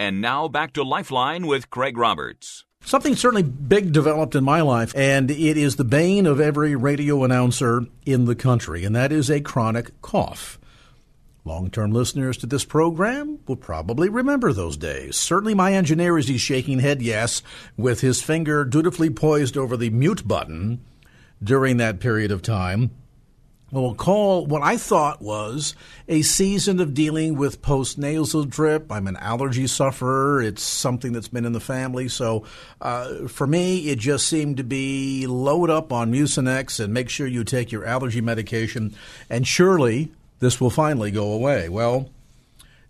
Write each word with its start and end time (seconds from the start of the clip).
And 0.00 0.22
now 0.22 0.48
back 0.48 0.72
to 0.72 0.82
Lifeline 0.82 1.46
with 1.46 1.68
Craig 1.68 1.98
Roberts. 1.98 2.64
Something 2.82 3.14
certainly 3.14 3.42
big 3.42 3.92
developed 3.92 4.34
in 4.34 4.42
my 4.42 4.62
life, 4.62 4.96
and 4.96 5.30
it 5.30 5.58
is 5.58 5.76
the 5.76 5.84
bane 5.84 6.24
of 6.24 6.40
every 6.40 6.74
radio 6.74 7.22
announcer 7.22 7.84
in 8.06 8.24
the 8.24 8.34
country, 8.34 8.86
and 8.86 8.96
that 8.96 9.12
is 9.12 9.28
a 9.28 9.42
chronic 9.42 10.00
cough. 10.00 10.58
Long 11.44 11.68
term 11.68 11.90
listeners 11.90 12.38
to 12.38 12.46
this 12.46 12.64
program 12.64 13.40
will 13.46 13.56
probably 13.56 14.08
remember 14.08 14.54
those 14.54 14.78
days. 14.78 15.16
Certainly, 15.16 15.52
my 15.52 15.74
engineer, 15.74 16.16
as 16.16 16.28
he's 16.28 16.40
shaking 16.40 16.78
head 16.78 17.02
yes, 17.02 17.42
with 17.76 18.00
his 18.00 18.22
finger 18.22 18.64
dutifully 18.64 19.10
poised 19.10 19.58
over 19.58 19.76
the 19.76 19.90
mute 19.90 20.26
button 20.26 20.80
during 21.44 21.76
that 21.76 22.00
period 22.00 22.30
of 22.30 22.40
time, 22.40 22.90
will 23.78 23.94
call 23.94 24.46
what 24.46 24.62
I 24.62 24.76
thought 24.76 25.22
was 25.22 25.74
a 26.08 26.22
season 26.22 26.80
of 26.80 26.92
dealing 26.92 27.36
with 27.36 27.62
post 27.62 27.98
nasal 27.98 28.44
drip. 28.44 28.90
I'm 28.90 29.06
an 29.06 29.16
allergy 29.16 29.66
sufferer. 29.66 30.42
It's 30.42 30.62
something 30.62 31.12
that's 31.12 31.28
been 31.28 31.44
in 31.44 31.52
the 31.52 31.60
family. 31.60 32.08
So 32.08 32.44
uh, 32.80 33.28
for 33.28 33.46
me, 33.46 33.88
it 33.90 33.98
just 33.98 34.26
seemed 34.26 34.56
to 34.56 34.64
be 34.64 35.26
load 35.26 35.70
up 35.70 35.92
on 35.92 36.12
Mucinex 36.12 36.82
and 36.82 36.92
make 36.92 37.08
sure 37.08 37.26
you 37.26 37.44
take 37.44 37.70
your 37.70 37.84
allergy 37.84 38.20
medication. 38.20 38.94
And 39.28 39.46
surely 39.46 40.10
this 40.40 40.60
will 40.60 40.70
finally 40.70 41.12
go 41.12 41.32
away. 41.32 41.68
Well, 41.68 42.10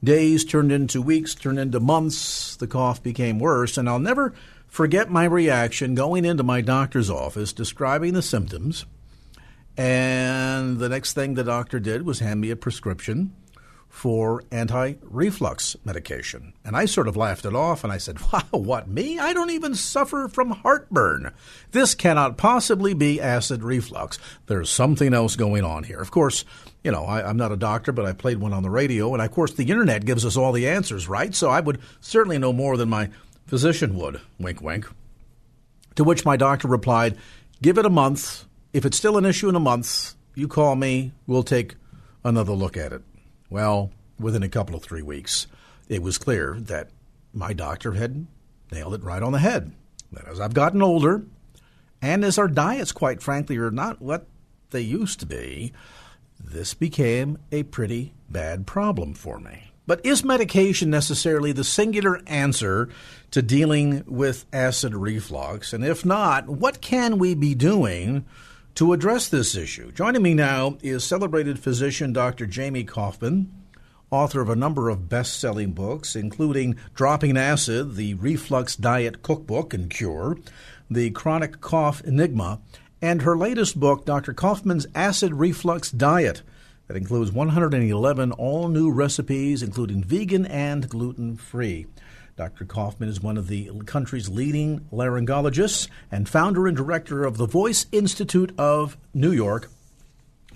days 0.03 0.45
turned 0.45 0.73
into 0.73 1.03
weeks, 1.03 1.35
turned 1.35 1.59
into 1.59 1.81
months. 1.81 2.57
The 2.57 2.67
cough 2.67 3.03
became 3.03 3.39
worse. 3.39 3.77
And 3.77 3.89
I'll 3.89 3.99
never 3.99 4.33
forget 4.67 5.11
my 5.11 5.25
reaction 5.25 5.95
going 5.95 6.25
into 6.25 6.43
my 6.43 6.63
doctor's 6.63 7.11
office 7.11 7.53
describing 7.53 8.15
the 8.15 8.23
symptoms 8.23 8.87
and 9.81 10.79
the 10.79 10.91
next 10.91 11.15
thing 11.15 11.33
the 11.33 11.43
doctor 11.43 11.81
did 11.81 12.05
was 12.05 12.19
hand 12.19 12.43
me 12.43 12.51
a 12.51 12.57
prescription 12.57 13.35
for 13.89 14.45
anti 14.51 14.97
reflux 15.01 15.75
medication. 15.87 16.53
And 16.67 16.77
I 16.77 16.85
sort 16.85 17.09
of 17.09 17.17
laughed 17.17 17.47
it 17.47 17.55
off 17.55 17.83
and 17.83 17.91
I 17.91 17.97
said, 17.97 18.19
Wow, 18.33 18.43
what, 18.51 18.89
me? 18.89 19.19
I 19.19 19.33
don't 19.33 19.49
even 19.49 19.75
suffer 19.75 20.29
from 20.29 20.51
heartburn. 20.51 21.33
This 21.71 21.95
cannot 21.95 22.37
possibly 22.37 22.93
be 22.93 23.23
acid 23.23 23.63
reflux. 23.63 24.19
There's 24.49 24.69
something 24.69 25.15
else 25.15 25.35
going 25.35 25.65
on 25.65 25.85
here. 25.85 26.01
Of 26.01 26.11
course, 26.11 26.45
you 26.85 26.93
know, 26.93 27.07
I, 27.07 27.31
am 27.31 27.39
not 27.39 27.51
a 27.51 27.57
doctor, 27.57 27.91
but 27.91 28.05
I 28.05 28.13
played 28.13 28.37
one 28.37 28.53
on 28.53 28.63
the 28.63 28.69
radio. 28.69 29.15
And 29.15 29.23
of 29.23 29.31
course, 29.31 29.55
the 29.55 29.71
internet 29.71 30.05
gives 30.05 30.27
us 30.27 30.37
all 30.37 30.53
the 30.53 30.69
answers, 30.69 31.09
right? 31.09 31.35
So 31.35 31.49
I 31.49 31.61
would 31.61 31.81
certainly 32.03 32.37
know 32.37 32.53
more 32.53 32.77
than 32.77 32.91
my 32.91 33.09
physician 33.47 33.97
would. 33.97 34.21
Wink, 34.39 34.61
wink. 34.61 34.87
To 35.95 36.05
which 36.05 36.27
my 36.27 36.37
doctor 36.37 36.69
replied, 36.69 37.17
Give 37.63 37.79
it 37.79 37.87
a 37.87 37.91
month 37.91 38.45
if 38.73 38.85
it's 38.85 38.97
still 38.97 39.19
an 39.19 39.25
issue 39.25 39.49
in 39.49 39.57
a 39.57 39.61
month, 39.61 40.15
you 40.35 40.49
call 40.49 40.77
me, 40.77 41.13
we'll 41.27 41.43
take 41.43 41.75
another 42.25 42.53
look 42.53 42.77
at 42.77 42.93
it. 42.93 43.03
Well, 43.49 43.91
within 44.19 44.43
a 44.43 44.49
couple 44.49 44.77
of 44.77 44.83
three 44.83 45.03
weeks, 45.03 45.47
it 45.89 46.03
was 46.03 46.19
clear 46.19 46.57
that 46.61 46.91
my 47.33 47.53
doctor 47.53 47.93
had 47.93 48.27
nailed 48.71 48.95
it 48.95 49.03
right 49.03 49.23
on 49.23 49.33
the 49.33 49.39
head. 49.39 49.73
That 50.13 50.29
as 50.29 50.41
I've 50.41 50.55
gotten 50.55 50.83
older, 50.83 51.25
and 52.03 52.25
as 52.25 52.39
our 52.39 52.49
diets, 52.49 52.93
quite 52.93 53.23
frankly, 53.23 53.57
are 53.59 53.71
not 53.71 54.01
what 54.01 54.27
they 54.71 54.81
used 54.81 55.21
to 55.21 55.27
be, 55.27 55.73
this 56.39 56.75
became 56.75 57.39
a 57.53 57.65
pretty 57.65 58.13
bad 58.29 58.67
problem 58.67 59.15
for 59.15 59.39
me. 59.39 59.73
But 59.87 60.05
is 60.07 60.25
medication 60.25 60.91
necessarily 60.91 61.53
the 61.53 61.65
singular 61.65 62.21
answer 62.27 62.89
to 63.33 63.43
dealing 63.43 64.05
with 64.07 64.47
acid 64.53 64.95
reflux? 64.95 65.73
And 65.73 65.85
if 65.85 66.05
not, 66.05 66.49
what 66.49 66.81
can 66.81 67.19
we 67.19 67.35
be 67.35 67.55
doing 67.55 68.25
to 68.75 68.93
address 68.93 69.29
this 69.29 69.55
issue. 69.55 69.93
Joining 69.93 70.23
me 70.23 70.35
now 70.35 70.79
is 70.83 71.05
celebrated 71.05 71.59
physician 71.59 72.13
Dr. 72.13 72.47
Jamie 72.47 72.85
Koufman, 72.85 73.49
author 74.11 74.41
of 74.41 74.49
a 74.49 74.57
number 74.57 74.89
of 74.89 75.09
best 75.09 75.39
selling 75.39 75.73
books, 75.73 76.17
including 76.17 76.77
Dropping 76.95 77.37
Acid, 77.37 77.97
the 77.97 78.15
Reflux 78.15 78.77
Diet 78.77 79.23
Cookbook 79.23 79.75
and 79.75 79.91
Cure, 79.91 80.39
The 80.91 81.11
Chronic 81.11 81.61
Cough 81.61 82.03
Enigma, 82.03 82.61
and 83.03 83.23
her 83.23 83.37
latest 83.37 83.79
book, 83.79 84.05
Dr. 84.05 84.35
Koufman's 84.35 84.87
Acid 84.95 85.35
Reflux 85.35 85.91
Diet, 85.91 86.43
that 86.91 86.97
includes 86.97 87.31
111 87.31 88.33
all 88.33 88.67
new 88.67 88.91
recipes, 88.91 89.63
including 89.63 90.03
vegan 90.03 90.45
and 90.45 90.89
gluten 90.89 91.37
free. 91.37 91.87
Dr. 92.41 92.65
Koufman 92.65 93.07
is 93.07 93.21
one 93.21 93.37
of 93.37 93.49
the 93.49 93.71
country's 93.85 94.31
leading 94.31 94.81
laryngologists 94.91 95.89
and 96.11 96.27
founder 96.27 96.67
and 96.67 96.75
director 96.75 97.23
of 97.23 97.37
the 97.37 97.45
Voice 97.45 97.85
Institute 97.93 98.51
of 98.57 98.97
New 99.13 99.31
York 99.31 99.69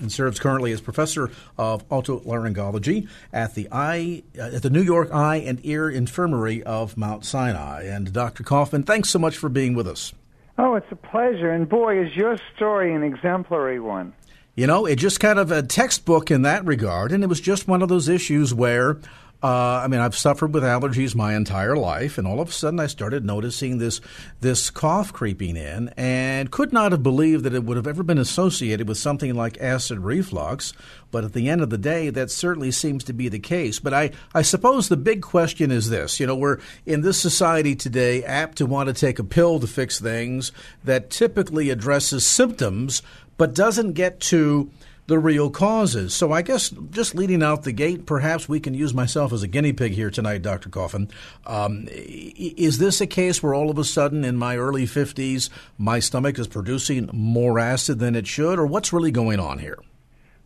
and 0.01 0.11
serves 0.11 0.41
currently 0.41 0.73
as 0.73 0.81
professor 0.81 1.31
of 1.59 1.87
otolaryngology 1.91 3.07
at 3.35 3.55
the 3.55 3.69
eye 3.71 4.23
uh, 4.39 4.45
at 4.45 4.63
the 4.63 4.71
New 4.71 4.81
York 4.81 5.13
Eye 5.13 5.37
and 5.45 5.61
Ear 5.63 5.91
Infirmary 5.91 6.63
of 6.63 6.97
Mount 6.97 7.27
Sinai. 7.27 7.83
And 7.83 8.15
Dr. 8.15 8.45
Kaufman, 8.45 8.85
thanks 8.85 9.11
so 9.11 9.19
much 9.19 9.37
for 9.37 9.51
being 9.51 9.75
with 9.75 9.87
us. 9.87 10.15
Oh, 10.57 10.77
it's 10.77 10.91
a 10.91 10.97
pleasure. 10.97 11.51
And 11.51 11.69
boy, 11.69 12.03
is 12.03 12.17
your 12.17 12.39
story 12.57 12.95
an 12.95 13.03
exemplary 13.03 13.79
one. 13.79 14.15
You 14.55 14.67
know, 14.67 14.87
it 14.87 14.97
just 14.97 15.21
kind 15.21 15.39
of 15.39 15.51
a 15.51 15.63
textbook 15.63 16.31
in 16.31 16.43
that 16.43 16.65
regard, 16.65 17.13
and 17.13 17.23
it 17.23 17.27
was 17.27 17.43
just 17.43 17.69
one 17.69 17.83
of 17.83 17.91
those 17.91 18.09
issues 18.09 18.55
where 18.55 18.97
uh, 19.45 19.83
I 19.85 19.89
mean, 19.89 20.01
I've 20.01 20.17
suffered 20.17 20.55
with 20.55 20.63
allergies 20.63 21.15
my 21.15 21.37
entire 21.37 21.77
life, 21.77 22.17
and 22.17 22.27
all 22.27 22.41
of 22.41 22.49
a 22.49 22.53
sudden 22.53 22.81
I 22.81 22.87
started 22.87 23.27
noticing 23.27 23.77
this 23.77 24.01
this 24.41 24.71
cough 24.71 25.13
creeping 25.13 25.59
in, 25.59 25.91
and 25.99 26.51
could 26.51 26.73
not 26.73 26.93
have 26.93 27.03
believed 27.03 27.45
that 27.45 27.53
it 27.53 27.63
would 27.63 27.77
have 27.77 27.87
ever 27.87 28.03
been 28.03 28.17
associated 28.17 28.89
with 28.89 28.97
something 28.97 29.35
like 29.35 29.61
acid 29.61 29.99
reflux. 29.99 30.73
But 31.11 31.25
at 31.25 31.35
the 31.35 31.51
end 31.51 31.61
of 31.61 31.69
the 31.69 31.77
day, 31.77 32.09
that 32.09 32.31
certainly 32.31 32.71
seems 32.71 33.05
to 33.05 33.13
be 33.13 33.29
the 33.29 33.39
case. 33.39 33.79
But 33.79 33.93
I, 33.93 34.13
I 34.35 34.41
suppose 34.41 34.89
the 34.89 34.97
big 34.97 35.21
question 35.21 35.71
is 35.71 35.91
this: 35.91 36.19
you 36.19 36.27
know, 36.27 36.37
we're 36.37 36.59
in 36.87 37.03
this 37.03 37.21
society 37.21 37.77
today 37.77 38.25
apt 38.25 38.57
to 38.59 38.67
want 38.67 38.87
to 38.87 38.95
take 38.95 39.19
a 39.19 39.25
pill 39.25 39.61
to 39.61 39.67
fix 39.67 40.01
things 40.01 40.53
that 40.85 41.11
typically 41.11 41.69
addresses 41.69 42.25
symptoms, 42.25 43.03
but 43.37 43.55
doesn't 43.55 43.93
get 43.93 44.21
to 44.21 44.71
the 45.07 45.19
real 45.19 45.51
causes. 45.51 46.15
So 46.15 46.33
I 46.33 46.43
guess 46.43 46.71
just 46.91 47.15
leading 47.15 47.43
out 47.43 47.63
the 47.65 47.73
gate, 47.73 48.07
perhaps 48.07 48.49
we 48.49 48.61
can 48.61 48.75
use 48.75 48.95
myself 48.95 49.33
as 49.33 49.43
a 49.43 49.49
guinea 49.49 49.73
pig 49.73 49.93
here 49.93 50.11
tonight, 50.11 50.43
Dr. 50.43 50.71
Koufman. 50.71 51.11
Um, 51.47 51.89
is 51.91 52.79
this 52.79 53.01
a 53.01 53.07
case 53.07 53.43
where 53.43 53.55
all 53.55 53.71
of 53.71 53.79
a 53.79 53.85
sudden 53.85 54.25
in 54.25 54.37
my 54.37 54.57
early 54.57 54.87
50s, 54.87 55.51
my 55.77 55.99
stomach 55.99 56.39
is 56.39 56.47
producing 56.47 57.11
more 57.13 57.59
acid 57.59 57.99
than 57.99 58.15
it 58.15 58.27
should, 58.27 58.59
or 58.59 58.67
what's 58.67 58.93
really 58.93 59.11
going 59.11 59.41
on 59.41 59.59
here? 59.59 59.79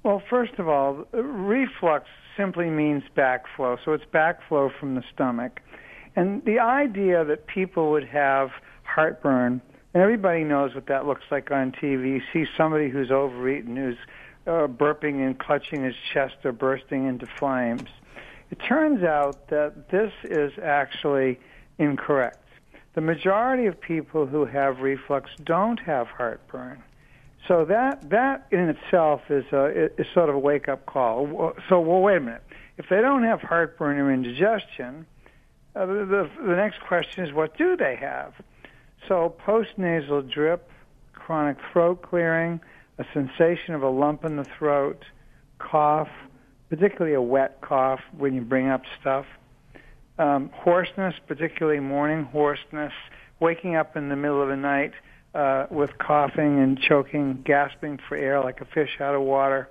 Well, 0.03 0.23
first 0.29 0.55
of 0.59 0.69
all, 0.69 1.07
reflux 1.13 2.07
simply 2.37 2.71
means 2.71 3.03
backflow, 3.17 3.79
so 3.85 3.93
it's 3.93 4.05
backflow 4.13 4.71
from 4.79 4.95
the 4.95 5.03
stomach. 5.13 5.61
And 6.17 6.45
the 6.45 6.59
idea 6.59 7.25
that 7.25 7.47
people 7.47 7.91
would 7.91 8.07
have 8.09 8.51
heartburn, 8.85 9.61
and 9.95 10.03
everybody 10.03 10.45
knows 10.45 10.75
what 10.75 10.87
that 10.87 11.07
looks 11.07 11.25
like 11.31 11.51
on 11.51 11.73
TV. 11.73 12.09
You 12.09 12.23
see 12.33 12.47
somebody 12.57 12.89
who's 12.89 13.11
overeaten, 13.11 13.77
who's 13.77 13.97
uh, 14.48 14.66
burping 14.66 15.25
and 15.25 15.38
clutching 15.38 15.84
his 15.84 15.94
chest 16.12 16.36
or 16.44 16.53
bursting 16.53 17.06
into 17.06 17.26
flames. 17.26 17.88
It 18.50 18.59
turns 18.66 19.04
out 19.04 19.48
that 19.48 19.91
this 19.91 20.12
is 20.25 20.53
actually 20.62 21.38
incorrect. 21.78 22.42
The 22.94 23.03
majority 23.03 23.66
of 23.66 23.78
people 23.81 24.26
who 24.26 24.47
have 24.47 24.81
reflux 24.81 25.31
don't 25.44 25.78
have 25.81 26.09
heartburn. 26.09 26.82
So 27.47 27.64
that 27.66 28.10
that 28.10 28.47
in 28.50 28.69
itself 28.69 29.22
is 29.31 29.44
a 29.53 29.91
is 30.00 30.06
sort 30.12 30.28
of 30.28 30.34
a 30.34 30.38
wake 30.38 30.69
up 30.69 30.86
call. 30.86 31.54
So 31.69 31.80
well, 31.80 32.00
wait 32.00 32.16
a 32.16 32.20
minute. 32.20 32.42
If 32.78 32.88
they 32.88 33.00
don't 33.00 33.22
have 33.22 33.41
heartburn 33.41 33.98
or 33.98 34.12
indigestion, 34.12 35.06
uh, 35.76 35.86
the, 35.86 35.92
the 35.92 36.30
the 36.44 36.56
next 36.56 36.80
question 36.80 37.25
is 37.25 37.32
what 37.32 37.56
do 37.56 37.76
they 37.76 37.97
have? 37.97 38.32
So 39.06 39.34
post 39.38 39.70
nasal 39.76 40.22
drip, 40.22 40.69
chronic 41.12 41.59
throat 41.72 42.03
clearing, 42.03 42.60
a 42.98 43.04
sensation 43.14 43.75
of 43.75 43.82
a 43.82 43.88
lump 43.88 44.25
in 44.25 44.36
the 44.36 44.47
throat, 44.59 45.04
cough, 45.59 46.09
particularly 46.69 47.14
a 47.14 47.22
wet 47.22 47.60
cough 47.60 48.00
when 48.16 48.34
you 48.34 48.41
bring 48.41 48.69
up 48.69 48.82
stuff, 49.00 49.26
um, 50.19 50.50
hoarseness, 50.53 51.14
particularly 51.26 51.80
morning 51.80 52.24
hoarseness, 52.24 52.92
waking 53.41 53.77
up 53.77 53.97
in 53.97 54.09
the 54.09 54.16
middle 54.16 54.42
of 54.42 54.48
the 54.48 54.56
night 54.56 54.92
uh, 55.34 55.66
with 55.71 55.97
coughing 55.98 56.59
and 56.59 56.80
choking, 56.80 57.42
gasping 57.45 57.98
for 58.09 58.16
air 58.16 58.42
like 58.42 58.60
a 58.60 58.65
fish 58.65 59.01
out 59.01 59.15
of 59.15 59.22
water, 59.22 59.68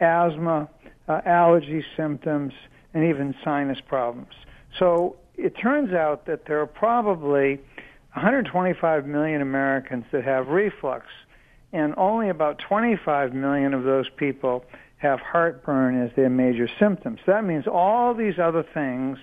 asthma, 0.00 0.68
uh, 1.08 1.20
allergy 1.24 1.84
symptoms, 1.96 2.52
and 2.92 3.04
even 3.04 3.34
sinus 3.42 3.78
problems. 3.80 4.34
So 4.78 5.16
it 5.36 5.50
turns 5.50 5.92
out 5.92 6.26
that 6.26 6.46
there 6.46 6.60
are 6.60 6.66
probably 6.66 7.56
125 8.12 9.06
million 9.06 9.40
Americans 9.40 10.04
that 10.12 10.24
have 10.24 10.48
reflux 10.48 11.06
and 11.76 11.92
only 11.98 12.30
about 12.30 12.58
25 12.66 13.34
million 13.34 13.74
of 13.74 13.84
those 13.84 14.06
people 14.16 14.64
have 14.96 15.20
heartburn 15.20 16.02
as 16.02 16.10
their 16.16 16.30
major 16.30 16.68
symptoms. 16.80 17.20
That 17.26 17.44
means 17.44 17.66
all 17.66 18.14
these 18.14 18.38
other 18.42 18.64
things 18.74 19.18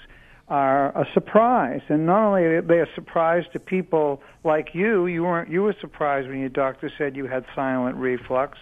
are 0.50 0.90
a 0.90 1.06
surprise, 1.14 1.82
and 1.90 2.06
not 2.06 2.28
only 2.28 2.44
are 2.44 2.62
they 2.62 2.80
a 2.80 2.86
surprise 2.94 3.44
to 3.54 3.60
people 3.60 4.22
like 4.44 4.70
you, 4.74 5.08
you 5.08 5.24
weren't 5.24 5.50
you 5.50 5.64
were 5.64 5.76
surprised 5.82 6.28
when 6.28 6.40
your 6.40 6.50
doctor 6.50 6.92
said 6.96 7.16
you 7.16 7.26
had 7.26 7.44
silent 7.56 7.96
reflux, 7.96 8.60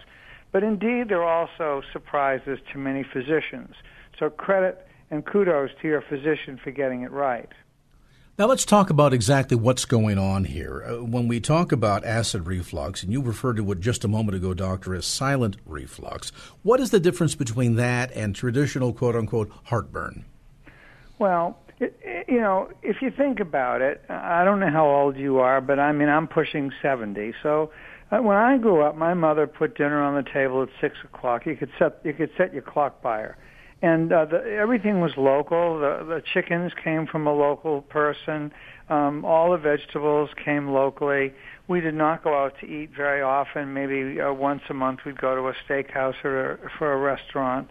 but 0.52 0.62
indeed 0.62 1.08
they're 1.08 1.22
also 1.22 1.82
surprises 1.92 2.58
to 2.72 2.78
many 2.78 3.04
physicians. 3.12 3.74
So 4.18 4.30
credit 4.30 4.86
and 5.10 5.26
kudos 5.26 5.70
to 5.82 5.88
your 5.88 6.02
physician 6.08 6.58
for 6.64 6.70
getting 6.70 7.02
it 7.02 7.10
right. 7.10 7.50
Now, 8.38 8.46
let's 8.46 8.64
talk 8.64 8.88
about 8.88 9.12
exactly 9.12 9.58
what's 9.58 9.84
going 9.84 10.16
on 10.16 10.44
here. 10.44 10.82
Uh, 10.82 11.04
when 11.04 11.28
we 11.28 11.38
talk 11.38 11.70
about 11.70 12.02
acid 12.02 12.46
reflux, 12.46 13.02
and 13.02 13.12
you 13.12 13.20
referred 13.20 13.58
to 13.58 13.72
it 13.72 13.80
just 13.80 14.04
a 14.04 14.08
moment 14.08 14.36
ago, 14.36 14.54
Doctor, 14.54 14.94
as 14.94 15.04
silent 15.04 15.58
reflux, 15.66 16.30
what 16.62 16.80
is 16.80 16.90
the 16.90 16.98
difference 16.98 17.34
between 17.34 17.76
that 17.76 18.10
and 18.12 18.34
traditional 18.34 18.94
quote 18.94 19.16
unquote 19.16 19.52
heartburn? 19.64 20.24
Well, 21.18 21.58
it, 21.78 21.94
you 22.26 22.40
know, 22.40 22.70
if 22.82 23.02
you 23.02 23.10
think 23.10 23.38
about 23.38 23.82
it, 23.82 24.02
I 24.08 24.46
don't 24.46 24.60
know 24.60 24.70
how 24.70 24.88
old 24.88 25.18
you 25.18 25.36
are, 25.40 25.60
but 25.60 25.78
I 25.78 25.92
mean, 25.92 26.08
I'm 26.08 26.26
pushing 26.26 26.72
70. 26.80 27.34
So 27.42 27.70
uh, 28.10 28.22
when 28.22 28.38
I 28.38 28.56
grew 28.56 28.80
up, 28.80 28.96
my 28.96 29.12
mother 29.12 29.46
put 29.46 29.76
dinner 29.76 30.02
on 30.02 30.14
the 30.14 30.28
table 30.30 30.62
at 30.62 30.70
6 30.80 30.96
o'clock. 31.04 31.44
You 31.44 31.54
could 31.54 31.70
set, 31.78 32.00
you 32.02 32.14
could 32.14 32.30
set 32.38 32.54
your 32.54 32.62
clock 32.62 33.02
by 33.02 33.18
her 33.18 33.36
and 33.82 34.12
uh, 34.12 34.24
the, 34.26 34.56
everything 34.58 35.00
was 35.00 35.12
local. 35.16 35.80
The, 35.80 36.04
the 36.04 36.22
chickens 36.32 36.72
came 36.82 37.06
from 37.06 37.26
a 37.26 37.34
local 37.34 37.82
person. 37.82 38.52
Um, 38.88 39.24
all 39.24 39.50
the 39.50 39.58
vegetables 39.58 40.30
came 40.44 40.68
locally. 40.68 41.32
We 41.66 41.80
did 41.80 41.94
not 41.94 42.22
go 42.22 42.44
out 42.44 42.54
to 42.60 42.66
eat 42.66 42.90
very 42.96 43.22
often. 43.22 43.74
Maybe 43.74 44.20
uh, 44.20 44.32
once 44.32 44.62
a 44.70 44.74
month 44.74 45.00
we'd 45.04 45.20
go 45.20 45.34
to 45.34 45.48
a 45.48 45.54
steakhouse 45.66 46.14
or 46.24 46.52
a, 46.52 46.70
for 46.78 46.92
a 46.92 46.96
restaurant. 46.96 47.68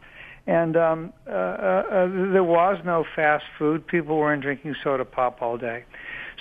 And 0.47 0.75
um, 0.75 1.13
uh, 1.27 1.31
uh, 1.31 1.33
uh, 1.33 2.07
there 2.33 2.43
was 2.43 2.77
no 2.83 3.05
fast 3.15 3.45
food. 3.57 3.87
People 3.87 4.17
weren't 4.17 4.41
drinking 4.41 4.75
soda 4.83 5.05
pop 5.05 5.41
all 5.41 5.57
day. 5.57 5.85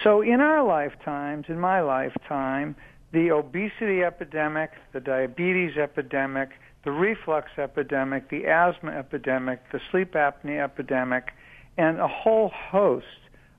So 0.03 0.23
in 0.23 0.41
our 0.41 0.67
lifetimes, 0.67 1.45
in 1.49 1.61
my 1.61 1.81
lifetime, 1.81 2.75
the 3.13 3.31
obesity 3.31 4.03
epidemic, 4.03 4.71
the 4.93 5.01
diabetes 5.01 5.77
epidemic, 5.77 6.51
the 6.85 6.91
reflux 6.91 7.49
epidemic, 7.59 8.31
the 8.31 8.47
asthma 8.47 8.91
epidemic, 8.93 9.61
the 9.73 9.81
sleep 9.91 10.15
apnea 10.15 10.65
epidemic, 10.65 11.33
and 11.77 11.99
a 11.99 12.09
whole 12.09 12.51
host 12.55 13.07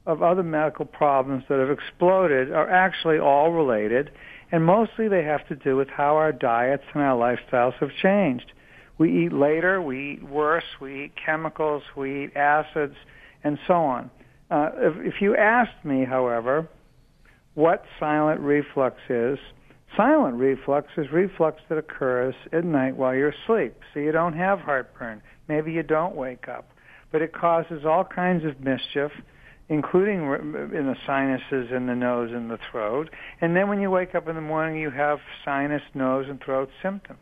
of 0.05 0.23
other 0.23 0.43
medical 0.43 0.85
problems 0.85 1.43
that 1.47 1.59
have 1.59 1.69
exploded 1.69 2.51
are 2.51 2.69
actually 2.69 3.19
all 3.19 3.51
related, 3.51 4.11
and 4.51 4.65
mostly 4.65 5.07
they 5.07 5.23
have 5.23 5.47
to 5.47 5.55
do 5.55 5.75
with 5.75 5.87
how 5.89 6.15
our 6.15 6.31
diets 6.31 6.83
and 6.93 7.03
our 7.03 7.15
lifestyles 7.15 7.73
have 7.75 7.91
changed. 8.01 8.51
We 8.97 9.25
eat 9.25 9.33
later, 9.33 9.81
we 9.81 10.13
eat 10.13 10.23
worse, 10.23 10.63
we 10.79 11.05
eat 11.05 11.13
chemicals, 11.23 11.83
we 11.95 12.25
eat 12.25 12.35
acids, 12.35 12.95
and 13.43 13.57
so 13.67 13.73
on. 13.73 14.11
Uh, 14.49 14.69
if, 14.75 15.13
if 15.13 15.21
you 15.21 15.35
asked 15.35 15.85
me, 15.85 16.05
however, 16.05 16.67
what 17.53 17.83
silent 17.99 18.41
reflux 18.41 18.97
is, 19.09 19.39
Silent 19.97 20.37
reflux 20.37 20.87
is 20.97 21.11
reflux 21.11 21.61
that 21.67 21.77
occurs 21.77 22.33
at 22.53 22.63
night 22.63 22.95
while 22.95 23.13
you're 23.13 23.33
asleep. 23.43 23.75
So 23.93 23.99
you 23.99 24.11
don't 24.11 24.33
have 24.33 24.59
heartburn. 24.59 25.21
Maybe 25.47 25.73
you 25.73 25.83
don't 25.83 26.15
wake 26.15 26.47
up. 26.47 26.69
But 27.11 27.21
it 27.21 27.33
causes 27.33 27.85
all 27.85 28.05
kinds 28.05 28.45
of 28.45 28.61
mischief, 28.61 29.11
including 29.67 30.21
in 30.21 30.85
the 30.85 30.95
sinuses 31.05 31.71
and 31.73 31.89
the 31.89 31.95
nose 31.95 32.31
and 32.31 32.49
the 32.49 32.59
throat. 32.71 33.09
And 33.41 33.55
then 33.55 33.67
when 33.67 33.81
you 33.81 33.91
wake 33.91 34.15
up 34.15 34.29
in 34.29 34.35
the 34.35 34.41
morning, 34.41 34.79
you 34.79 34.91
have 34.91 35.19
sinus, 35.43 35.81
nose, 35.93 36.27
and 36.29 36.41
throat 36.41 36.69
symptoms. 36.81 37.19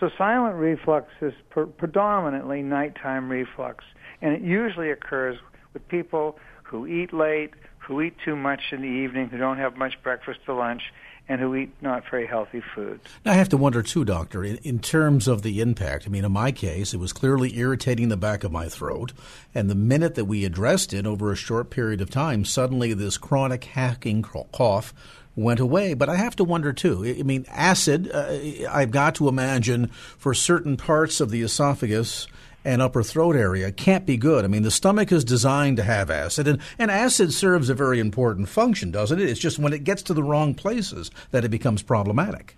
So 0.00 0.08
silent 0.16 0.54
reflux 0.54 1.08
is 1.20 1.34
pre- 1.50 1.66
predominantly 1.66 2.62
nighttime 2.62 3.28
reflux. 3.28 3.84
And 4.22 4.32
it 4.32 4.40
usually 4.40 4.90
occurs 4.90 5.36
with 5.74 5.86
people 5.88 6.38
who 6.62 6.86
eat 6.86 7.12
late, 7.12 7.50
who 7.78 8.00
eat 8.00 8.14
too 8.24 8.36
much 8.36 8.60
in 8.72 8.80
the 8.80 8.88
evening, 8.88 9.28
who 9.28 9.38
don't 9.38 9.58
have 9.58 9.76
much 9.76 9.94
breakfast 10.02 10.40
or 10.46 10.54
lunch, 10.54 10.82
and 11.28 11.40
who 11.40 11.54
eat 11.54 11.70
not 11.82 12.08
very 12.10 12.26
healthy 12.26 12.62
foods. 12.74 13.02
I 13.24 13.34
have 13.34 13.48
to 13.50 13.56
wonder 13.56 13.82
too, 13.82 14.04
doctor, 14.04 14.42
in, 14.42 14.56
in, 14.58 14.78
terms 14.78 15.28
of 15.28 15.42
the 15.42 15.60
impact. 15.60 16.06
I 16.06 16.10
mean, 16.10 16.24
in 16.24 16.32
my 16.32 16.52
case, 16.52 16.94
it 16.94 16.98
was 16.98 17.12
clearly 17.12 17.58
irritating 17.58 18.08
the 18.08 18.16
back 18.16 18.44
of 18.44 18.52
my 18.52 18.68
throat, 18.68 19.12
and 19.54 19.68
the 19.68 19.74
minute 19.74 20.14
that 20.14 20.24
we 20.24 20.44
addressed 20.44 20.94
it 20.94 21.06
over 21.06 21.30
a 21.30 21.36
short 21.36 21.70
period 21.70 22.00
of 22.00 22.10
time, 22.10 22.44
suddenly 22.44 22.94
this 22.94 23.18
chronic 23.18 23.64
hacking 23.64 24.22
cough 24.22 24.94
went 25.36 25.60
away. 25.60 25.94
But 25.94 26.08
I 26.08 26.16
have 26.16 26.36
to 26.36 26.44
wonder 26.44 26.72
too. 26.72 27.04
I 27.18 27.22
mean, 27.22 27.44
acid. 27.48 28.10
Uh, 28.12 28.38
I've 28.70 28.90
got 28.90 29.14
to 29.16 29.28
imagine 29.28 29.88
for 30.18 30.34
certain 30.34 30.76
parts 30.76 31.20
of 31.20 31.30
the 31.30 31.42
esophagus 31.42 32.26
and 32.68 32.82
upper 32.82 33.02
throat 33.02 33.34
area 33.34 33.72
can't 33.72 34.04
be 34.04 34.18
good. 34.18 34.44
I 34.44 34.48
mean, 34.48 34.62
the 34.62 34.70
stomach 34.70 35.10
is 35.10 35.24
designed 35.24 35.78
to 35.78 35.82
have 35.82 36.10
acid, 36.10 36.46
and, 36.46 36.60
and 36.78 36.90
acid 36.90 37.32
serves 37.32 37.70
a 37.70 37.74
very 37.74 37.98
important 37.98 38.50
function, 38.50 38.90
doesn't 38.90 39.18
it? 39.18 39.26
It's 39.26 39.40
just 39.40 39.58
when 39.58 39.72
it 39.72 39.84
gets 39.84 40.02
to 40.02 40.14
the 40.14 40.22
wrong 40.22 40.54
places 40.54 41.10
that 41.30 41.46
it 41.46 41.48
becomes 41.48 41.82
problematic. 41.82 42.56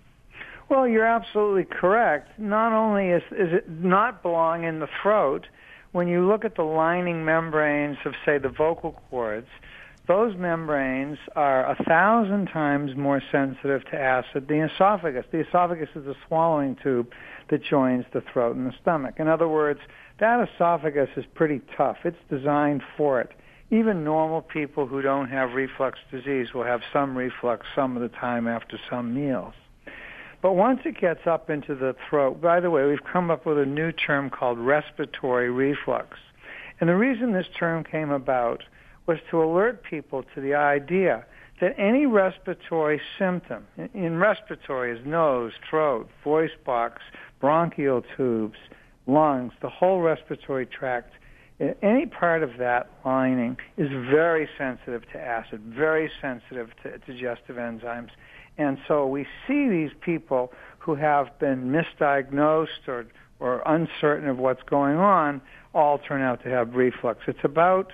Well, 0.67 0.85
you're 0.85 1.05
absolutely 1.05 1.63
correct. 1.63 2.37
Not 2.37 2.73
only 2.73 3.07
is, 3.07 3.23
is 3.31 3.53
it 3.53 3.69
not 3.69 4.21
belong 4.21 4.65
in 4.65 4.79
the 4.79 4.89
throat, 5.01 5.47
when 5.93 6.09
you 6.09 6.27
look 6.27 6.43
at 6.43 6.55
the 6.55 6.63
lining 6.63 7.23
membranes 7.23 7.97
of, 8.03 8.13
say, 8.25 8.37
the 8.37 8.49
vocal 8.49 9.01
cords, 9.09 9.47
those 10.07 10.35
membranes 10.35 11.19
are 11.37 11.69
a 11.71 11.81
thousand 11.85 12.47
times 12.47 12.97
more 12.97 13.21
sensitive 13.31 13.85
to 13.91 13.97
acid 13.97 14.49
than 14.49 14.59
the 14.59 14.65
esophagus. 14.73 15.25
The 15.31 15.47
esophagus 15.47 15.89
is 15.95 16.05
a 16.05 16.15
swallowing 16.27 16.75
tube 16.83 17.13
that 17.49 17.63
joins 17.63 18.05
the 18.11 18.21
throat 18.21 18.57
and 18.57 18.67
the 18.67 18.73
stomach. 18.81 19.15
In 19.19 19.29
other 19.29 19.47
words, 19.47 19.79
that 20.21 20.47
esophagus 20.47 21.09
is 21.17 21.25
pretty 21.33 21.59
tough. 21.75 21.97
It's 22.05 22.15
designed 22.29 22.83
for 22.95 23.19
it. 23.19 23.31
Even 23.71 24.03
normal 24.03 24.41
people 24.41 24.85
who 24.85 25.01
don't 25.01 25.29
have 25.29 25.53
reflux 25.53 25.97
disease 26.11 26.53
will 26.53 26.63
have 26.63 26.81
some 26.93 27.17
reflux 27.17 27.65
some 27.75 27.97
of 27.97 28.03
the 28.03 28.15
time 28.17 28.47
after 28.47 28.79
some 28.89 29.15
meals. 29.15 29.53
But 30.41 30.53
once 30.53 30.81
it 30.85 30.99
gets 30.99 31.25
up 31.25 31.49
into 31.49 31.73
the 31.73 31.95
throat, 32.07 32.39
by 32.39 32.59
the 32.59 32.69
way, 32.69 32.85
we've 32.85 33.03
come 33.03 33.31
up 33.31 33.45
with 33.45 33.57
a 33.57 33.65
new 33.65 33.91
term 33.91 34.29
called 34.29 34.59
respiratory 34.59 35.49
reflux. 35.49 36.17
And 36.79 36.87
the 36.87 36.95
reason 36.95 37.33
this 37.33 37.47
term 37.57 37.83
came 37.83 38.11
about 38.11 38.63
was 39.07 39.17
to 39.31 39.43
alert 39.43 39.83
people 39.83 40.23
to 40.35 40.41
the 40.41 40.53
idea 40.53 41.25
that 41.61 41.75
any 41.79 42.05
respiratory 42.05 43.01
symptom, 43.17 43.65
in 43.93 44.17
respiratory 44.17 44.97
is 44.97 45.05
nose, 45.05 45.53
throat, 45.67 46.09
voice 46.23 46.51
box, 46.63 47.01
bronchial 47.39 48.03
tubes, 48.15 48.57
lungs, 49.07 49.53
the 49.61 49.69
whole 49.69 50.01
respiratory 50.01 50.65
tract, 50.65 51.13
any 51.81 52.05
part 52.05 52.41
of 52.43 52.57
that 52.57 52.89
lining 53.05 53.57
is 53.77 53.89
very 53.89 54.49
sensitive 54.57 55.03
to 55.11 55.19
acid, 55.19 55.61
very 55.61 56.09
sensitive 56.21 56.69
to 56.83 56.97
digestive 56.99 57.57
enzymes. 57.57 58.09
And 58.57 58.77
so 58.87 59.05
we 59.07 59.25
see 59.47 59.69
these 59.69 59.91
people 60.01 60.51
who 60.79 60.95
have 60.95 61.37
been 61.39 61.71
misdiagnosed 61.71 62.87
or, 62.87 63.05
or 63.39 63.61
uncertain 63.65 64.27
of 64.27 64.37
what's 64.37 64.63
going 64.63 64.97
on 64.97 65.41
all 65.73 65.99
turn 65.99 66.21
out 66.21 66.43
to 66.43 66.49
have 66.49 66.73
reflux. 66.73 67.21
It's 67.27 67.39
about, 67.43 67.93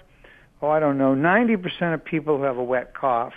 oh, 0.62 0.69
I 0.69 0.80
don't 0.80 0.98
know, 0.98 1.13
90% 1.13 1.94
of 1.94 2.04
people 2.04 2.38
who 2.38 2.44
have 2.44 2.57
a 2.57 2.63
wet 2.63 2.94
cough 2.95 3.33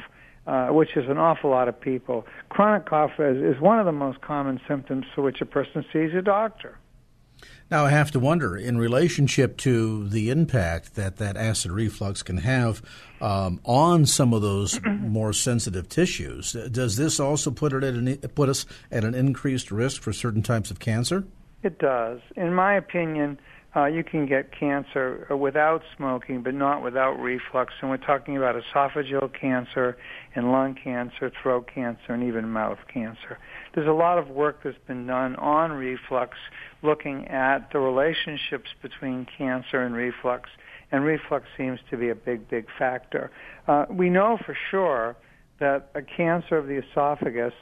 uh, 0.47 0.69
which 0.69 0.97
is 0.97 1.05
an 1.09 1.19
awful 1.19 1.51
lot 1.51 1.69
of 1.69 1.81
people. 1.81 2.27
Chronic 2.49 2.87
cough 2.87 3.13
is, 3.19 3.37
is 3.37 3.61
one 3.61 3.79
of 3.79 3.87
the 3.87 3.93
most 3.93 4.21
common 4.21 4.61
symptoms 4.67 5.05
for 5.15 5.23
which 5.23 5.41
a 5.41 5.47
person 5.47 5.85
sees 5.93 6.11
a 6.15 6.23
doctor. 6.23 6.79
Now, 7.71 7.85
I 7.85 7.91
have 7.91 8.11
to 8.13 8.19
wonder, 8.19 8.57
in 8.57 8.79
relationship 8.79 9.57
to 9.59 10.09
the 10.09 10.31
impact 10.31 10.97
that 10.97 11.19
that 11.19 11.37
acid 11.37 11.71
reflux 11.71 12.23
can 12.23 12.39
have 12.39 12.83
um, 13.21 13.61
on 13.65 14.07
some 14.07 14.35
of 14.35 14.43
those 14.43 14.81
more 14.85 15.33
sensitive 15.33 15.89
tissues, 15.89 16.53
does 16.73 16.97
this 16.97 17.21
also 17.21 17.53
put 17.53 17.73
it 17.73 17.85
at 17.85 17.95
an, 17.95 18.17
put 18.35 18.49
us 18.49 18.67
at 18.91 19.05
an 19.05 19.15
increased 19.15 19.71
risk 19.71 20.03
for 20.03 20.13
certain 20.13 20.43
types 20.43 20.73
of 20.73 20.81
cancer? 20.81 21.25
It 21.63 21.79
does. 21.79 22.21
In 22.37 22.55
my 22.55 22.75
opinion, 22.75 23.39
uh, 23.77 23.85
you 23.85 24.03
can 24.03 24.27
get 24.27 24.51
cancer 24.51 25.29
without 25.31 25.83
smoking, 25.97 26.43
but 26.43 26.55
not 26.55 26.83
without 26.83 27.21
reflux. 27.21 27.73
And 27.81 27.91
we're 27.91 27.99
talking 27.99 28.37
about 28.37 28.57
esophageal 28.57 29.33
cancer 29.33 29.97
and 30.35 30.51
lung 30.51 30.75
cancer, 30.75 31.31
throat 31.41 31.71
cancer, 31.73 32.13
and 32.13 32.25
even 32.25 32.49
mouth 32.49 32.81
cancer. 32.93 33.39
There's 33.75 33.87
a 33.87 33.93
lot 33.93 34.19
of 34.19 34.29
work 34.29 34.63
that's 34.65 34.77
been 34.89 35.07
done 35.07 35.37
on 35.37 35.71
reflux, 35.71 36.37
looking 36.83 37.29
at 37.29 37.71
the 37.73 37.79
relationships 37.79 38.71
between 38.83 39.27
cancer 39.37 39.83
and 39.83 39.95
reflux, 39.95 40.49
and 40.93 41.05
reflux 41.05 41.47
seems 41.57 41.79
to 41.91 41.97
be 41.97 42.09
a 42.09 42.15
big, 42.15 42.49
big 42.49 42.67
factor. 42.79 43.31
Uh, 43.69 43.87
we 43.91 44.11
know 44.11 44.39
for 44.45 44.57
sure 44.71 45.17
that 45.59 45.91
a 45.95 46.03
cancer 46.03 46.57
of 46.57 46.67
the 46.67 46.83
esophagus, 46.83 47.55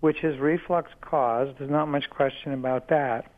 which 0.00 0.22
is 0.22 0.38
reflux 0.38 0.90
caused, 1.00 1.58
there's 1.58 1.70
not 1.70 1.86
much 1.86 2.08
question 2.10 2.52
about 2.52 2.88
that 2.88 3.32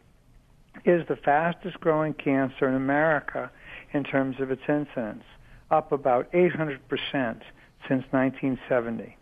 is 0.84 1.06
the 1.08 1.16
fastest 1.16 1.80
growing 1.80 2.14
cancer 2.14 2.68
in 2.68 2.75
America 2.75 3.50
in 3.92 4.04
terms 4.04 4.37
of 4.40 4.50
its 4.50 4.62
incidence, 4.68 5.25
up 5.70 5.92
about 5.92 6.30
800% 6.32 6.78
since 7.12 8.04
1970. 8.10 9.16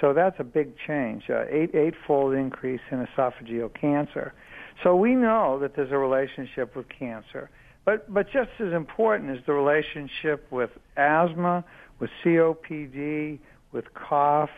So 0.00 0.12
that's 0.12 0.36
a 0.38 0.44
big 0.44 0.74
change, 0.86 1.28
eight 1.28 1.74
eightfold 1.74 2.34
increase 2.34 2.80
in 2.90 3.06
esophageal 3.06 3.72
cancer. 3.74 4.32
So 4.82 4.94
we 4.94 5.14
know 5.14 5.58
that 5.60 5.74
there's 5.74 5.92
a 5.92 5.98
relationship 5.98 6.76
with 6.76 6.86
cancer, 6.88 7.50
but 7.84 8.12
but 8.12 8.30
just 8.30 8.50
as 8.60 8.72
important 8.72 9.30
is 9.30 9.44
the 9.46 9.52
relationship 9.52 10.46
with 10.50 10.70
asthma, 10.96 11.64
with 11.98 12.10
COPD, 12.22 13.38
with 13.72 13.92
cough, 13.94 14.50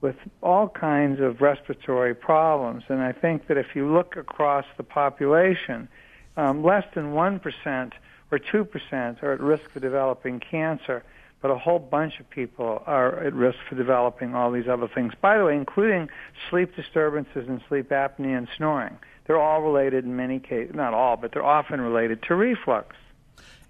with 0.00 0.16
all 0.42 0.68
kinds 0.68 1.20
of 1.20 1.40
respiratory 1.40 2.14
problems. 2.14 2.84
And 2.88 3.00
I 3.00 3.12
think 3.12 3.46
that 3.48 3.56
if 3.56 3.74
you 3.74 3.92
look 3.92 4.16
across 4.16 4.64
the 4.76 4.84
population, 4.84 5.88
um, 6.36 6.62
less 6.62 6.84
than 6.94 7.12
1% 7.12 7.92
or 8.30 8.38
2% 8.38 9.22
are 9.22 9.32
at 9.32 9.40
risk 9.40 9.70
for 9.70 9.80
developing 9.80 10.40
cancer. 10.40 11.02
but 11.40 11.52
a 11.52 11.56
whole 11.56 11.78
bunch 11.78 12.18
of 12.18 12.28
people 12.30 12.82
are 12.84 13.20
at 13.20 13.32
risk 13.32 13.58
for 13.68 13.76
developing 13.76 14.34
all 14.34 14.50
these 14.50 14.66
other 14.66 14.88
things. 14.88 15.12
By 15.20 15.38
the 15.38 15.44
way, 15.44 15.54
including 15.54 16.08
sleep 16.50 16.74
disturbances 16.74 17.46
and 17.46 17.60
sleep 17.68 17.90
apnea 17.90 18.36
and 18.36 18.48
snoring. 18.56 18.98
They're 19.28 19.40
all 19.40 19.60
related 19.60 20.06
in 20.06 20.16
many 20.16 20.40
cases, 20.40 20.74
not 20.74 20.94
all, 20.94 21.18
but 21.18 21.32
they're 21.32 21.44
often 21.44 21.82
related 21.82 22.22
to 22.24 22.34
reflux. 22.34 22.96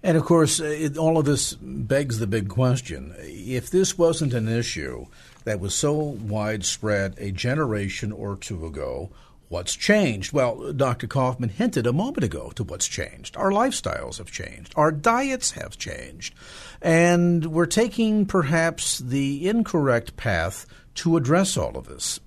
And 0.01 0.15
of 0.15 0.23
course, 0.23 0.61
it, 0.61 0.97
all 0.97 1.17
of 1.17 1.25
this 1.25 1.53
begs 1.53 2.19
the 2.19 2.27
big 2.27 2.47
question. 2.47 3.13
If 3.19 3.69
this 3.69 3.97
wasn't 3.97 4.33
an 4.33 4.47
issue 4.47 5.07
that 5.43 5.59
was 5.59 5.75
so 5.75 5.93
widespread 5.93 7.15
a 7.17 7.31
generation 7.31 8.13
or 8.13 8.37
two 8.37 8.65
ago, 8.65 9.09
what's 9.49 9.75
changed? 9.75 10.31
Well, 10.31 10.71
Dr. 10.71 11.07
Koufman 11.07 11.51
hinted 11.51 11.85
a 11.85 11.91
moment 11.91 12.23
ago 12.23 12.53
to 12.55 12.63
what's 12.63 12.87
changed. 12.87 13.35
Our 13.35 13.51
lifestyles 13.51 14.19
have 14.19 14.31
changed, 14.31 14.71
our 14.77 14.93
diets 14.93 15.51
have 15.51 15.77
changed, 15.77 16.33
and 16.81 17.47
we're 17.47 17.65
taking 17.65 18.25
perhaps 18.25 18.99
the 18.99 19.49
incorrect 19.49 20.15
path 20.15 20.65
to 20.95 21.17
address 21.17 21.57
all 21.57 21.77
of 21.77 21.87
this 21.89 22.21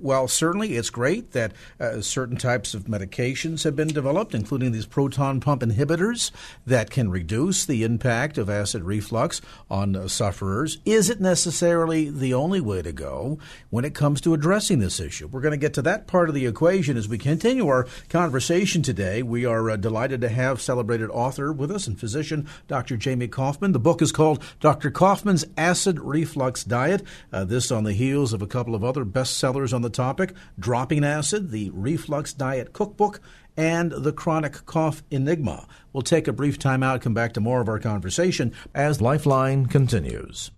well, 0.00 0.28
certainly 0.28 0.76
it's 0.76 0.90
great 0.90 1.32
that 1.32 1.52
uh, 1.80 2.00
certain 2.00 2.36
types 2.36 2.74
of 2.74 2.84
medications 2.84 3.64
have 3.64 3.76
been 3.76 3.88
developed, 3.88 4.34
including 4.34 4.72
these 4.72 4.86
proton 4.86 5.40
pump 5.40 5.62
inhibitors 5.62 6.30
that 6.66 6.90
can 6.90 7.10
reduce 7.10 7.64
the 7.64 7.82
impact 7.82 8.38
of 8.38 8.48
acid 8.48 8.82
reflux 8.82 9.40
on 9.70 9.96
uh, 9.96 10.08
sufferers. 10.08 10.78
Is 10.84 11.10
it 11.10 11.20
necessarily 11.20 12.10
the 12.10 12.34
only 12.34 12.60
way 12.60 12.82
to 12.82 12.92
go 12.92 13.38
when 13.70 13.84
it 13.84 13.94
comes 13.94 14.20
to 14.22 14.34
addressing 14.34 14.78
this 14.78 15.00
issue? 15.00 15.26
We're 15.26 15.40
going 15.40 15.52
to 15.52 15.58
get 15.58 15.74
to 15.74 15.82
that 15.82 16.06
part 16.06 16.28
of 16.28 16.34
the 16.34 16.46
equation 16.46 16.96
as 16.96 17.08
we 17.08 17.18
continue 17.18 17.66
our 17.68 17.86
conversation 18.08 18.82
today. 18.82 19.22
We 19.22 19.44
are 19.44 19.70
uh, 19.70 19.76
delighted 19.76 20.20
to 20.22 20.28
have 20.28 20.60
celebrated 20.60 21.10
author 21.10 21.52
with 21.52 21.70
us 21.70 21.86
and 21.86 21.98
physician 21.98 22.48
Dr. 22.66 22.96
Jamie 22.96 23.28
Koufman. 23.28 23.72
The 23.72 23.78
book 23.78 24.02
is 24.02 24.12
called 24.12 24.42
Dr. 24.60 24.90
Koufman's 24.90 25.44
Acid 25.56 25.98
Reflux 25.98 26.64
Diet. 26.64 27.02
Uh, 27.32 27.44
this 27.44 27.70
on 27.70 27.84
the 27.84 27.92
heels 27.92 28.32
of 28.32 28.42
a 28.42 28.46
couple 28.46 28.74
of 28.74 28.84
other 28.84 29.04
bestsellers 29.04 29.72
on 29.72 29.82
the 29.82 29.87
the 29.88 29.96
topic 29.96 30.34
Dropping 30.58 31.02
Acid, 31.02 31.50
the 31.50 31.70
Reflux 31.70 32.34
Diet 32.34 32.74
Cookbook, 32.74 33.20
and 33.56 33.90
the 33.90 34.12
Chronic 34.12 34.66
Cough 34.66 35.02
Enigma. 35.10 35.66
We'll 35.92 36.02
take 36.02 36.28
a 36.28 36.32
brief 36.32 36.58
time 36.58 36.82
out, 36.82 37.00
come 37.00 37.14
back 37.14 37.32
to 37.32 37.40
more 37.40 37.62
of 37.62 37.68
our 37.68 37.78
conversation 37.78 38.52
as 38.74 39.00
Lifeline 39.00 39.66
continues. 39.66 40.50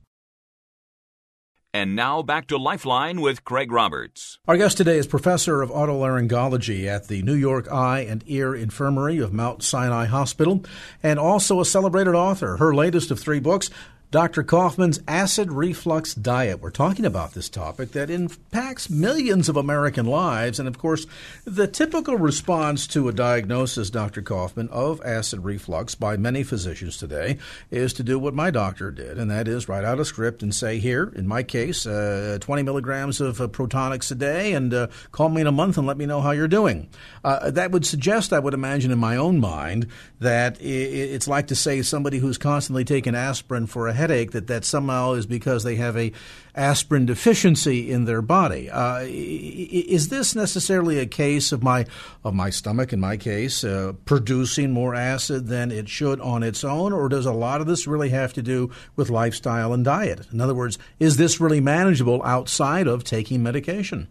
And 1.72 1.94
now 1.94 2.22
back 2.22 2.48
to 2.48 2.56
Lifeline 2.56 3.20
with 3.20 3.44
Craig 3.44 3.70
Roberts. 3.70 4.40
Our 4.48 4.56
guest 4.56 4.76
today 4.76 4.98
is 4.98 5.06
Professor 5.06 5.62
of 5.62 5.70
Otolaryngology 5.70 6.86
at 6.86 7.06
the 7.06 7.22
New 7.22 7.36
York 7.36 7.70
Eye 7.70 8.00
and 8.00 8.24
Ear 8.26 8.56
Infirmary 8.56 9.18
of 9.18 9.32
Mount 9.32 9.62
Sinai 9.62 10.06
Hospital 10.06 10.64
and 11.00 11.20
also 11.20 11.60
a 11.60 11.64
celebrated 11.64 12.16
author. 12.16 12.56
Her 12.56 12.74
latest 12.74 13.12
of 13.12 13.20
three 13.20 13.38
books, 13.38 13.70
Dr. 14.10 14.42
Koufman's 14.42 14.98
acid 15.06 15.52
reflux 15.52 16.14
diet. 16.16 16.60
We're 16.60 16.70
talking 16.70 17.04
about 17.04 17.32
this 17.32 17.48
topic 17.48 17.92
that 17.92 18.10
impacts 18.10 18.90
millions 18.90 19.48
of 19.48 19.56
American 19.56 20.04
lives. 20.04 20.58
And 20.58 20.66
of 20.66 20.78
course, 20.78 21.06
the 21.44 21.68
typical 21.68 22.16
response 22.16 22.88
to 22.88 23.08
a 23.08 23.12
diagnosis, 23.12 23.88
Dr. 23.88 24.20
Koufman, 24.20 24.68
of 24.70 25.00
acid 25.04 25.44
reflux 25.44 25.94
by 25.94 26.16
many 26.16 26.42
physicians 26.42 26.96
today 26.96 27.38
is 27.70 27.92
to 27.92 28.02
do 28.02 28.18
what 28.18 28.34
my 28.34 28.50
doctor 28.50 28.90
did, 28.90 29.16
and 29.16 29.30
that 29.30 29.46
is 29.46 29.68
write 29.68 29.84
out 29.84 30.00
a 30.00 30.04
script 30.04 30.42
and 30.42 30.52
say, 30.52 30.80
here, 30.80 31.12
in 31.14 31.28
my 31.28 31.44
case, 31.44 31.86
uh, 31.86 32.36
20 32.40 32.64
milligrams 32.64 33.20
of 33.20 33.40
uh, 33.40 33.46
Protonix 33.46 34.10
a 34.10 34.16
day, 34.16 34.54
and 34.54 34.74
uh, 34.74 34.88
call 35.12 35.28
me 35.28 35.40
in 35.40 35.46
a 35.46 35.52
month 35.52 35.78
and 35.78 35.86
let 35.86 35.96
me 35.96 36.06
know 36.06 36.20
how 36.20 36.32
you're 36.32 36.48
doing. 36.48 36.88
Uh, 37.22 37.52
that 37.52 37.70
would 37.70 37.86
suggest, 37.86 38.32
I 38.32 38.40
would 38.40 38.54
imagine, 38.54 38.90
in 38.90 38.98
my 38.98 39.14
own 39.14 39.38
mind, 39.38 39.86
that 40.18 40.60
it's 40.60 41.28
like 41.28 41.46
to 41.46 41.54
say 41.54 41.80
somebody 41.82 42.18
who's 42.18 42.38
constantly 42.38 42.84
taking 42.84 43.14
aspirin 43.14 43.68
for 43.68 43.86
a 43.86 43.99
headache 44.00 44.32
that 44.32 44.48
that 44.48 44.64
somehow 44.64 45.12
is 45.12 45.26
because 45.26 45.62
they 45.62 45.76
have 45.76 45.96
a 45.96 46.12
aspirin 46.54 47.06
deficiency 47.06 47.92
in 47.92 48.04
their 48.06 48.22
body. 48.22 48.68
Uh, 48.68 49.04
is 49.04 50.08
this 50.08 50.34
necessarily 50.34 50.98
a 50.98 51.06
case 51.06 51.52
of 51.52 51.62
my 51.62 51.86
of 52.24 52.34
my 52.34 52.50
stomach, 52.50 52.92
in 52.92 53.00
my 53.00 53.16
case, 53.16 53.62
uh, 53.62 53.92
producing 54.04 54.72
more 54.72 54.94
acid 54.94 55.46
than 55.46 55.70
it 55.70 55.88
should 55.88 56.20
on 56.20 56.42
its 56.42 56.64
own, 56.64 56.92
or 56.92 57.08
does 57.08 57.26
a 57.26 57.32
lot 57.32 57.60
of 57.60 57.66
this 57.66 57.86
really 57.86 58.08
have 58.08 58.32
to 58.32 58.42
do 58.42 58.70
with 58.96 59.10
lifestyle 59.10 59.72
and 59.72 59.84
diet? 59.84 60.26
In 60.32 60.40
other 60.40 60.54
words, 60.54 60.78
is 60.98 61.16
this 61.16 61.40
really 61.40 61.60
manageable 61.60 62.22
outside 62.24 62.86
of 62.86 63.04
taking 63.04 63.42
medication? 63.42 64.08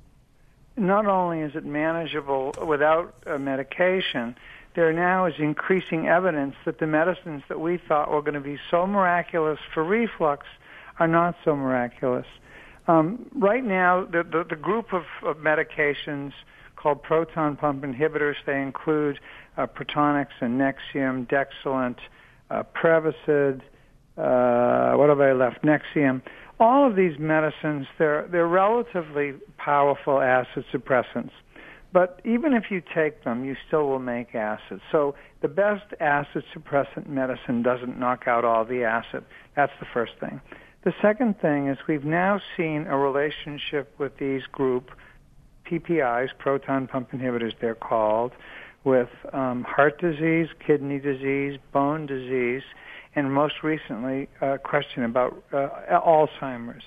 Not 0.78 1.08
only 1.08 1.42
is 1.42 1.56
it 1.56 1.66
manageable 1.66 2.54
without 2.66 3.14
medication 3.40 4.36
there 4.76 4.94
now 4.94 5.26
is 5.26 5.34
increasing 5.40 6.08
evidence 6.08 6.56
that 6.66 6.80
the 6.80 6.88
medicines 6.88 7.44
that 7.50 7.60
we 7.60 7.78
thought 7.78 8.12
were 8.12 8.22
going 8.22 8.36
to 8.36 8.40
be 8.40 8.58
so 8.70 8.86
miraculous 8.86 9.60
for 9.74 9.84
reflux 9.84 10.46
are 11.00 11.08
not 11.08 11.36
so 11.44 11.56
miraculous. 11.56 12.28
Um, 12.88 13.30
right 13.36 13.64
now, 13.64 14.06
the, 14.06 14.24
the, 14.24 14.46
the 14.50 14.56
group 14.56 14.94
of, 14.94 15.04
of, 15.24 15.38
medications 15.38 16.34
called 16.76 17.04
proton 17.04 17.56
pump 17.56 17.84
inhibitors, 17.84 18.36
they 18.46 18.62
include 18.62 19.20
uh, 19.58 19.68
Protonix 19.68 20.28
and 20.42 20.60
Nexium, 20.60 21.28
Dexilant, 21.28 21.98
uh, 22.50 22.64
Prevacid, 22.74 23.62
uh, 24.18 24.98
what 24.98 25.10
have 25.10 25.22
I 25.22 25.32
left? 25.32 25.64
Nexium. 25.64 26.22
All 26.60 26.86
of 26.86 26.96
these 26.96 27.18
medicines, 27.18 27.88
they're, 27.98 28.28
they're 28.28 28.48
relatively 28.48 29.34
powerful 29.58 30.20
acid 30.20 30.66
suppressants. 30.74 31.32
But 31.92 32.22
even 32.24 32.54
if 32.54 32.66
you 32.70 32.82
take 32.94 33.24
them, 33.24 33.44
you 33.44 33.56
still 33.68 33.88
will 33.88 34.00
make 34.00 34.36
acid. 34.36 34.80
So 34.92 35.16
the 35.42 35.48
best 35.48 35.86
acid 36.00 36.44
suppressant 36.56 37.08
medicine 37.08 37.64
doesn't 37.64 38.00
knock 38.00 38.28
out 38.28 38.46
all 38.46 38.64
the 38.64 38.84
acid. 38.84 39.26
That's 39.56 39.72
the 39.80 39.88
first 39.92 40.14
thing. 40.20 40.40
The 40.84 40.94
second 41.02 41.40
thing 41.42 41.68
is 41.68 41.78
we've 41.88 42.06
now 42.06 42.40
seen 42.56 42.86
a 42.88 42.98
relationship 42.98 43.94
with 43.98 44.18
these 44.18 44.44
group 44.52 44.92
PPIs, 45.70 46.30
proton 46.38 46.88
pump 46.88 47.12
inhibitors, 47.12 47.54
they're 47.60 47.76
called, 47.76 48.32
with 48.84 49.10
um, 49.34 49.64
heart 49.64 50.00
disease, 50.00 50.48
kidney 50.66 51.00
disease, 51.00 51.60
bone 51.74 52.06
disease, 52.06 52.64
and 53.16 53.34
most 53.34 53.56
recently, 53.64 54.30
a 54.42 54.58
question 54.58 55.04
about 55.04 55.44
uh, 55.52 55.68
Alzheimer's. 55.92 56.84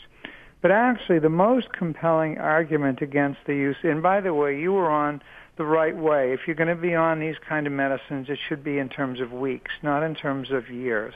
But 0.62 0.70
actually, 0.70 1.18
the 1.18 1.28
most 1.28 1.72
compelling 1.72 2.38
argument 2.38 3.02
against 3.02 3.40
the 3.46 3.54
use, 3.54 3.76
and 3.82 4.00
by 4.00 4.20
the 4.20 4.32
way, 4.32 4.58
you 4.58 4.72
were 4.72 4.88
on 4.88 5.20
the 5.56 5.64
right 5.64 5.96
way. 5.96 6.32
If 6.32 6.40
you're 6.46 6.56
going 6.56 6.74
to 6.74 6.80
be 6.80 6.94
on 6.94 7.18
these 7.18 7.34
kind 7.46 7.66
of 7.66 7.72
medicines, 7.72 8.28
it 8.30 8.38
should 8.48 8.62
be 8.62 8.78
in 8.78 8.88
terms 8.88 9.20
of 9.20 9.32
weeks, 9.32 9.72
not 9.82 10.04
in 10.04 10.14
terms 10.14 10.52
of 10.52 10.70
years. 10.70 11.14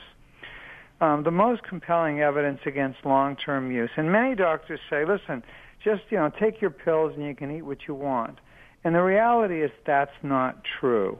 Um, 0.99 1.23
the 1.23 1.31
most 1.31 1.63
compelling 1.63 2.21
evidence 2.21 2.59
against 2.65 3.05
long-term 3.05 3.71
use, 3.71 3.89
and 3.95 4.11
many 4.11 4.35
doctors 4.35 4.81
say, 4.89 5.05
listen, 5.05 5.43
just 5.81 6.03
you 6.09 6.17
know, 6.17 6.29
take 6.39 6.59
your 6.59 6.71
pills 6.71 7.13
and 7.15 7.25
you 7.25 7.33
can 7.33 7.55
eat 7.55 7.61
what 7.61 7.87
you 7.87 7.93
want. 7.93 8.39
And 8.83 8.93
the 8.93 9.01
reality 9.01 9.63
is 9.63 9.71
that's 9.85 10.11
not 10.23 10.61
true. 10.79 11.19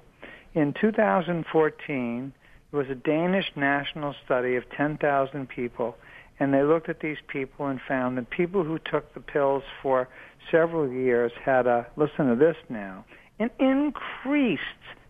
In 0.54 0.74
2014, 0.74 2.34
there 2.72 2.80
was 2.80 2.90
a 2.90 2.96
Danish 2.96 3.52
national 3.56 4.16
study 4.26 4.56
of 4.56 4.70
10,000 4.76 5.48
people 5.48 5.96
and 6.40 6.54
they 6.54 6.64
looked 6.64 6.90
at 6.90 7.00
these 7.00 7.18
people 7.28 7.68
and 7.68 7.80
found 7.88 8.18
that 8.18 8.30
people 8.30 8.64
who 8.64 8.80
took 8.80 9.14
the 9.14 9.20
pills 9.20 9.64
for 9.82 10.08
several 10.52 10.90
years 10.90 11.32
had 11.44 11.68
a 11.68 11.88
listen 11.96 12.28
to 12.28 12.36
this 12.36 12.56
now 12.70 13.04
an 13.40 13.50
increased 13.60 14.62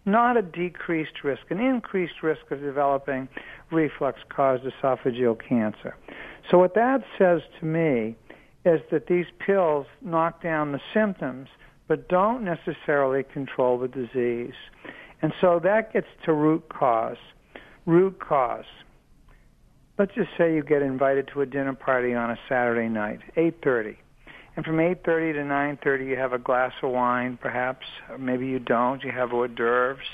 not 0.05 0.37
a 0.37 0.41
decreased 0.41 1.23
risk 1.23 1.41
an 1.49 1.59
increased 1.59 2.23
risk 2.23 2.41
of 2.51 2.59
developing 2.61 3.27
reflux 3.71 4.19
caused 4.29 4.63
esophageal 4.63 5.37
cancer. 5.47 5.95
So 6.49 6.57
what 6.57 6.73
that 6.75 7.03
says 7.17 7.41
to 7.59 7.65
me 7.65 8.15
is 8.65 8.81
that 8.91 9.07
these 9.07 9.25
pills 9.45 9.85
knock 10.01 10.41
down 10.41 10.71
the 10.71 10.79
symptoms 10.93 11.49
but 11.87 12.09
don't 12.09 12.43
necessarily 12.43 13.23
control 13.23 13.77
the 13.77 13.87
disease. 13.87 14.55
And 15.21 15.31
so 15.39 15.59
that 15.63 15.93
gets 15.93 16.07
to 16.25 16.33
root 16.33 16.67
cause 16.69 17.17
root 17.85 18.19
cause 18.19 18.65
let's 19.97 20.13
just 20.13 20.29
say 20.37 20.53
you 20.53 20.63
get 20.63 20.81
invited 20.81 21.29
to 21.33 21.41
a 21.41 21.45
dinner 21.45 21.73
party 21.73 22.13
on 22.13 22.29
a 22.29 22.37
Saturday 22.47 22.87
night, 22.87 23.19
8:30. 23.35 23.97
And 24.55 24.65
from 24.65 24.79
8:30 24.79 25.33
to 25.33 25.43
9:30 25.43 26.05
you 26.05 26.15
have 26.15 26.33
a 26.33 26.37
glass 26.37 26.73
of 26.81 26.91
wine 26.91 27.37
perhaps, 27.37 27.85
or 28.09 28.17
maybe 28.17 28.47
you 28.47 28.59
don't, 28.59 29.03
you 29.03 29.11
have 29.11 29.31
hors 29.31 29.49
d'oeuvres, 29.49 30.07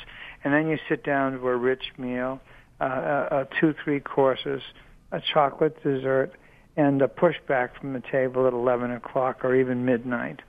and 0.43 0.53
then 0.53 0.67
you 0.67 0.77
sit 0.89 1.03
down 1.03 1.33
to 1.33 1.47
a 1.47 1.55
rich 1.55 1.91
meal, 1.97 2.41
uh, 2.79 2.83
uh, 2.83 3.27
uh, 3.31 3.45
two 3.59 3.73
three 3.83 3.99
courses, 3.99 4.61
a 5.11 5.21
chocolate 5.33 5.81
dessert, 5.83 6.31
and 6.75 7.01
a 7.01 7.07
pushback 7.07 7.75
from 7.79 7.93
the 7.93 8.01
table 8.11 8.47
at 8.47 8.53
11 8.53 8.91
o'clock 8.91 9.45
or 9.45 9.55
even 9.55 9.85
midnight. 9.85 10.41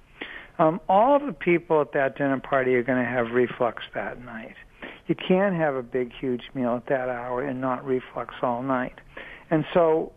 Um, 0.59 0.81
all 0.89 1.17
of 1.17 1.27
the 1.27 1.33
people 1.33 1.81
at 1.81 1.93
that 1.93 2.17
dinner 2.17 2.41
party 2.41 2.75
are 2.77 2.83
going 2.83 3.03
to 3.03 3.09
have 3.09 3.33
reflux 3.33 3.83
that 3.95 4.25
night. 4.25 4.55
You 5.07 5.15
can't 5.15 5.55
have 5.55 5.75
a 5.75 5.83
big, 5.83 6.13
huge 6.19 6.43
meal 6.55 6.77
at 6.77 6.87
that 6.87 7.09
hour 7.09 7.43
and 7.43 7.61
not 7.61 7.85
reflux 7.85 8.35
all 8.41 8.63
night. 8.63 8.95
And 9.51 9.65
so, 9.73 10.13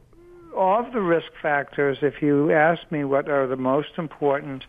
of 0.55 0.91
the 0.93 1.01
risk 1.01 1.31
factors, 1.41 1.99
if 2.01 2.21
you 2.21 2.51
ask 2.51 2.81
me 2.91 3.03
what 3.03 3.29
are 3.29 3.47
the 3.47 3.57
most 3.57 3.97
important 3.97 4.63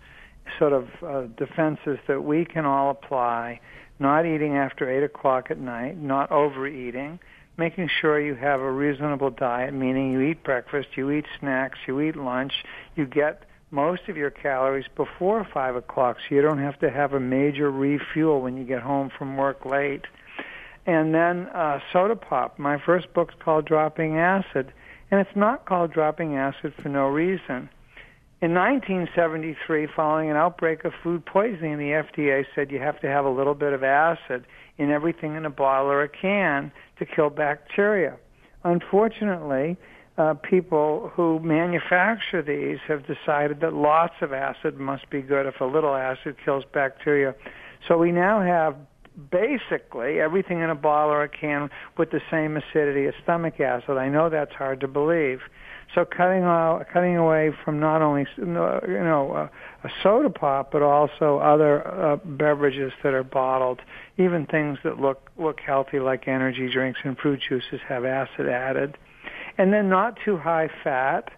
sort 0.59 0.73
of 0.73 0.89
uh, 1.03 1.23
defenses 1.37 1.99
that 2.07 2.23
we 2.23 2.45
can 2.45 2.65
all 2.65 2.91
apply, 2.91 3.61
not 3.99 4.27
eating 4.27 4.57
after 4.57 4.89
8 4.91 5.03
o'clock 5.05 5.51
at 5.51 5.59
night, 5.59 5.99
not 5.99 6.31
overeating, 6.31 7.19
making 7.57 7.89
sure 8.01 8.21
you 8.21 8.35
have 8.35 8.61
a 8.61 8.71
reasonable 8.71 9.31
diet, 9.31 9.75
meaning 9.75 10.13
you 10.13 10.21
eat 10.21 10.43
breakfast, 10.45 10.89
you 10.97 11.11
eat 11.11 11.27
snacks, 11.41 11.79
you 11.87 12.01
eat 12.01 12.17
lunch, 12.17 12.65
you 12.95 13.05
get 13.05 13.45
most 13.71 14.09
of 14.09 14.17
your 14.17 14.31
calories 14.31 14.87
before 14.97 15.47
five 15.53 15.77
o'clock, 15.77 16.17
so 16.21 16.35
you 16.35 16.41
don't 16.41 16.59
have 16.59 16.79
to 16.79 16.91
have 16.91 17.13
a 17.13 17.21
major 17.21 17.71
refuel 17.71 18.41
when 18.41 18.57
you 18.57 18.65
get 18.65 18.81
home 18.81 19.11
from 19.11 19.37
work 19.37 19.67
late. 19.67 20.07
And 20.89 21.15
then 21.15 21.49
uh, 21.49 21.81
soda 21.93 22.17
pop. 22.17 22.59
My 22.59 22.79
first 22.81 23.13
book's 23.13 23.35
called 23.45 23.67
Dropping 23.67 24.17
Acid, 24.17 24.73
and 25.11 25.21
it's 25.21 25.37
not 25.37 25.67
called 25.67 25.93
Dropping 25.93 26.35
Acid 26.35 26.73
for 26.83 26.89
no 26.89 27.09
reason. 27.09 27.69
In 28.41 28.55
1973, 28.55 29.89
following 29.95 30.31
an 30.31 30.37
outbreak 30.37 30.87
of 30.87 30.95
food 31.03 31.27
poisoning, 31.27 31.77
the 31.77 31.91
FDA 31.91 32.47
said 32.55 32.71
you 32.71 32.79
have 32.79 32.99
to 33.03 33.07
have 33.07 33.27
a 33.27 33.31
little 33.31 33.53
bit 33.53 33.75
of 33.75 33.85
acid 33.85 34.47
in 34.79 34.91
everything 34.91 35.35
in 35.35 35.45
a 35.45 35.51
bottle 35.51 35.91
or 35.91 36.03
a 36.03 36.09
can 36.09 36.73
to 36.99 37.05
kill 37.05 37.29
bacteria. 37.29 38.17
Unfortunately, 38.65 39.77
uh, 40.17 40.33
people 40.35 41.13
who 41.15 41.39
manufacture 41.41 42.41
these 42.41 42.79
have 42.89 43.07
decided 43.07 43.61
that 43.61 43.75
lots 43.75 44.15
of 44.23 44.33
acid 44.33 44.79
must 44.79 45.11
be 45.11 45.21
good 45.21 45.45
if 45.45 45.61
a 45.61 45.67
little 45.67 45.95
acid 45.95 46.37
kills 46.43 46.65
bacteria. 46.73 47.35
So 47.87 47.99
we 47.99 48.11
now 48.11 48.41
have 48.41 48.75
basically 49.31 50.21
everything 50.21 50.61
in 50.61 50.71
a 50.71 50.75
bottle 50.75 51.13
or 51.13 51.25
a 51.25 51.29
can 51.29 51.71
with 51.97 52.11
the 52.11 52.21
same 52.31 52.57
acidity 52.57 53.07
as 53.07 53.15
stomach 53.23 53.61
acid. 53.61 53.97
I 53.97 54.09
know 54.09 54.31
that's 54.31 54.53
hard 54.53 54.81
to 54.81 54.89
believe. 54.89 55.41
So 55.95 56.05
cutting 56.05 56.43
out, 56.43 56.85
cutting 56.93 57.17
away 57.17 57.51
from 57.65 57.81
not 57.81 58.03
only 58.03 58.27
you 58.37 58.45
know 58.45 59.33
uh, 59.33 59.49
a 59.87 59.91
soda 60.03 60.29
pop, 60.29 60.71
but 60.71 60.83
also 60.83 61.39
other 61.39 61.87
uh, 61.87 62.17
beverages 62.17 62.93
that 63.03 63.15
are 63.15 63.25
bottled, 63.25 63.81
even 64.19 64.47
things 64.47 64.79
that 64.85 65.01
look 65.01 65.31
look 65.39 65.61
healthy 65.61 65.99
like 65.99 66.29
energy 66.29 66.69
drinks 66.71 67.01
and 67.05 67.17
fruit 67.17 67.41
juices 67.49 67.81
have 67.89 68.05
acid 68.05 68.49
added, 68.49 68.99
and 69.57 69.73
then 69.73 69.89
not 69.89 70.19
too 70.25 70.37
high 70.37 70.69
fat. 70.85 71.31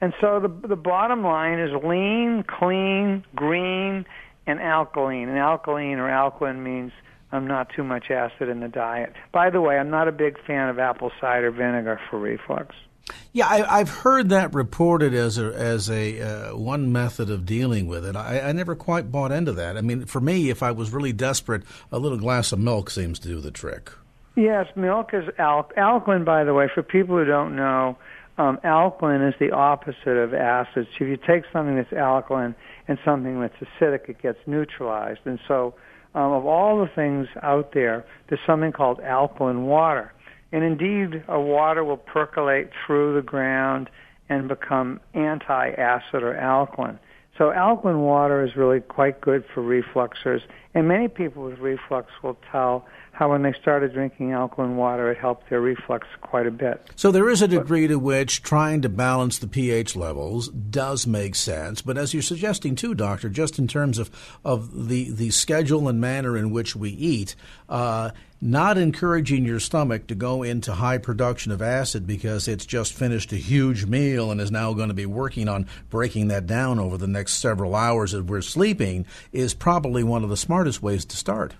And 0.00 0.14
so 0.18 0.40
the 0.40 0.68
the 0.68 0.76
bottom 0.76 1.22
line 1.22 1.58
is 1.58 1.70
lean, 1.84 2.42
clean, 2.48 3.22
green, 3.36 4.06
and 4.46 4.60
alkaline. 4.60 5.28
And 5.28 5.36
alkaline 5.36 5.98
or 5.98 6.08
alkaline 6.08 6.62
means 6.62 6.92
um, 7.32 7.46
not 7.46 7.68
too 7.74 7.84
much 7.84 8.10
acid 8.10 8.48
in 8.48 8.60
the 8.60 8.68
diet. 8.68 9.12
By 9.32 9.50
the 9.50 9.60
way, 9.60 9.78
I'm 9.78 9.90
not 9.90 10.08
a 10.08 10.12
big 10.12 10.36
fan 10.46 10.68
of 10.68 10.78
apple 10.78 11.12
cider 11.20 11.50
vinegar 11.50 12.00
for 12.10 12.18
reflux. 12.18 12.74
Yeah, 13.32 13.48
I, 13.48 13.78
have 13.78 13.88
heard 13.88 14.28
that 14.28 14.54
reported 14.54 15.14
as 15.14 15.38
a 15.38 15.46
as 15.52 15.90
a 15.90 16.20
uh, 16.20 16.56
one 16.56 16.92
method 16.92 17.30
of 17.30 17.44
dealing 17.44 17.86
with 17.86 18.04
it. 18.04 18.14
I, 18.14 18.40
I, 18.40 18.52
never 18.52 18.76
quite 18.76 19.10
bought 19.10 19.32
into 19.32 19.52
that. 19.52 19.76
I 19.76 19.80
mean, 19.80 20.04
for 20.06 20.20
me, 20.20 20.50
if 20.50 20.62
I 20.62 20.70
was 20.70 20.92
really 20.92 21.12
desperate, 21.12 21.62
a 21.90 21.98
little 21.98 22.18
glass 22.18 22.52
of 22.52 22.58
milk 22.58 22.90
seems 22.90 23.18
to 23.20 23.28
do 23.28 23.40
the 23.40 23.50
trick. 23.50 23.90
Yes, 24.36 24.66
milk 24.76 25.10
is 25.12 25.24
al- 25.38 25.70
alkaline. 25.76 26.24
By 26.24 26.44
the 26.44 26.54
way, 26.54 26.68
for 26.72 26.82
people 26.82 27.16
who 27.16 27.24
don't 27.24 27.56
know, 27.56 27.98
um, 28.38 28.58
alkaline 28.64 29.22
is 29.22 29.34
the 29.38 29.50
opposite 29.50 30.16
of 30.16 30.34
acid. 30.34 30.86
So 30.98 31.04
if 31.04 31.08
you 31.10 31.16
take 31.16 31.44
something 31.52 31.76
that's 31.76 31.92
alkaline 31.92 32.54
and 32.88 32.98
something 33.04 33.40
that's 33.40 33.56
acidic, 33.56 34.08
it 34.08 34.22
gets 34.22 34.38
neutralized. 34.46 35.20
And 35.24 35.38
so, 35.46 35.74
um, 36.14 36.32
of 36.32 36.46
all 36.46 36.80
the 36.80 36.90
things 36.94 37.28
out 37.42 37.72
there, 37.72 38.04
there's 38.28 38.40
something 38.46 38.72
called 38.72 39.00
alkaline 39.00 39.64
water 39.64 40.12
and 40.52 40.64
indeed, 40.64 41.22
a 41.28 41.40
water 41.40 41.84
will 41.84 41.96
percolate 41.96 42.70
through 42.84 43.14
the 43.14 43.22
ground 43.22 43.88
and 44.28 44.48
become 44.48 45.00
anti-acid 45.14 46.22
or 46.22 46.36
alkaline. 46.36 46.98
So 47.38 47.52
alkaline 47.52 48.00
water 48.00 48.44
is 48.44 48.56
really 48.56 48.80
quite 48.80 49.20
good 49.20 49.44
for 49.54 49.62
refluxers, 49.62 50.40
and 50.74 50.88
many 50.88 51.08
people 51.08 51.44
with 51.44 51.58
reflux 51.58 52.10
will 52.22 52.36
tell 52.50 52.86
how 53.12 53.30
when 53.30 53.42
they 53.42 53.52
started 53.60 53.92
drinking 53.92 54.32
alkaline 54.32 54.76
water, 54.76 55.10
it 55.10 55.18
helped 55.18 55.50
their 55.50 55.60
reflux 55.60 56.06
quite 56.22 56.46
a 56.46 56.50
bit. 56.50 56.80
So 56.96 57.10
there 57.10 57.28
is 57.28 57.42
a 57.42 57.48
degree 57.48 57.86
to 57.86 57.98
which 57.98 58.42
trying 58.42 58.80
to 58.82 58.88
balance 58.88 59.38
the 59.38 59.46
pH 59.46 59.94
levels 59.94 60.48
does 60.48 61.06
make 61.06 61.34
sense, 61.34 61.82
but 61.82 61.98
as 61.98 62.14
you're 62.14 62.22
suggesting 62.22 62.74
too, 62.74 62.94
doctor, 62.94 63.28
just 63.28 63.58
in 63.58 63.68
terms 63.68 63.98
of 63.98 64.10
of 64.44 64.88
the 64.88 65.10
the 65.10 65.30
schedule 65.30 65.88
and 65.88 66.00
manner 66.00 66.36
in 66.36 66.50
which 66.50 66.74
we 66.74 66.90
eat. 66.90 67.34
Uh, 67.68 68.10
not 68.40 68.78
encouraging 68.78 69.44
your 69.44 69.60
stomach 69.60 70.06
to 70.06 70.14
go 70.14 70.42
into 70.42 70.72
high 70.72 70.96
production 70.96 71.52
of 71.52 71.60
acid 71.60 72.06
because 72.06 72.48
it's 72.48 72.64
just 72.64 72.94
finished 72.94 73.32
a 73.32 73.36
huge 73.36 73.84
meal 73.84 74.30
and 74.30 74.40
is 74.40 74.50
now 74.50 74.72
going 74.72 74.88
to 74.88 74.94
be 74.94 75.04
working 75.04 75.46
on 75.46 75.66
breaking 75.90 76.28
that 76.28 76.46
down 76.46 76.78
over 76.78 76.96
the 76.96 77.06
next 77.06 77.34
several 77.34 77.74
hours 77.74 78.14
as 78.14 78.22
we're 78.22 78.40
sleeping 78.40 79.04
is 79.30 79.52
probably 79.52 80.02
one 80.02 80.24
of 80.24 80.30
the 80.30 80.38
smartest 80.38 80.82
ways 80.82 81.04
to 81.04 81.16
start. 81.16 81.54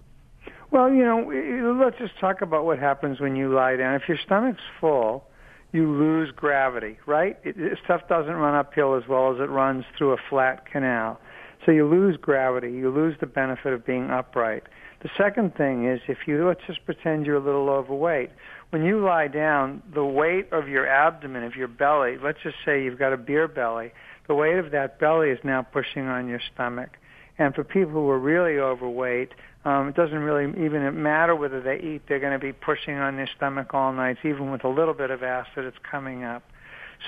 Well, 0.70 0.92
you 0.92 1.04
know, 1.04 1.76
let's 1.85 1.98
just 1.98 2.18
talk 2.20 2.42
about 2.42 2.64
what 2.64 2.78
happens 2.78 3.18
when 3.20 3.35
you 3.35 3.52
lie 3.52 3.76
down. 3.76 3.94
If 3.94 4.02
your 4.09 4.18
stomach's 4.24 4.62
full, 4.80 5.24
you 5.72 5.90
lose 5.90 6.30
gravity, 6.35 6.98
right? 7.06 7.37
It, 7.42 7.78
stuff 7.85 8.02
doesn't 8.09 8.33
run 8.33 8.54
uphill 8.54 8.94
as 8.94 9.02
well 9.09 9.35
as 9.35 9.40
it 9.40 9.50
runs 9.50 9.85
through 9.98 10.12
a 10.12 10.16
flat 10.28 10.70
canal. 10.70 11.20
So 11.66 11.72
you 11.72 11.88
lose 11.88 12.16
gravity. 12.16 12.70
You 12.70 12.90
lose 12.90 13.16
the 13.20 13.26
benefit 13.26 13.72
of 13.72 13.85
being 13.85 14.11
upright. 14.11 14.62
The 15.02 15.11
second 15.16 15.56
thing 15.56 15.87
is 15.87 16.00
if 16.09 16.18
you 16.26 16.46
let's 16.46 16.61
just 16.66 16.85
pretend 16.85 17.26
you're 17.26 17.37
a 17.37 17.44
little 17.44 17.68
overweight. 17.68 18.30
When 18.70 18.85
you 18.85 19.02
lie 19.04 19.28
down, 19.28 19.83
the 19.92 20.04
weight 20.04 20.52
of 20.52 20.68
your 20.68 20.87
abdomen, 20.87 21.42
of 21.42 21.56
your 21.56 21.68
belly, 21.68 22.16
let's 22.22 22.38
just 22.42 22.56
say 22.64 22.85
you've 22.85 22.98
got 22.98 23.12
a 23.12 23.16
beer 23.16 23.48
belly, 23.48 23.92
the 24.28 24.35
weight 24.35 24.59
of 24.59 24.70
that 24.70 25.00
belly 25.00 25.30
is 25.30 25.38
now 25.42 25.62
pushing 25.62 26.06
on 26.06 26.28
your 26.28 26.40
stomach. 26.54 26.90
And 27.38 27.54
for 27.54 27.64
people 27.64 27.94
who 27.94 28.09
are 28.11 28.18
really 28.18 28.59
overweight, 28.59 29.30
um, 29.64 29.88
it 29.88 29.94
doesn't 29.94 30.18
really 30.18 30.44
even 30.64 31.02
matter 31.02 31.36
whether 31.36 31.60
they 31.60 31.78
eat; 31.78 32.02
they're 32.08 32.20
going 32.20 32.32
to 32.32 32.38
be 32.38 32.52
pushing 32.52 32.94
on 32.94 33.16
their 33.16 33.28
stomach 33.36 33.74
all 33.74 33.92
night. 33.92 34.16
Even 34.24 34.50
with 34.50 34.64
a 34.64 34.68
little 34.68 34.94
bit 34.94 35.10
of 35.10 35.22
acid, 35.22 35.64
it's 35.64 35.76
coming 35.90 36.24
up. 36.24 36.42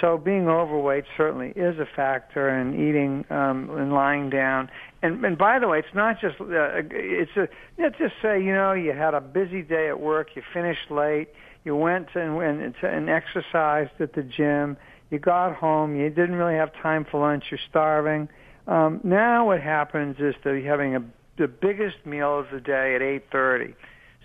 So 0.00 0.16
being 0.16 0.48
overweight 0.48 1.04
certainly 1.16 1.50
is 1.50 1.78
a 1.78 1.86
factor 1.96 2.48
in 2.48 2.74
eating 2.74 3.24
um, 3.30 3.70
and 3.70 3.92
lying 3.92 4.30
down. 4.30 4.70
And, 5.02 5.24
and 5.24 5.36
by 5.36 5.58
the 5.58 5.68
way, 5.68 5.80
it's 5.80 5.94
not 5.94 6.20
just 6.20 6.40
uh, 6.40 6.82
it's 6.90 7.36
a 7.36 7.48
let's 7.78 7.98
just 7.98 8.14
say 8.22 8.42
you 8.42 8.54
know 8.54 8.72
you 8.72 8.92
had 8.92 9.14
a 9.14 9.20
busy 9.20 9.62
day 9.62 9.88
at 9.88 10.00
work, 10.00 10.28
you 10.34 10.42
finished 10.52 10.90
late, 10.90 11.28
you 11.64 11.76
went 11.76 12.08
and 12.14 12.36
went 12.36 12.74
and 12.82 13.10
exercised 13.10 13.92
at 14.00 14.14
the 14.14 14.22
gym, 14.22 14.76
you 15.10 15.18
got 15.18 15.54
home, 15.54 15.96
you 15.96 16.08
didn't 16.08 16.36
really 16.36 16.54
have 16.54 16.72
time 16.82 17.06
for 17.10 17.20
lunch, 17.20 17.44
you're 17.50 17.60
starving. 17.68 18.28
Um, 18.66 19.00
now 19.04 19.46
what 19.46 19.60
happens 19.60 20.16
is 20.18 20.34
that 20.44 20.50
you're 20.50 20.70
having 20.70 20.96
a, 20.96 21.02
the 21.38 21.49
biggest 21.49 22.05
meal 22.05 22.38
of 22.38 22.47
the 22.53 22.61
day 22.61 22.95
at 22.95 23.03
8:30. 23.03 23.75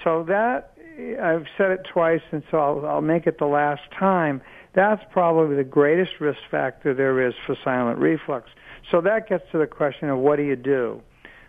So 0.04 0.24
that 0.24 0.74
I've 1.22 1.46
said 1.58 1.72
it 1.72 1.86
twice, 1.92 2.22
and 2.32 2.44
so 2.50 2.58
I'll, 2.58 2.86
I'll 2.86 3.02
make 3.02 3.28
it 3.28 3.38
the 3.40 3.46
last 3.46 3.82
time 3.98 4.42
that's 4.78 5.02
probably 5.12 5.56
the 5.56 5.64
greatest 5.64 6.20
risk 6.20 6.38
factor 6.52 6.94
there 6.94 7.28
is 7.28 7.34
for 7.48 7.58
silent 7.64 7.98
reflux. 7.98 8.52
So 8.92 9.02
that 9.02 9.28
gets 9.28 9.44
to 9.52 9.58
the 9.58 9.66
question 9.66 10.08
of 10.10 10.20
what 10.20 10.36
do 10.36 10.44
you 10.44 10.56
do? 10.56 11.02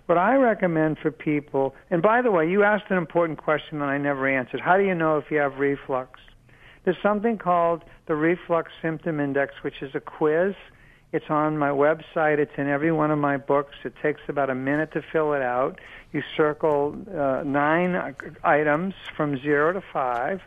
What 0.06 0.16
I 0.16 0.36
recommend 0.36 0.96
for 0.98 1.10
people, 1.10 1.74
and 1.90 2.00
by 2.00 2.22
the 2.22 2.30
way, 2.30 2.48
you 2.48 2.62
asked 2.62 2.86
an 2.88 2.96
important 2.96 3.38
question 3.38 3.80
that 3.80 3.90
I 3.90 3.98
never 3.98 4.26
answered. 4.26 4.60
How 4.60 4.78
do 4.78 4.84
you 4.84 4.94
know 4.94 5.18
if 5.18 5.30
you 5.30 5.36
have 5.36 5.58
reflux? 5.58 6.20
There's 6.86 6.96
something 7.02 7.36
called 7.36 7.84
the 8.06 8.14
Reflux 8.14 8.72
Symptom 8.80 9.20
Index, 9.20 9.52
which 9.60 9.82
is 9.82 9.90
a 9.94 10.00
quiz. 10.00 10.54
It's 11.12 11.30
on 11.30 11.56
my 11.56 11.70
website. 11.70 12.38
It's 12.38 12.52
in 12.58 12.68
every 12.68 12.92
one 12.92 13.10
of 13.10 13.18
my 13.18 13.36
books. 13.36 13.74
It 13.84 13.94
takes 14.02 14.20
about 14.28 14.50
a 14.50 14.54
minute 14.54 14.92
to 14.92 15.02
fill 15.02 15.32
it 15.32 15.42
out. 15.42 15.80
You 16.12 16.22
circle 16.36 16.96
uh, 17.10 17.42
nine 17.44 18.14
items 18.44 18.94
from 19.16 19.38
zero 19.40 19.72
to 19.72 19.82
five 19.92 20.40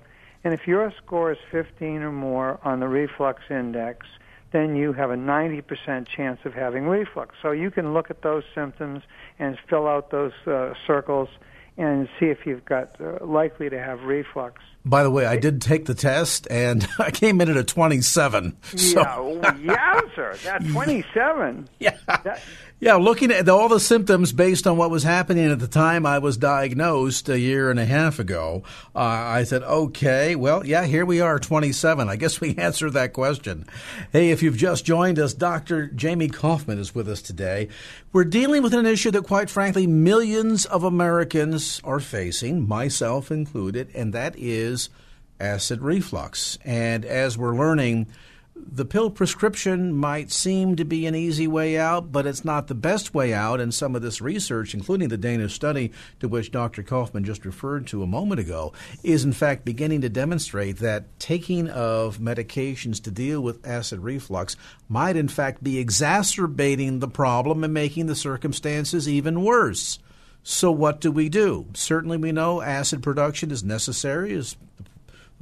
and 0.44 0.54
if 0.54 0.68
your 0.68 0.92
score 0.98 1.32
is 1.32 1.38
15 1.52 2.02
or 2.02 2.12
more 2.12 2.60
on 2.64 2.80
the 2.80 2.88
reflux 2.88 3.44
index, 3.50 4.08
then 4.52 4.76
you 4.76 4.92
have 4.94 5.12
a 5.12 5.16
90% 5.16 6.08
chance 6.08 6.40
of 6.46 6.54
having 6.54 6.86
reflux. 6.86 7.36
So 7.42 7.52
you 7.52 7.72
can 7.72 7.94
look 7.94 8.10
at 8.10 8.22
those 8.22 8.44
symptoms 8.54 9.04
and 9.40 9.58
fill 9.70 9.88
out 9.88 10.10
those 10.10 10.34
uh, 10.48 10.74
circles 10.88 11.30
and 11.82 12.08
see 12.20 12.28
if 12.28 12.46
you've 12.46 12.66
got 12.66 12.96
uh, 13.02 13.26
likely 13.26 13.70
to 13.70 13.80
have 13.80 14.02
reflux. 14.04 14.62
By 14.86 15.04
the 15.04 15.12
way, 15.12 15.26
I 15.26 15.38
did 15.38 15.62
take 15.62 15.86
the 15.86 15.94
test 15.94 16.48
and 16.50 16.88
I 17.00 17.12
came 17.12 17.42
in 17.42 17.50
at 17.50 17.58
a 17.58 17.64
27. 17.64 18.58
So. 18.62 19.02
Yeah, 19.02 19.54
yowzer, 19.54 20.42
that 20.44 20.66
27. 20.68 21.70
yeah. 21.80 21.98
That, 22.08 22.42
yeah, 22.82 22.96
looking 22.96 23.30
at 23.30 23.48
all 23.48 23.70
the 23.70 23.80
symptoms 23.80 24.34
based 24.34 24.66
on 24.66 24.76
what 24.76 24.90
was 24.90 25.04
happening 25.04 25.52
at 25.52 25.60
the 25.60 25.68
time 25.68 26.04
I 26.04 26.18
was 26.18 26.36
diagnosed 26.36 27.30
a 27.30 27.40
year 27.40 27.70
and 27.70 27.80
a 27.80 27.86
half 27.86 28.18
ago, 28.18 28.64
uh, 28.96 29.00
I 29.00 29.44
said, 29.44 29.62
okay, 29.62 30.36
well, 30.36 30.66
yeah, 30.66 30.86
here 30.86 31.06
we 31.06 31.22
are, 31.22 31.38
27. 31.38 32.10
I 32.10 32.16
guess 32.16 32.42
we 32.42 32.56
answered 32.58 32.94
that 32.94 33.14
question. 33.14 33.68
Hey, 34.12 34.32
if 34.32 34.42
you've 34.42 34.58
just 34.58 34.84
joined 34.84 35.20
us, 35.20 35.36
Dr. 35.36 35.90
Jamie 35.90 36.28
Koufman 36.28 36.80
is 36.80 36.96
with 36.96 37.08
us 37.08 37.22
today. 37.22 37.70
We're 38.14 38.24
dealing 38.24 38.64
with 38.64 38.74
an 38.74 38.88
issue 38.88 39.12
that, 39.12 39.26
quite 39.26 39.52
frankly, 39.52 39.86
millions 39.86 40.66
of 40.66 40.84
Americans 40.84 41.82
are 41.84 42.00
facing, 42.00 42.68
myself 42.68 43.30
included, 43.30 43.92
and 43.94 44.12
that 44.14 44.34
is 44.40 44.90
acid 45.40 45.84
reflux. 45.84 46.58
And 46.66 47.06
as 47.06 47.38
we're 47.38 47.56
learning, 47.56 48.08
the 48.70 48.86
pill 48.86 49.10
prescription 49.10 49.94
might 49.94 50.32
seem 50.32 50.76
to 50.76 50.86
be 50.86 51.06
an 51.06 51.16
easy 51.16 51.48
way 51.48 51.78
out, 51.78 52.12
but 52.12 52.26
it's 52.26 52.46
not 52.46 52.68
the 52.68 52.76
best 52.76 53.14
way 53.14 53.34
out. 53.34 53.60
And 53.60 53.74
some 53.74 53.96
of 53.96 54.02
this 54.02 54.22
research, 54.22 54.74
including 54.74 55.10
the 55.10 55.18
Danish 55.18 55.54
study 55.54 55.92
to 56.20 56.28
which 56.28 56.52
Dr. 56.52 56.84
Koufman 56.84 57.24
just 57.24 57.46
referred 57.46 57.88
to 57.88 58.04
a 58.04 58.08
moment 58.08 58.40
ago, 58.40 58.74
is 59.04 59.24
in 59.24 59.34
fact 59.34 59.66
beginning 59.66 60.02
to 60.02 60.10
demonstrate 60.10 60.78
that 60.78 61.20
taking 61.20 61.70
of 61.70 62.20
medications 62.20 63.02
to 63.04 63.12
deal 63.12 63.42
with 63.42 63.68
acid 63.68 64.00
reflux 64.00 64.56
might 64.90 65.16
in 65.16 65.28
fact 65.28 65.64
be 65.64 65.80
exacerbating 65.80 67.00
the 67.00 67.08
problem 67.08 67.64
and 67.64 67.74
making 67.74 68.06
the 68.06 68.16
circumstances 68.16 69.08
even 69.08 69.44
worse. 69.44 70.00
So, 70.44 70.72
what 70.72 71.02
do 71.02 71.12
we 71.12 71.30
do? 71.30 71.68
Certainly, 71.76 72.18
we 72.18 72.32
know 72.32 72.62
acid 72.62 73.04
production 73.04 73.52
is 73.52 73.64
necessary, 73.64 74.34
as 74.34 74.56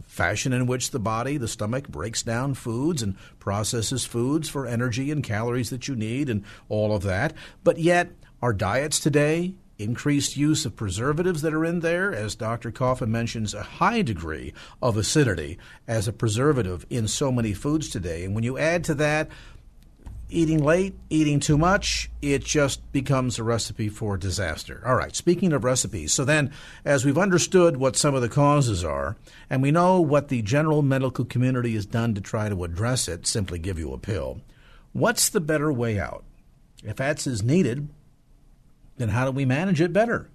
fashion 0.05 0.53
in 0.53 0.67
which 0.67 0.91
the 0.91 0.99
body, 0.99 1.37
the 1.37 1.47
stomach, 1.47 1.87
breaks 1.87 2.23
down 2.23 2.53
foods 2.53 3.01
and 3.01 3.15
processes 3.39 4.05
foods 4.05 4.49
for 4.49 4.65
energy 4.65 5.11
and 5.11 5.23
calories 5.23 5.69
that 5.69 5.87
you 5.87 5.95
need 5.95 6.29
and 6.29 6.43
all 6.67 6.95
of 6.95 7.03
that. 7.03 7.33
But 7.63 7.79
yet, 7.79 8.11
our 8.41 8.53
diets 8.53 8.99
today, 8.99 9.55
increased 9.77 10.35
use 10.35 10.65
of 10.65 10.75
preservatives 10.75 11.41
that 11.41 11.53
are 11.53 11.65
in 11.65 11.79
there, 11.79 12.13
as 12.13 12.35
Dr. 12.35 12.71
Koufman 12.71 13.07
mentions, 13.07 13.53
a 13.53 13.63
high 13.63 14.01
degree 14.01 14.53
of 14.81 14.97
acidity 14.97 15.57
as 15.87 16.07
a 16.07 16.13
preservative 16.13 16.85
in 16.89 17.07
so 17.07 17.31
many 17.31 17.53
foods 17.53 17.89
today. 17.89 18.25
And 18.25 18.35
when 18.35 18.43
you 18.43 18.57
add 18.57 18.83
to 18.85 18.93
that 18.95 19.29
eating 20.29 20.63
late, 20.63 20.95
eating 21.09 21.39
too 21.39 21.57
much, 21.57 22.09
it 22.21 22.43
just 22.43 22.91
becomes 22.91 23.39
a 23.39 23.43
recipe 23.43 23.89
for 23.89 24.17
disaster. 24.17 24.81
All 24.85 24.95
right, 24.95 25.15
speaking 25.15 25.53
of 25.53 25.63
recipes, 25.63 26.13
so 26.13 26.23
then 26.23 26.51
as 26.85 27.03
we've 27.03 27.17
understood 27.17 27.77
what 27.77 27.95
some 27.95 28.15
of 28.15 28.21
the 28.21 28.29
causes 28.29 28.83
are, 28.83 29.17
and 29.49 29.61
we 29.61 29.71
know 29.71 29.99
what 29.99 30.27
the 30.27 30.41
general 30.41 30.81
medical 30.81 31.25
community 31.25 31.73
has 31.73 31.85
done 31.85 32.13
to 32.13 32.21
try 32.21 32.49
to 32.49 32.63
address 32.63 33.07
it, 33.07 33.25
simply 33.25 33.59
give 33.59 33.79
you 33.79 33.91
a 33.93 33.97
pill, 33.97 34.41
what's 34.93 35.29
the 35.29 35.41
better 35.41 35.71
way 35.71 35.99
out? 35.99 36.23
If 36.83 36.97
that's 36.97 37.27
is 37.27 37.43
needed, 37.43 37.89
then 38.97 39.09
how 39.09 39.25
do 39.25 39.31
we 39.31 39.45
manage 39.45 39.81
it 39.81 39.93
better? 39.93 40.29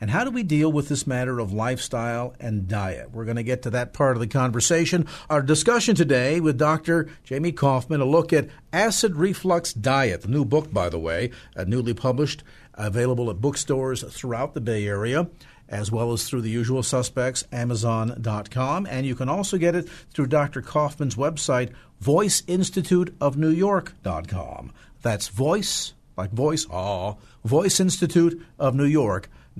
And 0.00 0.10
how 0.10 0.24
do 0.24 0.30
we 0.30 0.42
deal 0.42 0.72
with 0.72 0.88
this 0.88 1.06
matter 1.06 1.38
of 1.38 1.52
lifestyle 1.52 2.34
and 2.40 2.66
diet? 2.66 3.10
We're 3.12 3.26
going 3.26 3.36
to 3.36 3.42
get 3.42 3.60
to 3.62 3.70
that 3.70 3.92
part 3.92 4.16
of 4.16 4.20
the 4.20 4.26
conversation. 4.26 5.06
Our 5.28 5.42
discussion 5.42 5.94
today 5.94 6.40
with 6.40 6.56
Dr. 6.56 7.10
Jamie 7.22 7.52
Koufman, 7.52 8.00
a 8.00 8.04
look 8.04 8.32
at 8.32 8.48
acid 8.72 9.16
reflux 9.16 9.74
diet, 9.74 10.22
the 10.22 10.28
new 10.28 10.46
book, 10.46 10.72
by 10.72 10.88
the 10.88 10.98
way, 10.98 11.32
uh, 11.54 11.64
newly 11.64 11.92
published, 11.92 12.42
available 12.74 13.28
at 13.28 13.42
bookstores 13.42 14.02
throughout 14.04 14.54
the 14.54 14.60
Bay 14.60 14.86
Area 14.86 15.28
as 15.68 15.92
well 15.92 16.12
as 16.12 16.28
through 16.28 16.40
the 16.40 16.50
usual 16.50 16.82
suspects, 16.82 17.44
Amazon.com. 17.52 18.86
And 18.86 19.06
you 19.06 19.14
can 19.14 19.28
also 19.28 19.56
get 19.56 19.76
it 19.76 19.88
through 20.12 20.26
Dr. 20.26 20.62
Koufman's 20.62 21.14
website, 21.14 21.70
VoiceInstituteOfNewYork.com. 22.02 24.72
That's 25.02 25.28
voice, 25.28 25.94
like 26.16 26.32
voice, 26.32 26.66
aw, 26.68 27.14
Voice 27.44 27.78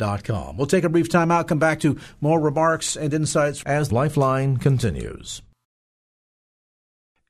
Institute 0.00 0.30
of 0.30 0.30
New 0.30 0.34
York 0.34 0.50
lifeline.com. 0.50 0.56
We'll 0.56 0.66
take 0.66 0.84
a 0.84 0.88
brief 0.88 1.08
time 1.08 1.30
out, 1.30 1.48
come 1.48 1.58
back 1.58 1.80
to 1.80 1.98
more 2.20 2.40
remarks 2.40 2.96
and 2.96 3.12
insights 3.12 3.62
as 3.64 3.92
Lifeline 3.92 4.56
continues. 4.56 5.42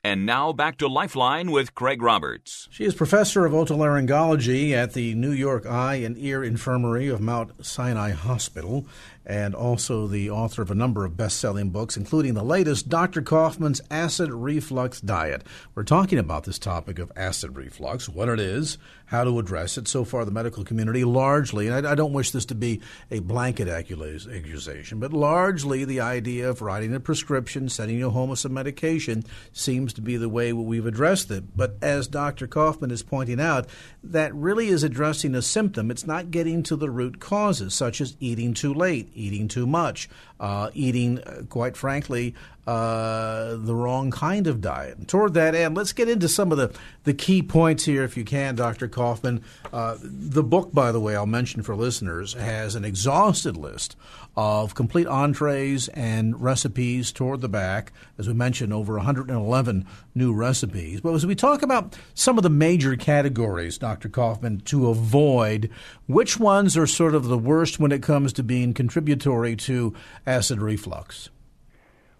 And 0.03 0.25
now 0.25 0.55
back 0.55 0.79
to 0.79 0.89
Lifeline 0.89 1.51
with 1.51 1.75
Craig 1.75 2.01
Roberts. 2.01 2.69
She 2.71 2.85
is 2.85 2.95
professor 2.95 3.45
of 3.45 3.53
otolaryngology 3.53 4.73
at 4.73 4.95
the 4.95 5.15
New 5.15 5.33
York 5.33 5.67
Eye 5.67 5.97
and 5.97 6.17
Ear 6.17 6.43
Infirmary 6.43 7.09
of 7.09 7.21
Mount 7.21 7.67
Sinai 7.67 8.13
Hospital 8.13 8.87
and 9.27 9.55
also 9.55 10.07
the 10.07 10.31
author 10.31 10.63
of 10.63 10.71
a 10.71 10.75
number 10.75 11.05
of 11.05 11.17
best 11.17 11.39
selling 11.39 11.71
books, 11.71 11.97
including 11.97 12.35
the 12.35 12.43
latest, 12.43 12.89
Dr. 12.89 13.23
Koufman's 13.23 13.81
Acid 13.91 14.33
Reflux 14.33 15.01
Diet. 15.01 15.45
We're 15.75 15.85
talking 15.85 16.19
about 16.19 16.45
this 16.45 16.59
topic 16.59 16.99
of 16.99 17.13
acid 17.17 17.57
reflux, 17.57 18.09
what 18.09 18.29
it 18.29 18.41
is, 18.41 18.79
how 19.07 19.25
to 19.25 19.39
address 19.39 19.77
it. 19.77 19.89
So 19.89 20.05
far, 20.05 20.25
the 20.25 20.31
medical 20.31 20.65
community 20.65 21.05
largely, 21.05 21.67
and 21.69 21.87
I, 21.87 21.93
I 21.93 21.95
don't 21.95 22.13
wish 22.13 22.31
this 22.31 22.47
to 22.47 22.55
be 22.55 22.81
a 23.11 23.19
blanket 23.19 23.69
accusation, 23.69 25.01
but 25.01 25.13
largely 25.13 25.85
the 25.85 26.01
idea 26.01 26.49
of 26.49 26.63
writing 26.63 26.95
a 26.95 27.01
prescription, 27.01 27.69
sending 27.69 27.99
you 27.99 28.11
home 28.11 28.31
with 28.31 28.39
some 28.39 28.55
medication 28.55 29.25
seems 29.53 29.93
to 29.95 30.01
be 30.01 30.17
the 30.17 30.29
way 30.29 30.53
we've 30.53 30.87
addressed 30.87 31.31
it. 31.31 31.57
But 31.57 31.77
as 31.83 32.09
Dr. 32.09 32.47
Koufman 32.47 32.93
is 32.93 33.03
pointing 33.03 33.41
out, 33.41 33.67
that 34.03 34.35
really 34.35 34.69
is 34.69 34.83
addressing 34.83 35.35
a 35.35 35.43
symptom. 35.43 35.91
It's 35.91 36.07
not 36.07 36.31
getting 36.31 36.63
to 36.65 36.77
the 36.77 36.91
root 36.91 37.21
causes, 37.21 37.75
such 37.75 38.01
as 38.01 38.17
eating 38.21 38.55
too 38.55 38.73
late, 38.73 39.10
eating 39.14 39.49
too 39.49 39.66
much, 39.66 40.09
uh, 40.38 40.70
eating, 40.75 41.18
uh, 41.20 41.42
quite 41.49 41.77
frankly, 41.77 42.35
uh, 42.66 43.57
the 43.57 43.75
wrong 43.75 44.11
kind 44.11 44.46
of 44.46 44.61
diet. 44.61 44.99
And 44.99 45.09
toward 45.09 45.35
that 45.35 45.55
end, 45.55 45.77
let's 45.77 45.92
get 45.92 46.09
into 46.09 46.29
some 46.29 46.53
of 46.53 46.59
the, 46.59 46.73
the 47.05 47.14
key 47.14 47.42
points 47.42 47.85
here, 47.85 48.05
if 48.05 48.16
you 48.16 48.25
can, 48.25 48.55
Dr. 48.55 48.88
Koufman. 48.88 49.42
Uh, 49.73 49.96
the 50.01 50.42
book, 50.42 50.73
by 50.73 50.92
the 50.92 51.01
way, 51.01 51.16
I'll 51.16 51.27
mention 51.27 51.62
for 51.62 51.75
listeners, 51.75 52.35
has 52.35 52.75
an 52.75 52.85
exhausted 52.85 53.57
list 53.57 53.96
of 54.42 54.74
complete 54.74 55.07
entrees 55.07 55.88
and 55.88 56.40
recipes 56.40 57.12
toward 57.12 57.42
the 57.42 57.48
back. 57.48 57.92
As 58.16 58.26
we 58.26 58.33
mentioned, 58.33 58.72
over 58.72 58.94
111 58.94 59.87
new 60.14 60.33
recipes. 60.33 61.03
But 61.03 61.12
as 61.12 61.26
we 61.26 61.35
talk 61.35 61.61
about 61.62 61.94
some 62.14 62.38
of 62.38 62.42
the 62.42 62.48
major 62.48 62.96
categories, 62.96 63.76
Dr. 63.76 64.09
Koufman, 64.09 64.64
to 64.64 64.88
avoid, 64.88 65.68
which 66.07 66.40
ones 66.40 66.74
are 66.79 66.87
sort 66.87 67.14
of 67.14 67.24
the 67.24 67.37
worst 67.37 67.79
when 67.79 67.92
it 67.92 68.03
comes 68.03 68.33
to 68.33 68.42
being 68.42 68.72
contributory 68.72 69.57
to 69.57 69.92
acid 70.26 70.62
reflux? 70.62 71.29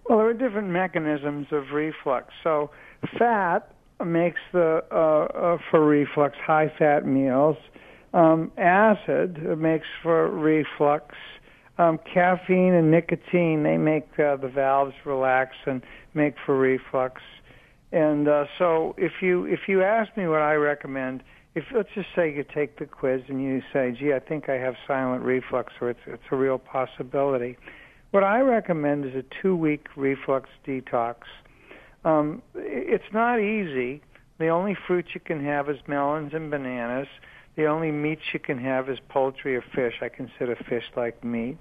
Well, 0.06 0.18
there 0.18 0.28
are 0.28 0.35
different 0.35 0.68
mechanisms 0.68 1.46
of 1.52 1.70
reflux. 1.70 2.35
So, 2.44 2.70
fat 3.18 3.72
makes 4.04 4.40
the 4.52 4.85
uh, 4.92 4.94
uh, 4.94 5.59
for 5.70 5.87
reflux 5.87 6.37
high 6.37 6.70
fat 6.78 7.06
meals. 7.06 7.56
Um, 8.12 8.52
acid 8.59 9.38
makes 9.59 9.87
for 10.02 10.28
reflux. 10.28 11.14
Um, 11.81 11.99
caffeine 12.12 12.75
and 12.75 12.90
nicotine 12.90 13.62
they 13.62 13.79
make 13.79 14.07
uh, 14.19 14.37
the 14.37 14.51
valves 14.55 14.95
relax 15.07 15.53
and 15.66 15.83
make 16.14 16.35
for 16.45 16.59
reflux. 16.59 17.23
And 17.93 18.29
uh, 18.29 18.45
so, 18.59 18.95
if 18.99 19.12
you 19.23 19.47
if 19.47 19.61
you 19.66 19.83
ask 19.83 20.16
me 20.16 20.29
what 20.29 20.43
I 20.43 20.55
recommend, 20.55 21.23
if 21.55 21.64
let's 21.75 21.88
just 21.95 22.09
say 22.14 22.33
you 22.33 22.45
take 22.55 22.79
the 22.79 22.87
quiz 22.87 23.23
and 23.29 23.43
you 23.43 23.62
say, 23.73 23.97
"Gee, 23.99 24.12
I 24.12 24.21
think 24.21 24.49
I 24.49 24.55
have 24.55 24.75
silent 24.87 25.25
reflux," 25.25 25.73
or 25.81 25.90
it's 25.90 26.01
it's 26.07 26.23
a 26.31 26.37
real 26.37 26.59
possibility 26.59 27.57
what 28.11 28.25
I 28.25 28.40
recommend 28.40 29.05
is 29.05 29.14
a 29.14 29.25
two 29.40 29.57
week 29.57 29.87
reflux 29.97 30.49
detox. 30.66 31.16
Um, 32.05 32.43
it's 32.55 33.12
not 33.12 33.38
easy. 33.38 34.03
The 34.38 34.49
only 34.49 34.77
fruits 34.87 35.11
you 35.14 35.21
can 35.21 35.45
have 35.45 35.69
is 35.69 35.77
melons 35.87 36.33
and 36.35 36.51
bananas. 36.51 37.09
The 37.57 37.67
only 37.67 37.91
meats 37.91 38.23
you 38.33 38.41
can 38.41 38.59
have 38.59 38.89
is 38.89 38.99
poultry 39.09 39.57
or 39.57 39.65
fish. 39.75 39.95
I 40.01 40.09
consider 40.09 40.57
fish 40.69 40.85
like 40.97 41.23
meat. 41.25 41.59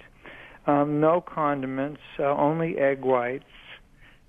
Um, 0.68 1.00
no 1.00 1.22
condiments, 1.22 2.02
uh, 2.20 2.26
only 2.26 2.78
egg 2.78 3.02
whites. 3.02 3.44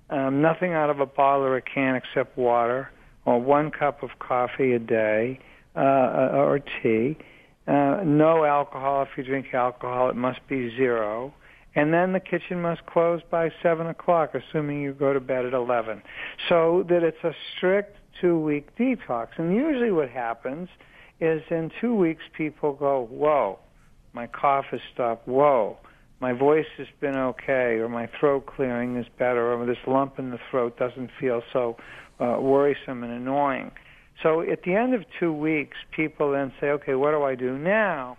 Um, 0.09 0.41
nothing 0.41 0.73
out 0.73 0.89
of 0.89 0.99
a 0.99 1.05
bottle 1.05 1.43
or 1.45 1.57
a 1.57 1.61
can 1.61 1.95
except 1.95 2.37
water, 2.37 2.89
or 3.25 3.39
one 3.39 3.71
cup 3.71 4.03
of 4.03 4.09
coffee 4.19 4.73
a 4.73 4.79
day 4.79 5.39
uh, 5.75 5.79
uh 5.79 6.31
or 6.33 6.59
tea. 6.59 7.17
Uh, 7.67 8.01
no 8.03 8.43
alcohol. 8.43 9.03
If 9.03 9.09
you 9.17 9.23
drink 9.23 9.53
alcohol, 9.53 10.09
it 10.09 10.15
must 10.15 10.45
be 10.49 10.75
zero 10.75 11.33
and 11.75 11.93
then 11.93 12.11
the 12.13 12.19
kitchen 12.19 12.61
must 12.61 12.85
close 12.85 13.21
by 13.29 13.49
seven 13.63 13.87
o'clock, 13.87 14.35
assuming 14.35 14.81
you 14.81 14.93
go 14.93 15.13
to 15.13 15.19
bed 15.19 15.45
at 15.45 15.53
eleven. 15.53 16.01
So 16.49 16.85
that 16.89 17.03
it's 17.03 17.23
a 17.23 17.33
strict 17.55 17.97
two-week 18.19 18.75
detox. 18.77 19.29
And 19.37 19.55
usually, 19.55 19.91
what 19.91 20.09
happens 20.09 20.67
is 21.21 21.41
in 21.49 21.71
two 21.79 21.95
weeks, 21.95 22.23
people 22.35 22.73
go, 22.73 23.07
"Whoa, 23.09 23.59
my 24.13 24.27
cough 24.27 24.65
has 24.71 24.81
stopped. 24.93 25.27
Whoa." 25.27 25.77
My 26.19 26.33
voice 26.33 26.67
has 26.77 26.87
been 26.99 27.15
okay, 27.15 27.79
or 27.79 27.89
my 27.89 28.07
throat 28.19 28.45
clearing 28.45 28.95
is 28.95 29.07
better, 29.17 29.53
or 29.53 29.65
this 29.65 29.87
lump 29.87 30.19
in 30.19 30.29
the 30.29 30.37
throat 30.51 30.77
doesn't 30.77 31.09
feel 31.19 31.41
so 31.51 31.77
uh, 32.19 32.37
worrisome 32.39 33.03
and 33.03 33.11
annoying. 33.11 33.71
So 34.21 34.41
at 34.41 34.61
the 34.61 34.75
end 34.75 34.93
of 34.93 35.03
two 35.19 35.33
weeks, 35.33 35.77
people 35.89 36.31
then 36.31 36.53
say, 36.61 36.67
okay, 36.67 36.93
what 36.93 37.09
do 37.11 37.23
I 37.23 37.33
do 37.33 37.57
now? 37.57 38.17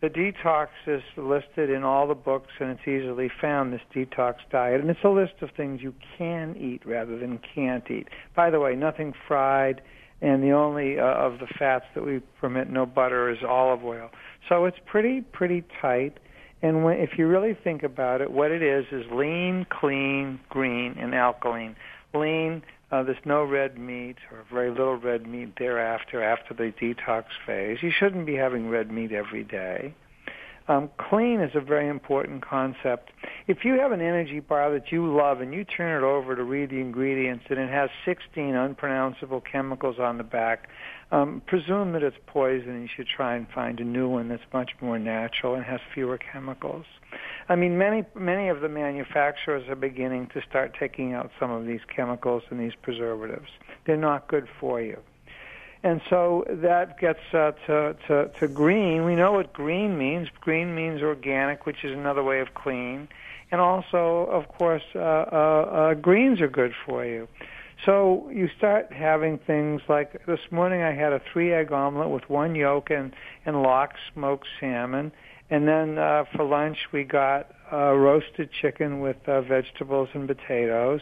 the 0.00 0.08
detox 0.08 0.68
is 0.86 1.02
listed 1.16 1.68
in 1.68 1.84
all 1.84 2.08
the 2.08 2.14
books 2.14 2.50
and 2.58 2.70
it's 2.70 2.88
easily 2.88 3.30
found 3.40 3.72
this 3.72 3.82
detox 3.94 4.36
diet 4.50 4.80
and 4.80 4.88
it's 4.88 5.04
a 5.04 5.08
list 5.08 5.34
of 5.42 5.50
things 5.56 5.80
you 5.82 5.94
can 6.16 6.56
eat 6.56 6.80
rather 6.86 7.18
than 7.18 7.38
can't 7.54 7.90
eat 7.90 8.08
by 8.34 8.50
the 8.50 8.58
way 8.58 8.74
nothing 8.74 9.12
fried 9.28 9.82
and 10.22 10.42
the 10.42 10.50
only 10.50 10.98
uh, 10.98 11.04
of 11.04 11.38
the 11.38 11.46
fats 11.58 11.84
that 11.94 12.04
we 12.04 12.20
permit 12.40 12.70
no 12.70 12.86
butter 12.86 13.30
is 13.30 13.38
olive 13.46 13.84
oil 13.84 14.10
so 14.48 14.64
it's 14.64 14.78
pretty 14.86 15.20
pretty 15.20 15.64
tight 15.80 16.18
and 16.62 16.84
when, 16.84 16.98
if 16.98 17.18
you 17.18 17.26
really 17.26 17.54
think 17.54 17.82
about 17.82 18.20
it 18.20 18.30
what 18.30 18.50
it 18.50 18.62
is 18.62 18.84
is 18.92 19.04
lean 19.12 19.66
clean 19.70 20.38
green 20.48 20.96
and 20.98 21.14
alkaline 21.14 21.74
lean 22.14 22.62
uh, 22.92 23.04
there's 23.04 23.24
no 23.24 23.44
red 23.44 23.78
meat 23.78 24.16
or 24.32 24.44
very 24.52 24.70
little 24.70 24.96
red 24.96 25.26
meat 25.26 25.52
thereafter 25.58 26.22
after 26.22 26.54
the 26.54 26.72
detox 26.80 27.24
phase. 27.46 27.78
You 27.82 27.92
shouldn't 27.96 28.26
be 28.26 28.34
having 28.34 28.68
red 28.68 28.90
meat 28.90 29.12
every 29.12 29.44
day. 29.44 29.94
Um, 30.70 30.88
clean 31.10 31.40
is 31.40 31.50
a 31.56 31.60
very 31.60 31.88
important 31.88 32.46
concept. 32.46 33.10
If 33.48 33.64
you 33.64 33.80
have 33.80 33.90
an 33.90 34.00
energy 34.00 34.38
bar 34.38 34.70
that 34.70 34.92
you 34.92 35.12
love 35.12 35.40
and 35.40 35.52
you 35.52 35.64
turn 35.64 36.00
it 36.00 36.06
over 36.06 36.36
to 36.36 36.44
read 36.44 36.70
the 36.70 36.78
ingredients 36.78 37.44
and 37.50 37.58
it 37.58 37.68
has 37.68 37.90
16 38.04 38.54
unpronounceable 38.54 39.40
chemicals 39.40 39.96
on 39.98 40.16
the 40.16 40.22
back, 40.22 40.68
um, 41.10 41.42
presume 41.44 41.90
that 41.94 42.04
it's 42.04 42.16
poison. 42.28 42.70
And 42.70 42.82
you 42.82 42.88
should 42.96 43.08
try 43.08 43.34
and 43.34 43.48
find 43.52 43.80
a 43.80 43.84
new 43.84 44.08
one 44.08 44.28
that's 44.28 44.44
much 44.52 44.70
more 44.80 44.96
natural 44.96 45.56
and 45.56 45.64
has 45.64 45.80
fewer 45.92 46.18
chemicals. 46.18 46.84
I 47.48 47.56
mean, 47.56 47.76
many 47.76 48.04
many 48.14 48.48
of 48.48 48.60
the 48.60 48.68
manufacturers 48.68 49.68
are 49.68 49.74
beginning 49.74 50.28
to 50.34 50.40
start 50.48 50.76
taking 50.78 51.14
out 51.14 51.32
some 51.40 51.50
of 51.50 51.66
these 51.66 51.80
chemicals 51.96 52.44
and 52.48 52.60
these 52.60 52.76
preservatives. 52.80 53.48
They're 53.88 53.96
not 53.96 54.28
good 54.28 54.46
for 54.60 54.80
you. 54.80 54.98
And 55.82 56.00
so 56.10 56.44
that 56.48 56.98
gets 56.98 57.20
uh, 57.32 57.52
to, 57.66 57.96
to, 58.06 58.30
to 58.38 58.48
green. 58.48 59.04
We 59.04 59.14
know 59.14 59.32
what 59.32 59.52
green 59.52 59.96
means. 59.96 60.28
Green 60.40 60.74
means 60.74 61.00
organic, 61.00 61.64
which 61.64 61.84
is 61.84 61.92
another 61.92 62.22
way 62.22 62.40
of 62.40 62.52
clean. 62.54 63.08
And 63.50 63.60
also, 63.60 64.28
of 64.30 64.46
course, 64.48 64.82
uh, 64.94 64.98
uh, 64.98 65.02
uh, 65.02 65.94
greens 65.94 66.40
are 66.40 66.48
good 66.48 66.72
for 66.86 67.04
you. 67.04 67.28
So 67.86 68.28
you 68.30 68.50
start 68.58 68.92
having 68.92 69.38
things 69.38 69.80
like 69.88 70.26
this 70.26 70.40
morning 70.50 70.82
I 70.82 70.92
had 70.92 71.14
a 71.14 71.20
three 71.32 71.52
egg 71.54 71.72
omelet 71.72 72.10
with 72.10 72.28
one 72.28 72.54
yolk 72.54 72.90
and, 72.90 73.12
and 73.46 73.62
lox 73.62 73.96
smoked 74.12 74.46
salmon. 74.60 75.12
And 75.48 75.66
then 75.66 75.96
uh, 75.96 76.24
for 76.36 76.44
lunch 76.44 76.76
we 76.92 77.04
got 77.04 77.50
uh, 77.72 77.94
roasted 77.94 78.50
chicken 78.52 79.00
with 79.00 79.16
uh, 79.26 79.40
vegetables 79.40 80.10
and 80.12 80.28
potatoes. 80.28 81.00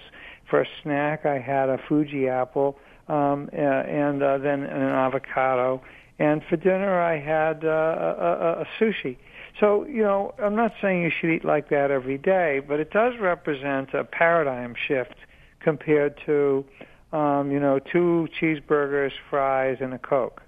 For 0.48 0.60
a 0.62 0.66
snack 0.82 1.26
I 1.26 1.40
had 1.40 1.68
a 1.68 1.78
Fuji 1.88 2.28
apple 2.28 2.78
um, 3.08 3.48
and 3.52 4.22
uh, 4.22 4.38
then 4.38 4.62
an 4.62 4.82
avocado. 4.82 5.82
And 6.18 6.42
for 6.48 6.56
dinner, 6.56 7.00
I 7.00 7.18
had 7.18 7.64
uh, 7.64 7.68
a, 7.68 8.62
a, 8.62 8.66
sushi. 8.78 9.16
So, 9.60 9.84
you 9.86 10.02
know, 10.02 10.34
I'm 10.38 10.54
not 10.54 10.72
saying 10.80 11.02
you 11.02 11.10
should 11.10 11.30
eat 11.30 11.44
like 11.44 11.68
that 11.70 11.90
every 11.90 12.18
day, 12.18 12.60
but 12.66 12.80
it 12.80 12.90
does 12.90 13.14
represent 13.20 13.94
a 13.94 14.04
paradigm 14.04 14.74
shift 14.86 15.14
compared 15.60 16.20
to, 16.26 16.64
um, 17.12 17.50
you 17.50 17.60
know, 17.60 17.78
two 17.78 18.28
cheeseburgers, 18.40 19.12
fries, 19.30 19.78
and 19.80 19.94
a 19.94 19.98
Coke. 19.98 20.42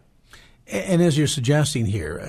And 0.69 1.03
as 1.03 1.19
you're 1.19 1.27
suggesting 1.27 1.87
here, 1.87 2.21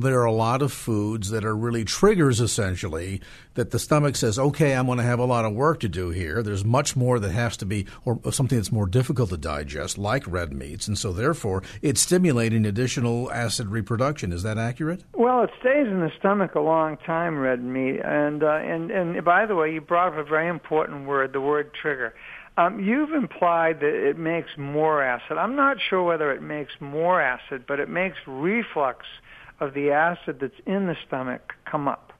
there 0.00 0.20
are 0.20 0.24
a 0.24 0.32
lot 0.32 0.62
of 0.62 0.72
foods 0.72 1.30
that 1.30 1.44
are 1.44 1.54
really 1.54 1.84
triggers 1.84 2.40
essentially 2.40 3.20
that 3.54 3.70
the 3.70 3.78
stomach 3.78 4.16
says 4.16 4.38
okay 4.38 4.74
i'm 4.74 4.86
going 4.86 4.98
to 4.98 5.04
have 5.04 5.18
a 5.18 5.24
lot 5.24 5.44
of 5.44 5.52
work 5.52 5.80
to 5.80 5.88
do 5.88 6.10
here. 6.10 6.42
There's 6.42 6.64
much 6.64 6.96
more 6.96 7.18
that 7.18 7.30
has 7.30 7.56
to 7.58 7.66
be 7.66 7.86
or 8.04 8.20
something 8.32 8.56
that's 8.58 8.72
more 8.72 8.86
difficult 8.86 9.30
to 9.30 9.36
digest 9.36 9.98
like 9.98 10.24
red 10.26 10.52
meats 10.52 10.88
and 10.88 10.96
so 10.96 11.12
therefore 11.12 11.62
it's 11.82 12.00
stimulating 12.00 12.64
additional 12.64 13.30
acid 13.32 13.68
reproduction. 13.68 14.32
Is 14.32 14.42
that 14.42 14.58
accurate? 14.58 15.04
Well 15.14 15.42
it 15.44 15.50
stays 15.60 15.86
in 15.86 16.00
the 16.00 16.12
stomach 16.18 16.54
a 16.54 16.60
long 16.60 16.96
time 16.98 17.38
red 17.38 17.62
meat 17.62 18.00
and 18.00 18.42
uh, 18.42 18.56
and 18.56 18.90
and 18.90 19.24
by 19.24 19.46
the 19.46 19.54
way 19.54 19.72
you 19.72 19.80
brought 19.80 20.12
up 20.12 20.18
a 20.18 20.24
very 20.24 20.48
important 20.48 21.06
word 21.06 21.32
the 21.32 21.40
word 21.40 21.72
trigger. 21.74 22.14
Um, 22.58 22.80
you've 22.80 23.12
implied 23.12 23.80
that 23.80 23.92
it 23.92 24.16
makes 24.16 24.48
more 24.56 25.02
acid. 25.02 25.36
I'm 25.36 25.56
not 25.56 25.76
sure 25.90 26.02
whether 26.02 26.32
it 26.32 26.40
makes 26.40 26.72
more 26.80 27.20
acid, 27.20 27.64
but 27.68 27.80
it 27.80 27.90
makes 27.90 28.16
reflux 28.26 29.04
of 29.60 29.74
the 29.74 29.90
acid 29.90 30.38
that's 30.40 30.60
in 30.66 30.86
the 30.86 30.96
stomach 31.06 31.52
come 31.70 31.88
up. 31.88 32.12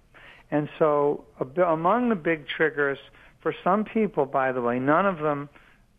And 0.50 0.68
so, 0.78 1.24
among 1.66 2.08
the 2.08 2.14
big 2.14 2.46
triggers 2.48 2.98
for 3.42 3.54
some 3.64 3.84
people, 3.84 4.26
by 4.26 4.52
the 4.52 4.62
way, 4.62 4.78
none 4.78 5.06
of 5.06 5.18
them, 5.18 5.48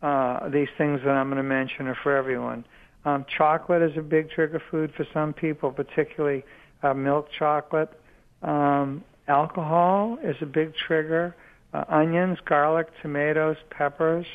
uh, 0.02 0.48
these 0.48 0.68
things 0.78 1.00
that 1.04 1.10
I'm 1.10 1.28
going 1.28 1.36
to 1.36 1.42
mention, 1.42 1.86
are 1.86 1.98
for 2.02 2.16
everyone. 2.16 2.64
Um, 3.04 3.24
chocolate 3.36 3.82
is 3.82 3.96
a 3.96 4.02
big 4.02 4.30
trigger 4.30 4.62
food 4.70 4.92
for 4.96 5.06
some 5.12 5.32
people, 5.32 5.70
particularly 5.70 6.44
uh, 6.82 6.94
milk 6.94 7.28
chocolate. 7.38 7.90
Um, 8.42 9.04
alcohol 9.28 10.18
is 10.22 10.36
a 10.40 10.46
big 10.46 10.72
trigger. 10.74 11.34
Uh, 11.74 11.84
onions, 11.88 12.38
garlic, 12.46 12.88
tomatoes, 13.02 13.56
peppers 13.70 14.26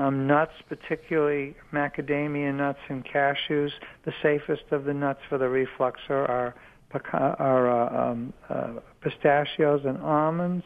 um, 0.00 0.26
nuts, 0.26 0.52
particularly 0.68 1.54
macadamia 1.72 2.54
nuts 2.54 2.78
and 2.88 3.04
cashews. 3.04 3.70
The 4.04 4.12
safest 4.22 4.62
of 4.70 4.84
the 4.84 4.94
nuts 4.94 5.20
for 5.28 5.36
the 5.36 5.48
reflux 5.48 6.00
are, 6.08 6.54
are 6.94 7.70
uh, 7.70 8.10
um, 8.10 8.32
uh, 8.48 8.72
pistachios 9.02 9.82
and 9.84 9.98
almonds. 9.98 10.64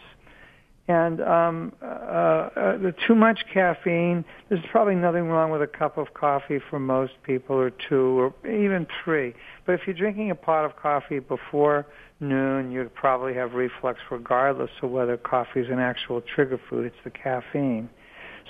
And 0.86 1.22
um, 1.22 1.72
uh, 1.82 1.86
uh, 1.86 2.78
too 3.06 3.14
much 3.14 3.40
caffeine. 3.52 4.22
There's 4.50 4.60
probably 4.70 4.94
nothing 4.94 5.28
wrong 5.28 5.50
with 5.50 5.62
a 5.62 5.66
cup 5.66 5.96
of 5.96 6.12
coffee 6.12 6.60
for 6.68 6.78
most 6.78 7.14
people, 7.22 7.56
or 7.56 7.72
two, 7.88 8.20
or 8.20 8.34
even 8.46 8.86
three. 9.02 9.32
But 9.64 9.72
if 9.72 9.80
you're 9.86 9.96
drinking 9.96 10.30
a 10.30 10.34
pot 10.34 10.66
of 10.66 10.76
coffee 10.76 11.20
before 11.20 11.86
noon, 12.20 12.70
you 12.70 12.88
probably 12.94 13.32
have 13.32 13.54
reflux, 13.54 13.98
regardless 14.10 14.70
of 14.82 14.90
whether 14.90 15.16
coffee 15.16 15.60
is 15.60 15.70
an 15.70 15.78
actual 15.78 16.20
trigger 16.20 16.60
food. 16.68 16.84
It's 16.84 16.96
the 17.02 17.10
caffeine. 17.10 17.88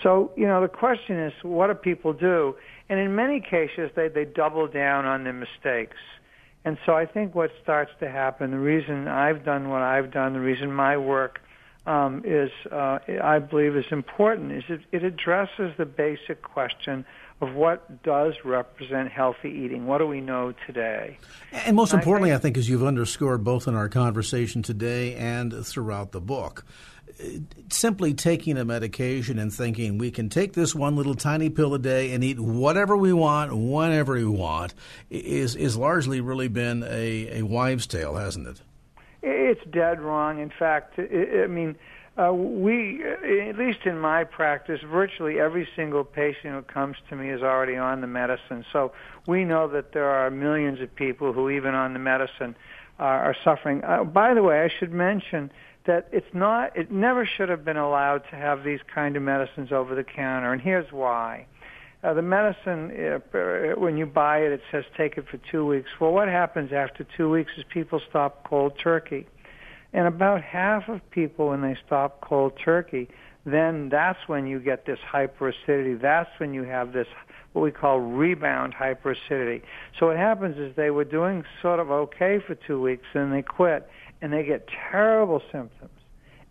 So, 0.03 0.33
you 0.37 0.47
know, 0.47 0.61
the 0.61 0.69
question 0.69 1.19
is, 1.19 1.33
what 1.43 1.69
do 1.69 1.75
people 1.75 2.13
do? 2.13 2.57
And 2.89 2.99
in 2.99 3.15
many 3.15 3.41
cases, 3.41 3.91
they, 3.95 4.09
they 4.09 4.25
double 4.25 4.67
down 4.67 5.07
on 5.07 5.25
their 5.25 5.33
mistakes. 5.33 5.97
And 6.65 6.79
so 6.87 6.95
I 6.95 7.07
think 7.07 7.35
what 7.35 7.51
starts 7.63 7.93
to 8.01 8.11
happen, 8.11 8.51
the 8.51 8.59
reason 8.59 9.07
I've 9.07 9.45
done 9.45 9.69
what 9.69 9.83
I've 9.83 10.11
done, 10.11 10.33
the 10.33 10.41
reason 10.41 10.73
my 10.73 10.97
work 10.97 11.41
um, 11.87 12.23
is, 12.25 12.51
uh, 12.73 12.99
I 13.23 13.39
believe, 13.39 13.77
is 13.77 13.85
important, 13.91 14.53
is 14.53 14.65
it, 14.69 14.81
it 14.91 15.05
addresses 15.05 15.73
the 15.77 15.85
basic 15.85 16.43
question 16.43 17.05
of 17.41 17.55
what 17.55 18.03
does 18.03 18.35
represent 18.45 19.11
healthy 19.11 19.51
eating. 19.51 19.87
What 19.87 19.99
do 19.99 20.07
we 20.07 20.21
know 20.21 20.55
today? 20.67 21.19
And 21.53 21.77
most 21.77 21.93
importantly, 21.93 22.31
I 22.31 22.35
think, 22.35 22.41
I 22.41 22.43
think 22.43 22.59
as 22.59 22.69
you've 22.69 22.85
underscored 22.85 23.45
both 23.45 23.69
in 23.69 23.75
our 23.75 23.89
conversation 23.89 24.63
today 24.63 25.15
and 25.17 25.67
throughout 25.67 26.13
the 26.13 26.21
book, 26.21 26.65
simply 27.69 28.15
taking 28.15 28.59
a 28.59 28.65
medication 28.65 29.39
and 29.39 29.53
thinking 29.53 29.99
we 29.99 30.11
can 30.11 30.29
take 30.29 30.53
this 30.53 30.75
one 30.75 30.97
little 30.97 31.15
tiny 31.15 31.51
pill 31.51 31.75
a 31.75 31.79
day 31.79 32.13
and 32.13 32.25
eat 32.25 32.39
whatever 32.39 32.97
we 32.97 33.13
want 33.13 33.57
whenever 33.57 34.15
we 34.15 34.25
want 34.25 34.75
is 35.11 35.57
is 35.57 35.77
largely 35.77 36.21
really 36.21 36.49
been 36.49 36.83
a, 36.83 37.39
a 37.39 37.43
wives' 37.43 37.87
tale, 37.87 38.17
hasn't 38.17 38.47
it? 38.47 38.63
It's 39.23 39.65
dead 39.71 40.01
wrong. 40.01 40.41
In 40.41 40.51
fact, 40.51 40.99
I 40.99 41.47
mean, 41.47 41.77
uh, 42.17 42.33
we, 42.33 43.03
at 43.03 43.59
least 43.59 43.81
in 43.87 43.99
my 43.99 44.23
practice, 44.25 44.81
virtually 44.83 45.41
every 45.41 45.67
single 45.75 46.05
patient 46.05 46.55
who 46.55 46.63
comes 46.63 46.97
to 47.09 47.17
me 47.17 47.31
is 47.31 47.43
already 47.43 47.77
on 47.77 48.01
the 48.01 48.07
medicine. 48.07 48.65
So 48.73 48.93
we 49.27 49.45
know 49.45 49.67
that 49.69 49.93
there 49.93 50.09
are 50.09 50.31
millions 50.31 50.81
of 50.81 50.95
people 50.95 51.33
who, 51.33 51.51
even 51.51 51.75
on 51.75 51.93
the 51.93 51.99
medicine, 51.99 52.55
are, 52.99 53.31
are 53.31 53.37
suffering. 53.43 53.83
Uh, 53.83 54.05
by 54.05 54.35
the 54.35 54.43
way, 54.43 54.61
I 54.61 54.69
should 54.69 54.93
mention 54.93 55.51
that 55.87 56.09
it's 56.13 56.33
not 56.33 56.77
it 56.77 56.91
never 56.91 57.27
should 57.27 57.49
have 57.49 57.65
been 57.65 57.77
allowed 57.77 58.23
to 58.31 58.37
have 58.37 58.65
these 58.65 58.81
kind 58.93 59.17
of 59.17 59.23
medicines 59.23 59.71
over 59.73 59.95
the 59.95 60.05
counter 60.05 60.53
and 60.53 60.63
here's 60.63 60.91
why. 60.93 61.47
Uh, 62.03 62.13
the 62.13 62.23
medicine 62.23 62.91
uh, 63.35 63.81
when 63.81 63.97
you 63.97 64.07
buy 64.07 64.39
it 64.39 64.53
it 64.53 64.61
says 64.71 64.85
take 64.97 65.17
it 65.17 65.25
for 65.31 65.39
2 65.51 65.67
weeks. 65.67 65.89
Well 66.01 66.13
what 66.13 66.29
happens 66.29 66.73
after 66.73 67.07
2 67.17 67.31
weeks 67.31 67.53
is 67.59 67.65
people 67.73 68.01
stop 68.09 68.49
cold 68.49 68.79
turkey. 68.83 69.27
And 69.93 70.09
about 70.09 70.43
half 70.43 70.89
of 70.89 71.01
people 71.11 71.49
when 71.49 71.63
they 71.63 71.77
stop 71.87 72.21
cold 72.21 72.53
turkey 72.63 73.09
then 73.47 73.91
that's 73.91 74.19
when 74.27 74.47
you 74.47 74.59
get 74.59 74.87
this 74.87 74.99
hyperacidity. 75.13 76.01
That's 76.01 76.31
when 76.39 76.55
you 76.55 76.63
have 76.65 76.93
this 76.93 77.07
what 77.53 77.63
we 77.63 77.71
call 77.71 78.01
rebound 78.01 78.75
hyperacidity. 78.75 79.63
So 80.01 80.07
what 80.07 80.17
happens 80.17 80.59
is 80.59 80.75
they 80.77 80.91
were 80.91 81.05
doing 81.05 81.45
sort 81.63 81.79
of 81.79 81.91
okay 81.91 82.41
for 82.45 82.55
2 82.55 82.81
weeks 82.81 83.07
and 83.15 83.33
they 83.33 83.43
quit 83.43 83.89
and 84.25 84.33
they 84.33 84.43
get 84.43 84.67
terrible 84.91 85.43
symptoms. 85.53 85.91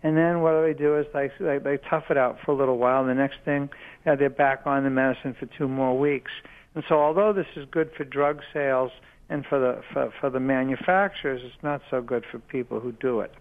And 0.03 0.15
then 0.15 0.41
what 0.41 0.61
they 0.61 0.73
do 0.73 0.95
is 0.95 1.07
they, 1.11 1.31
they 1.39 1.57
they 1.57 1.77
tough 1.89 2.03
it 2.11 2.17
out 2.17 2.37
for 2.45 2.51
a 2.51 2.55
little 2.55 2.77
while. 2.77 3.01
And 3.01 3.09
the 3.09 3.15
next 3.15 3.37
thing, 3.43 3.67
they're 4.05 4.29
back 4.29 4.61
on 4.67 4.83
the 4.83 4.91
medicine 4.91 5.35
for 5.39 5.47
two 5.57 5.67
more 5.67 5.97
weeks. 5.97 6.29
And 6.75 6.83
so, 6.87 6.99
although 6.99 7.33
this 7.33 7.47
is 7.55 7.65
good 7.71 7.89
for 7.97 8.03
drug 8.03 8.41
sales 8.53 8.91
and 9.27 9.43
for 9.43 9.59
the 9.59 9.81
for, 9.91 10.13
for 10.21 10.29
the 10.29 10.39
manufacturers, 10.39 11.41
it's 11.43 11.63
not 11.63 11.81
so 11.89 11.99
good 11.99 12.25
for 12.31 12.37
people 12.37 12.79
who 12.79 12.91
do 12.91 13.21
it. 13.21 13.33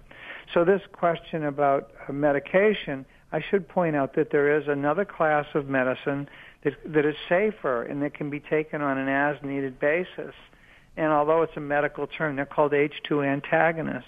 So, 0.54 0.64
this 0.64 0.80
question 0.92 1.44
about 1.44 1.90
uh, 2.08 2.12
medication, 2.14 3.04
I 3.32 3.42
should 3.50 3.68
point 3.68 3.96
out 3.96 4.14
that 4.14 4.30
there 4.32 4.56
is 4.56 4.66
another 4.66 5.04
class 5.04 5.44
of 5.54 5.68
medicine 5.68 6.26
that 6.64 6.72
that 6.86 7.04
is 7.04 7.16
safer 7.28 7.82
and 7.82 8.00
that 8.00 8.14
can 8.14 8.30
be 8.30 8.40
taken 8.40 8.80
on 8.80 8.96
an 8.96 9.08
as-needed 9.08 9.78
basis. 9.78 10.34
And 10.96 11.12
although 11.12 11.42
it's 11.42 11.56
a 11.56 11.60
medical 11.60 12.06
term, 12.06 12.36
they're 12.36 12.46
called 12.46 12.72
H2 12.72 13.26
antagonists. 13.26 14.06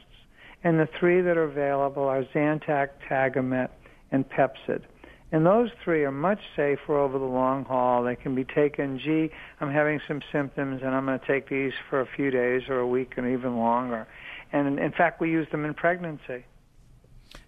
And 0.64 0.80
the 0.80 0.88
three 0.98 1.20
that 1.20 1.36
are 1.36 1.44
available 1.44 2.04
are 2.04 2.24
Zantac, 2.34 2.88
Tagamet, 3.08 3.68
and 4.10 4.28
Pepcid. 4.28 4.82
And 5.30 5.44
those 5.44 5.70
three 5.82 6.04
are 6.04 6.12
much 6.12 6.40
safer 6.54 6.96
over 6.96 7.18
the 7.18 7.24
long 7.24 7.64
haul. 7.64 8.04
They 8.04 8.16
can 8.16 8.34
be 8.34 8.44
taken, 8.44 8.98
gee, 8.98 9.30
I'm 9.60 9.70
having 9.70 10.00
some 10.06 10.22
symptoms 10.32 10.82
and 10.82 10.94
I'm 10.94 11.06
going 11.06 11.18
to 11.18 11.26
take 11.26 11.48
these 11.48 11.72
for 11.90 12.00
a 12.00 12.06
few 12.06 12.30
days 12.30 12.62
or 12.68 12.78
a 12.78 12.86
week 12.86 13.14
and 13.16 13.26
even 13.26 13.58
longer. 13.58 14.06
And 14.52 14.78
in 14.78 14.92
fact, 14.92 15.20
we 15.20 15.30
use 15.30 15.48
them 15.50 15.64
in 15.64 15.74
pregnancy. 15.74 16.44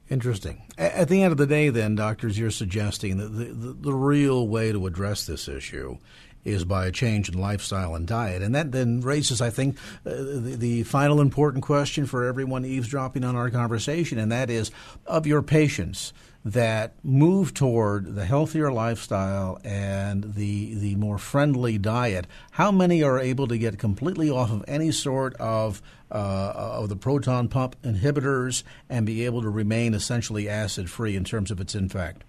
Interesting. 0.08 0.62
At 0.76 1.08
the 1.08 1.22
end 1.22 1.32
of 1.32 1.38
the 1.38 1.46
day, 1.46 1.68
then, 1.68 1.94
doctors, 1.94 2.38
you're 2.38 2.50
suggesting 2.50 3.18
that 3.18 3.28
the, 3.28 3.44
the, 3.44 3.72
the 3.72 3.94
real 3.94 4.46
way 4.46 4.72
to 4.72 4.86
address 4.86 5.26
this 5.26 5.48
issue 5.48 5.98
is 6.46 6.64
by 6.64 6.86
a 6.86 6.92
change 6.92 7.28
in 7.28 7.38
lifestyle 7.38 7.94
and 7.94 8.06
diet. 8.06 8.40
And 8.40 8.54
that 8.54 8.72
then 8.72 9.00
raises, 9.00 9.40
I 9.40 9.50
think, 9.50 9.76
uh, 10.06 10.10
the, 10.14 10.56
the 10.56 10.82
final 10.84 11.20
important 11.20 11.64
question 11.64 12.06
for 12.06 12.24
everyone 12.24 12.64
eavesdropping 12.64 13.24
on 13.24 13.34
our 13.34 13.50
conversation, 13.50 14.18
and 14.18 14.30
that 14.30 14.48
is 14.48 14.70
of 15.06 15.26
your 15.26 15.42
patients 15.42 16.12
that 16.44 16.94
move 17.02 17.52
toward 17.52 18.14
the 18.14 18.24
healthier 18.24 18.70
lifestyle 18.70 19.60
and 19.64 20.34
the 20.34 20.74
the 20.74 20.94
more 20.94 21.18
friendly 21.18 21.76
diet, 21.76 22.24
how 22.52 22.70
many 22.70 23.02
are 23.02 23.18
able 23.18 23.48
to 23.48 23.58
get 23.58 23.80
completely 23.80 24.30
off 24.30 24.52
of 24.52 24.64
any 24.68 24.92
sort 24.92 25.34
of 25.34 25.82
uh, 26.12 26.52
of 26.54 26.88
the 26.88 26.94
proton 26.94 27.48
pump 27.48 27.74
inhibitors 27.82 28.62
and 28.88 29.04
be 29.04 29.24
able 29.24 29.42
to 29.42 29.50
remain 29.50 29.92
essentially 29.92 30.48
acid 30.48 30.88
free 30.88 31.16
in 31.16 31.24
terms 31.24 31.50
of 31.50 31.60
its 31.60 31.74
impact? 31.74 32.22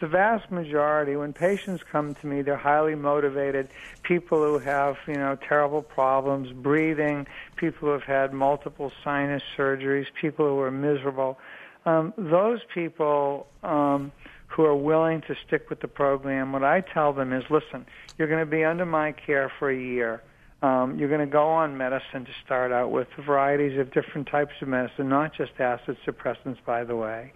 The 0.00 0.08
vast 0.08 0.50
majority, 0.50 1.14
when 1.16 1.32
patients 1.32 1.82
come 1.92 2.14
to 2.14 2.26
me, 2.26 2.42
they're 2.42 2.56
highly 2.56 2.94
motivated. 2.94 3.68
People 4.02 4.42
who 4.42 4.58
have, 4.58 4.96
you 5.06 5.14
know, 5.14 5.36
terrible 5.36 5.82
problems 5.82 6.52
breathing, 6.52 7.26
people 7.56 7.88
who 7.88 7.92
have 7.92 8.04
had 8.04 8.32
multiple 8.32 8.90
sinus 9.04 9.42
surgeries, 9.56 10.06
people 10.20 10.46
who 10.46 10.58
are 10.60 10.70
miserable 10.70 11.38
um, 11.86 12.12
those 12.16 12.60
people 12.74 13.46
um, 13.62 14.12
who 14.48 14.64
are 14.64 14.76
willing 14.76 15.22
to 15.22 15.34
stick 15.46 15.70
with 15.70 15.80
the 15.80 15.88
program, 15.88 16.52
what 16.52 16.64
I 16.64 16.80
tell 16.80 17.12
them 17.12 17.32
is, 17.32 17.44
listen, 17.50 17.86
you're 18.18 18.28
going 18.28 18.44
to 18.44 18.50
be 18.50 18.64
under 18.64 18.84
my 18.84 19.12
care 19.12 19.50
for 19.58 19.70
a 19.70 19.76
year. 19.76 20.22
Um, 20.62 20.98
you're 20.98 21.08
going 21.08 21.20
to 21.20 21.32
go 21.32 21.48
on 21.48 21.78
medicine 21.78 22.26
to 22.26 22.32
start 22.44 22.70
out 22.70 22.90
with 22.90 23.08
varieties 23.24 23.78
of 23.78 23.92
different 23.92 24.26
types 24.26 24.52
of 24.60 24.68
medicine, 24.68 25.08
not 25.08 25.32
just 25.34 25.52
acid 25.58 25.96
suppressants, 26.06 26.58
by 26.66 26.84
the 26.84 26.94
way. 26.94 27.32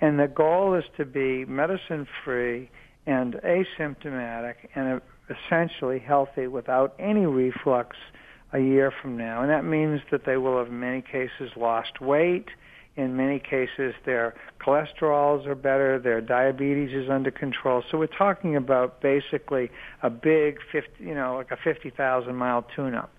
And 0.00 0.18
the 0.18 0.28
goal 0.28 0.74
is 0.74 0.84
to 0.96 1.04
be 1.04 1.44
medicine 1.44 2.06
free 2.24 2.70
and 3.06 3.34
asymptomatic 3.44 4.54
and 4.74 5.00
essentially 5.28 5.98
healthy 5.98 6.46
without 6.46 6.94
any 6.98 7.26
reflux 7.26 7.96
a 8.52 8.60
year 8.60 8.92
from 9.02 9.16
now. 9.16 9.42
And 9.42 9.50
that 9.50 9.64
means 9.64 10.00
that 10.10 10.24
they 10.24 10.36
will 10.36 10.58
have, 10.58 10.68
in 10.68 10.80
many 10.80 11.02
cases, 11.02 11.50
lost 11.56 12.00
weight 12.00 12.48
in 12.98 13.16
many 13.16 13.38
cases, 13.38 13.94
their 14.04 14.34
cholesterols 14.60 15.46
are 15.46 15.54
better, 15.54 16.00
their 16.00 16.20
diabetes 16.20 16.92
is 16.92 17.08
under 17.08 17.30
control. 17.30 17.84
So 17.88 17.96
we're 17.96 18.08
talking 18.08 18.56
about 18.56 19.00
basically 19.00 19.70
a 20.02 20.10
big 20.10 20.58
50, 20.72 20.90
you 20.98 21.14
know, 21.14 21.36
like 21.36 21.52
a 21.52 21.56
50,000 21.56 22.34
mile 22.34 22.66
tune-up. 22.74 23.12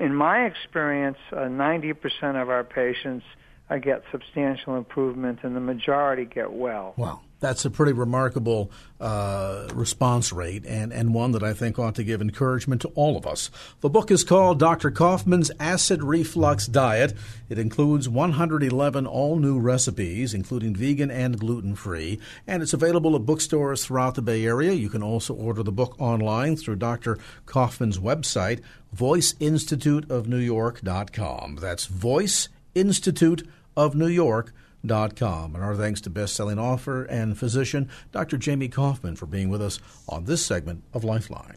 In 0.00 0.14
my 0.14 0.44
experience, 0.46 1.18
uh, 1.32 1.48
90% 1.48 2.40
of 2.40 2.48
our 2.48 2.62
patients 2.62 3.24
uh, 3.70 3.78
get 3.78 4.02
substantial 4.10 4.76
improvement, 4.76 5.40
and 5.42 5.54
the 5.54 5.60
majority 5.60 6.24
get 6.24 6.52
well. 6.52 6.94
Wow 6.96 7.20
that's 7.40 7.64
a 7.64 7.70
pretty 7.70 7.92
remarkable 7.92 8.70
uh, 9.00 9.68
response 9.72 10.32
rate 10.32 10.66
and, 10.66 10.92
and 10.92 11.14
one 11.14 11.30
that 11.32 11.42
I 11.42 11.54
think 11.54 11.76
ought 11.78 11.94
to 11.96 12.04
give 12.04 12.20
encouragement 12.20 12.82
to 12.82 12.88
all 12.88 13.16
of 13.16 13.26
us. 13.26 13.50
The 13.80 13.88
book 13.88 14.10
is 14.10 14.22
called 14.24 14.58
Dr. 14.58 14.90
Koufman's 14.90 15.50
Acid 15.60 16.02
Reflux 16.02 16.66
Diet. 16.66 17.14
It 17.48 17.58
includes 17.58 18.06
111 18.08 19.06
all 19.06 19.36
new 19.36 19.58
recipes, 19.58 20.34
including 20.34 20.74
vegan 20.74 21.10
and 21.10 21.38
gluten 21.38 21.74
free, 21.76 22.18
and 22.46 22.62
it's 22.62 22.74
available 22.74 23.14
at 23.14 23.26
bookstores 23.26 23.84
throughout 23.84 24.16
the 24.16 24.22
Bay 24.22 24.44
Area. 24.44 24.72
You 24.72 24.88
can 24.88 25.02
also 25.02 25.34
order 25.34 25.62
the 25.62 25.72
book 25.72 25.94
online 26.00 26.56
through 26.56 26.76
Dr. 26.76 27.18
Koufman's 27.46 27.98
website, 27.98 28.60
voiceinstituteofnewyork.com. 28.96 31.58
That's 31.60 31.84
Voice 31.86 32.48
Institute 32.74 33.46
of 33.78 33.94
New 33.94 34.08
York 34.08 34.52
Dot 34.84 35.16
com. 35.16 35.54
And 35.54 35.64
our 35.64 35.74
thanks 35.74 36.00
to 36.02 36.10
best-selling 36.10 36.58
author 36.58 37.04
and 37.04 37.36
physician 37.36 37.88
Dr. 38.12 38.36
Jamie 38.36 38.68
Koufman 38.68 39.16
for 39.18 39.26
being 39.26 39.48
with 39.48 39.62
us 39.62 39.80
on 40.08 40.24
this 40.24 40.44
segment 40.44 40.84
of 40.92 41.02
Lifeline. 41.02 41.56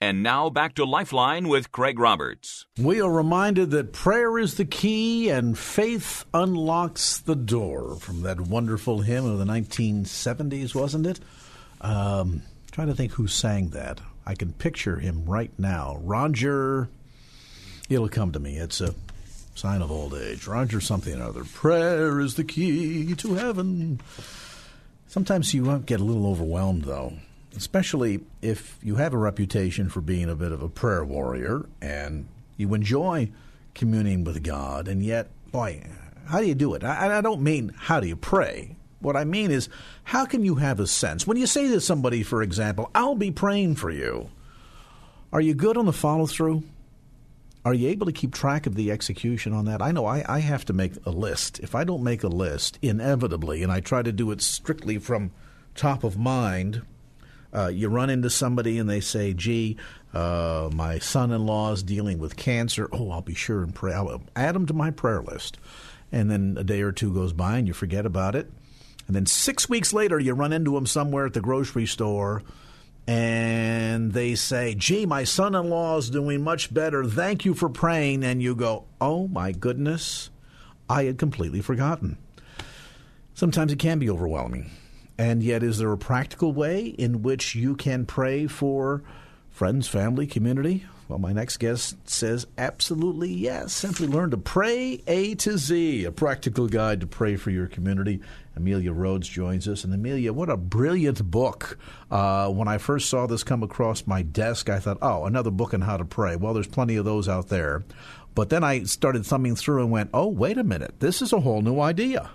And 0.00 0.22
now 0.22 0.50
back 0.50 0.74
to 0.74 0.84
Lifeline 0.84 1.48
with 1.48 1.70
Craig 1.70 1.98
Roberts. 1.98 2.66
We 2.76 3.00
are 3.00 3.10
reminded 3.10 3.70
that 3.70 3.92
prayer 3.92 4.36
is 4.36 4.56
the 4.56 4.64
key 4.64 5.28
and 5.28 5.56
faith 5.56 6.24
unlocks 6.34 7.18
the 7.18 7.36
door 7.36 7.96
from 7.96 8.22
that 8.22 8.40
wonderful 8.40 9.02
hymn 9.02 9.24
of 9.24 9.38
the 9.38 9.44
1970s, 9.44 10.74
wasn't 10.74 11.06
it? 11.06 11.20
Um, 11.80 12.42
trying 12.72 12.88
to 12.88 12.94
think 12.94 13.12
who 13.12 13.28
sang 13.28 13.68
that. 13.70 14.00
I 14.26 14.34
can 14.34 14.52
picture 14.52 14.96
him 14.96 15.24
right 15.24 15.52
now. 15.56 15.98
Roger, 16.00 16.88
it'll 17.88 18.08
come 18.08 18.32
to 18.32 18.40
me. 18.40 18.56
It's 18.56 18.80
a 18.80 18.94
sign 19.54 19.82
of 19.82 19.90
old 19.90 20.14
age. 20.14 20.46
Roger 20.46 20.80
something 20.80 21.20
or 21.20 21.24
other. 21.24 21.44
Prayer 21.44 22.20
is 22.20 22.34
the 22.34 22.44
key 22.44 23.14
to 23.14 23.34
heaven. 23.34 24.00
Sometimes 25.06 25.52
you 25.52 25.78
get 25.80 26.00
a 26.00 26.04
little 26.04 26.26
overwhelmed, 26.26 26.84
though, 26.84 27.14
especially 27.56 28.20
if 28.40 28.78
you 28.82 28.96
have 28.96 29.12
a 29.12 29.18
reputation 29.18 29.90
for 29.90 30.00
being 30.00 30.30
a 30.30 30.34
bit 30.34 30.52
of 30.52 30.62
a 30.62 30.68
prayer 30.68 31.04
warrior 31.04 31.66
and 31.80 32.26
you 32.56 32.72
enjoy 32.72 33.30
communing 33.74 34.24
with 34.24 34.42
God, 34.42 34.88
and 34.88 35.02
yet, 35.02 35.28
boy, 35.50 35.82
how 36.26 36.40
do 36.40 36.46
you 36.46 36.54
do 36.54 36.74
it? 36.74 36.84
I, 36.84 37.18
I 37.18 37.20
don't 37.20 37.42
mean 37.42 37.72
how 37.76 38.00
do 38.00 38.06
you 38.06 38.16
pray. 38.16 38.76
What 39.00 39.16
I 39.16 39.24
mean 39.24 39.50
is, 39.50 39.68
how 40.04 40.24
can 40.26 40.44
you 40.44 40.56
have 40.56 40.78
a 40.78 40.86
sense? 40.86 41.26
When 41.26 41.36
you 41.36 41.46
say 41.46 41.68
to 41.68 41.80
somebody, 41.80 42.22
for 42.22 42.42
example, 42.42 42.90
I'll 42.94 43.16
be 43.16 43.30
praying 43.30 43.76
for 43.76 43.90
you, 43.90 44.30
are 45.32 45.40
you 45.40 45.54
good 45.54 45.76
on 45.76 45.86
the 45.86 45.92
follow 45.92 46.26
through? 46.26 46.62
Are 47.64 47.74
you 47.74 47.88
able 47.90 48.06
to 48.06 48.12
keep 48.12 48.34
track 48.34 48.66
of 48.66 48.74
the 48.74 48.90
execution 48.90 49.52
on 49.52 49.66
that? 49.66 49.80
I 49.80 49.92
know 49.92 50.04
I, 50.04 50.24
I 50.28 50.40
have 50.40 50.64
to 50.64 50.72
make 50.72 50.94
a 51.06 51.10
list. 51.10 51.60
If 51.60 51.76
I 51.76 51.84
don't 51.84 52.02
make 52.02 52.24
a 52.24 52.28
list, 52.28 52.78
inevitably, 52.82 53.62
and 53.62 53.70
I 53.70 53.78
try 53.78 54.02
to 54.02 54.10
do 54.10 54.32
it 54.32 54.42
strictly 54.42 54.98
from 54.98 55.30
top 55.76 56.02
of 56.02 56.18
mind, 56.18 56.82
uh, 57.54 57.68
you 57.68 57.88
run 57.88 58.10
into 58.10 58.30
somebody 58.30 58.78
and 58.78 58.90
they 58.90 59.00
say, 59.00 59.32
gee, 59.32 59.76
uh, 60.12 60.70
my 60.72 60.98
son 60.98 61.30
in 61.30 61.46
law 61.46 61.70
is 61.72 61.84
dealing 61.84 62.18
with 62.18 62.36
cancer. 62.36 62.88
Oh, 62.92 63.10
I'll 63.10 63.22
be 63.22 63.34
sure 63.34 63.62
and 63.62 63.74
pray. 63.74 63.92
I'll 63.92 64.22
add 64.34 64.56
them 64.56 64.66
to 64.66 64.74
my 64.74 64.90
prayer 64.90 65.22
list. 65.22 65.58
And 66.10 66.30
then 66.30 66.56
a 66.58 66.64
day 66.64 66.82
or 66.82 66.92
two 66.92 67.12
goes 67.14 67.32
by 67.32 67.58
and 67.58 67.68
you 67.68 67.74
forget 67.74 68.06
about 68.06 68.34
it. 68.34 68.50
And 69.06 69.14
then 69.14 69.26
six 69.26 69.68
weeks 69.68 69.92
later, 69.92 70.18
you 70.18 70.34
run 70.34 70.52
into 70.52 70.72
them 70.72 70.86
somewhere 70.86 71.26
at 71.26 71.34
the 71.34 71.40
grocery 71.40 71.86
store 71.86 72.42
and 73.06 74.12
they 74.12 74.34
say, 74.34 74.74
gee, 74.74 75.06
my 75.06 75.24
son 75.24 75.54
in 75.54 75.68
law 75.68 75.98
is 75.98 76.10
doing 76.10 76.42
much 76.42 76.72
better. 76.72 77.04
Thank 77.04 77.44
you 77.44 77.54
for 77.54 77.68
praying. 77.68 78.22
And 78.22 78.42
you 78.42 78.54
go, 78.54 78.84
oh 79.00 79.28
my 79.28 79.52
goodness, 79.52 80.30
I 80.88 81.04
had 81.04 81.18
completely 81.18 81.60
forgotten. 81.60 82.18
Sometimes 83.34 83.72
it 83.72 83.78
can 83.78 83.98
be 83.98 84.10
overwhelming. 84.10 84.70
And 85.18 85.42
yet, 85.42 85.62
is 85.62 85.78
there 85.78 85.92
a 85.92 85.98
practical 85.98 86.52
way 86.52 86.86
in 86.86 87.22
which 87.22 87.54
you 87.54 87.76
can 87.76 88.06
pray 88.06 88.46
for 88.46 89.02
friends, 89.50 89.86
family, 89.86 90.26
community? 90.26 90.86
Well, 91.12 91.18
my 91.18 91.34
next 91.34 91.58
guest 91.58 92.08
says 92.08 92.46
absolutely 92.56 93.30
yes. 93.30 93.74
Simply 93.74 94.06
learn 94.06 94.30
to 94.30 94.38
pray 94.38 95.02
A 95.06 95.34
to 95.34 95.58
Z, 95.58 96.06
a 96.06 96.10
practical 96.10 96.68
guide 96.68 97.02
to 97.02 97.06
pray 97.06 97.36
for 97.36 97.50
your 97.50 97.66
community. 97.66 98.22
Amelia 98.56 98.94
Rhodes 98.94 99.28
joins 99.28 99.68
us. 99.68 99.84
And 99.84 99.92
Amelia, 99.92 100.32
what 100.32 100.48
a 100.48 100.56
brilliant 100.56 101.22
book. 101.30 101.76
Uh, 102.10 102.48
when 102.48 102.66
I 102.66 102.78
first 102.78 103.10
saw 103.10 103.26
this 103.26 103.44
come 103.44 103.62
across 103.62 104.06
my 104.06 104.22
desk, 104.22 104.70
I 104.70 104.78
thought, 104.78 104.96
oh, 105.02 105.26
another 105.26 105.50
book 105.50 105.74
on 105.74 105.82
how 105.82 105.98
to 105.98 106.04
pray. 106.06 106.34
Well, 106.34 106.54
there's 106.54 106.66
plenty 106.66 106.96
of 106.96 107.04
those 107.04 107.28
out 107.28 107.48
there. 107.48 107.84
But 108.34 108.48
then 108.48 108.64
I 108.64 108.84
started 108.84 109.26
thumbing 109.26 109.56
through 109.56 109.82
and 109.82 109.90
went, 109.90 110.08
oh, 110.14 110.28
wait 110.28 110.56
a 110.56 110.64
minute, 110.64 110.94
this 111.00 111.20
is 111.20 111.34
a 111.34 111.40
whole 111.40 111.60
new 111.60 111.78
idea. 111.78 112.30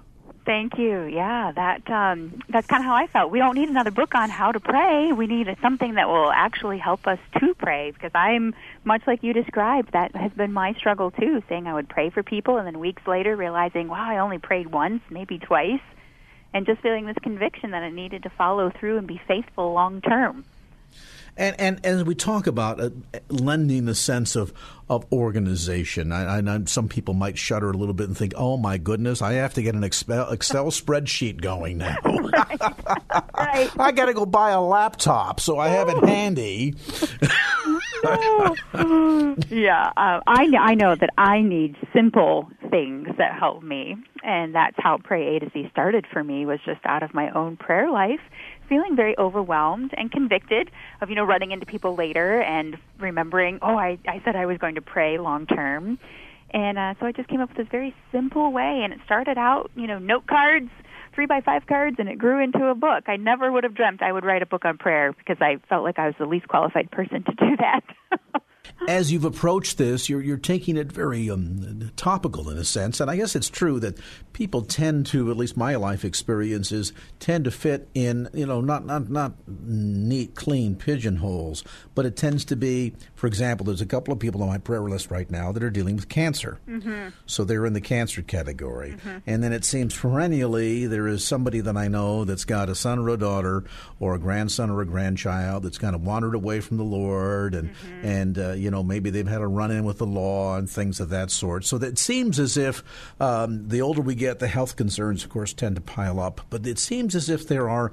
Thank 0.48 0.78
you. 0.78 1.04
Yeah, 1.04 1.52
that 1.52 1.92
um, 1.92 2.42
that's 2.48 2.66
kind 2.68 2.82
of 2.82 2.86
how 2.86 2.96
I 2.96 3.08
felt. 3.08 3.32
We 3.32 3.40
don't 3.40 3.56
need 3.56 3.68
another 3.68 3.92
book 3.92 4.16
on 4.16 4.30
how 4.30 4.54
to 4.54 4.62
pray. 4.62 5.12
We 5.12 5.28
need 5.28 5.54
something 5.62 5.96
that 5.96 6.08
will 6.08 6.32
actually 6.32 6.78
help 6.78 7.06
us 7.06 7.20
to 7.42 7.54
pray. 7.54 7.92
Because 7.92 8.12
I'm 8.16 8.56
much 8.86 9.02
like 9.06 9.24
you 9.24 9.34
described. 9.34 9.92
That 9.92 10.16
has 10.16 10.32
been 10.32 10.54
my 10.54 10.72
struggle 10.76 11.12
too. 11.12 11.44
Saying 11.50 11.68
I 11.68 11.74
would 11.74 11.90
pray 11.90 12.12
for 12.12 12.24
people, 12.24 12.56
and 12.56 12.66
then 12.66 12.80
weeks 12.80 13.06
later 13.06 13.36
realizing, 13.36 13.90
wow, 13.90 14.10
I 14.10 14.20
only 14.20 14.38
prayed 14.38 14.72
once, 14.72 15.02
maybe 15.10 15.38
twice, 15.38 15.82
and 16.54 16.66
just 16.66 16.80
feeling 16.80 17.08
this 17.08 17.18
conviction 17.22 17.72
that 17.72 17.84
I 17.84 17.90
needed 17.90 18.24
to 18.24 18.30
follow 18.30 18.70
through 18.70 19.00
and 19.00 19.06
be 19.06 19.20
faithful 19.28 19.74
long 19.74 20.00
term. 20.00 20.46
And, 21.38 21.56
and 21.60 21.86
as 21.86 22.04
we 22.04 22.16
talk 22.16 22.48
about 22.48 22.80
uh, 22.82 22.90
lending 23.30 23.88
a 23.88 23.94
sense 23.94 24.36
of, 24.36 24.52
of 24.90 25.06
organization, 25.12 26.12
I, 26.12 26.40
I, 26.40 26.64
some 26.66 26.90
people 26.90 27.14
might 27.14 27.38
shudder 27.38 27.70
a 27.70 27.74
little 27.74 27.94
bit 27.94 28.08
and 28.08 28.18
think, 28.18 28.34
"Oh 28.36 28.58
my 28.58 28.78
goodness, 28.78 29.22
I 29.22 29.34
have 29.34 29.54
to 29.54 29.62
get 29.62 29.76
an 29.76 29.84
Excel, 29.84 30.32
Excel 30.32 30.66
spreadsheet 30.72 31.40
going 31.40 31.78
now. 31.78 31.98
right. 32.06 32.62
right. 33.38 33.72
I 33.78 33.92
got 33.92 34.06
to 34.06 34.14
go 34.14 34.26
buy 34.26 34.52
a 34.52 34.62
laptop 34.62 35.40
so 35.40 35.60
I 35.60 35.70
have 35.70 35.90
it 35.90 36.04
handy." 36.04 36.74
yeah, 39.50 39.92
uh, 39.98 40.22
I 40.26 40.48
I 40.60 40.76
know 40.76 40.96
that 40.96 41.10
I 41.18 41.42
need 41.42 41.76
simple 41.94 42.50
things 42.72 43.10
that 43.18 43.38
help 43.38 43.64
me, 43.64 43.96
and 44.24 44.56
that's 44.56 44.76
how 44.80 44.98
Pray 45.04 45.36
A 45.36 45.40
to 45.40 45.50
Z 45.52 45.70
started 45.72 46.06
for 46.12 46.24
me. 46.24 46.46
Was 46.46 46.60
just 46.66 46.82
out 46.86 47.04
of 47.04 47.14
my 47.14 47.30
own 47.32 47.58
prayer 47.58 47.92
life 47.92 48.22
feeling 48.68 48.96
very 48.96 49.18
overwhelmed 49.18 49.94
and 49.98 50.12
convicted 50.12 50.72
of 51.02 51.10
you 51.10 51.16
know 51.16 51.24
running 51.24 51.52
into 51.52 51.66
people 51.66 51.96
later 51.96 52.42
and 52.42 52.78
remembering 53.00 53.60
oh 53.62 53.78
i 53.78 53.98
i 54.08 54.22
said 54.26 54.36
i 54.36 54.46
was 54.46 54.58
going 54.58 54.76
to 54.76 54.82
pray 54.82 55.18
long 55.18 55.46
term 55.46 55.98
and 56.52 56.78
uh, 56.78 56.94
so 57.00 57.06
i 57.06 57.12
just 57.12 57.28
came 57.30 57.42
up 57.42 57.50
with 57.50 57.58
this 57.58 57.68
very 57.72 57.96
simple 58.12 58.52
way 58.52 58.82
and 58.84 58.94
it 58.94 59.00
started 59.06 59.38
out 59.38 59.72
you 59.76 59.88
know 59.88 60.00
note 60.00 60.26
cards 60.28 60.70
three 61.18 61.26
by 61.26 61.42
five 61.42 61.66
cards 61.66 61.96
and 61.98 62.08
it 62.08 62.20
grew 62.20 62.44
into 62.44 62.68
a 62.68 62.76
book. 62.76 63.06
I 63.08 63.18
never 63.18 63.52
would 63.52 63.64
have 63.64 63.74
dreamt 63.74 64.04
I 64.04 64.12
would 64.12 64.24
write 64.24 64.44
a 64.44 64.46
book 64.46 64.66
on 64.66 64.78
prayer 64.78 65.14
because 65.14 65.38
I 65.42 65.58
felt 65.68 65.84
like 65.84 65.98
I 65.98 66.06
was 66.06 66.16
the 66.20 66.28
least 66.28 66.48
qualified 66.48 66.92
person 66.92 67.24
to 67.24 67.32
do 67.32 67.58
that. 67.58 67.82
as 68.88 69.12
you've 69.12 69.26
approached 69.26 69.78
this, 69.78 70.10
you're 70.10 70.22
you're 70.22 70.38
taking 70.38 70.78
it 70.78 70.92
very 70.92 71.30
um, 71.30 71.92
topical 71.96 72.50
in 72.50 72.58
a 72.58 72.64
sense, 72.64 73.00
and 73.00 73.10
I 73.10 73.18
guess 73.18 73.36
it's 73.36 73.50
true 73.50 73.80
that 73.80 73.98
people 74.34 74.62
tend 74.62 75.08
to, 75.08 75.32
at 75.32 75.38
least 75.38 75.58
my 75.58 75.76
life 75.76 76.06
experiences, 76.06 76.94
tend 77.20 77.46
to 77.46 77.52
fit 77.52 77.90
in, 77.94 78.30
you 78.34 78.46
know, 78.46 78.62
not 78.62 78.86
not 78.86 79.10
not 79.10 79.34
neat, 79.48 80.36
clean 80.36 80.76
pigeonholes, 80.76 81.64
but 81.96 82.06
it 82.06 82.16
tends 82.16 82.46
to 82.46 82.56
be, 82.56 82.94
for 83.16 83.28
example, 83.28 83.66
there's 83.66 83.82
a 83.82 83.86
couple 83.86 84.14
of 84.14 84.20
people 84.20 84.42
on 84.44 84.50
my 84.50 84.58
prayer 84.58 84.82
list 84.82 85.12
right 85.12 85.30
now 85.32 85.52
that 85.52 85.64
are 85.64 85.70
dealing 85.70 85.96
with 85.96 86.10
cancer, 86.10 86.60
mm-hmm. 86.68 87.10
so 87.26 87.44
they're 87.44 87.66
in 87.66 87.74
the 87.74 87.82
cancer 87.82 88.22
category, 88.22 88.92
mm-hmm. 88.92 89.18
and 89.26 89.44
then 89.44 89.54
it 89.54 89.66
seems 89.66 89.96
perennially 89.96 90.86
there 90.88 91.08
is 91.08 91.26
somebody 91.26 91.60
that 91.62 91.78
I 91.78 91.88
know 91.88 92.26
that's 92.26 92.46
got 92.46 92.70
a 92.70 92.76
son 92.76 93.00
or 93.00 93.10
a 93.10 93.18
daughter, 93.18 93.64
or 94.00 94.16
a 94.16 94.20
grandson 94.20 94.70
or 94.70 94.82
a 94.82 94.86
grandchild 94.86 95.64
that's 95.64 95.78
kind 95.78 95.96
of 95.96 96.04
wandered 96.04 96.36
away 96.36 96.60
from 96.62 96.78
the 96.78 96.84
Lord, 96.84 97.56
and 97.56 97.70
mm-hmm. 97.70 98.06
and 98.06 98.38
uh, 98.38 98.52
you 98.58 98.72
know, 98.72 98.84
maybe 98.84 99.10
they've 99.10 99.28
had 99.28 99.42
a 99.42 99.48
run 99.48 99.72
in 99.72 99.84
with 99.84 99.98
the 99.98 100.06
law 100.06 100.58
and 100.58 100.70
things 100.70 101.00
of 101.00 101.10
that 101.10 101.32
sort. 101.32 101.66
So 101.66 101.78
that 101.78 101.88
it 101.88 102.00
seems 102.00 102.40
as 102.40 102.58
if 102.58 102.84
um, 103.20 103.68
the 103.68 103.82
older 103.82 104.02
we 104.02 104.16
get, 104.16 104.40
the 104.40 104.48
health 104.48 104.76
concerns, 104.76 105.24
of 105.24 105.30
course, 105.30 105.54
tend 105.54 105.76
to 105.76 105.82
pile 105.82 106.20
up. 106.20 106.42
But 106.50 106.66
it 106.66 106.80
seems 106.80 107.16
as 107.16 107.30
if 107.30 107.48
there 107.48 107.70
are 107.70 107.92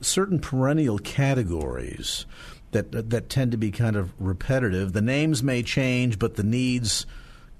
certain 0.00 0.38
perennial 0.38 0.98
categories 0.98 2.26
that 2.72 3.10
that 3.10 3.28
tend 3.28 3.50
to 3.52 3.58
be 3.58 3.70
kind 3.70 3.96
of 3.96 4.12
repetitive. 4.18 4.92
The 4.92 5.02
names 5.02 5.42
may 5.42 5.62
change, 5.62 6.18
but 6.18 6.36
the 6.36 6.42
needs 6.42 7.06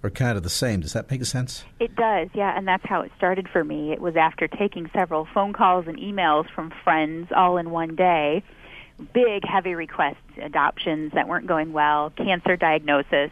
are 0.02 0.10
kind 0.10 0.36
of 0.36 0.42
the 0.42 0.50
same. 0.50 0.80
Does 0.80 0.92
that 0.94 1.10
make 1.10 1.24
sense? 1.24 1.64
It 1.78 1.94
does, 1.94 2.28
yeah, 2.34 2.56
and 2.56 2.66
that's 2.66 2.86
how 2.86 3.02
it 3.02 3.12
started 3.16 3.48
for 3.48 3.64
me. 3.64 3.92
It 3.92 4.00
was 4.00 4.16
after 4.16 4.48
taking 4.48 4.88
several 4.94 5.26
phone 5.34 5.52
calls 5.52 5.86
and 5.86 5.98
emails 5.98 6.50
from 6.54 6.72
friends 6.84 7.28
all 7.36 7.58
in 7.58 7.70
one 7.70 7.96
day 7.96 8.42
big, 9.00 9.44
heavy 9.44 9.74
requests, 9.74 10.16
adoptions 10.40 11.12
that 11.14 11.28
weren't 11.28 11.46
going 11.46 11.72
well, 11.72 12.10
cancer 12.10 12.56
diagnosis, 12.56 13.30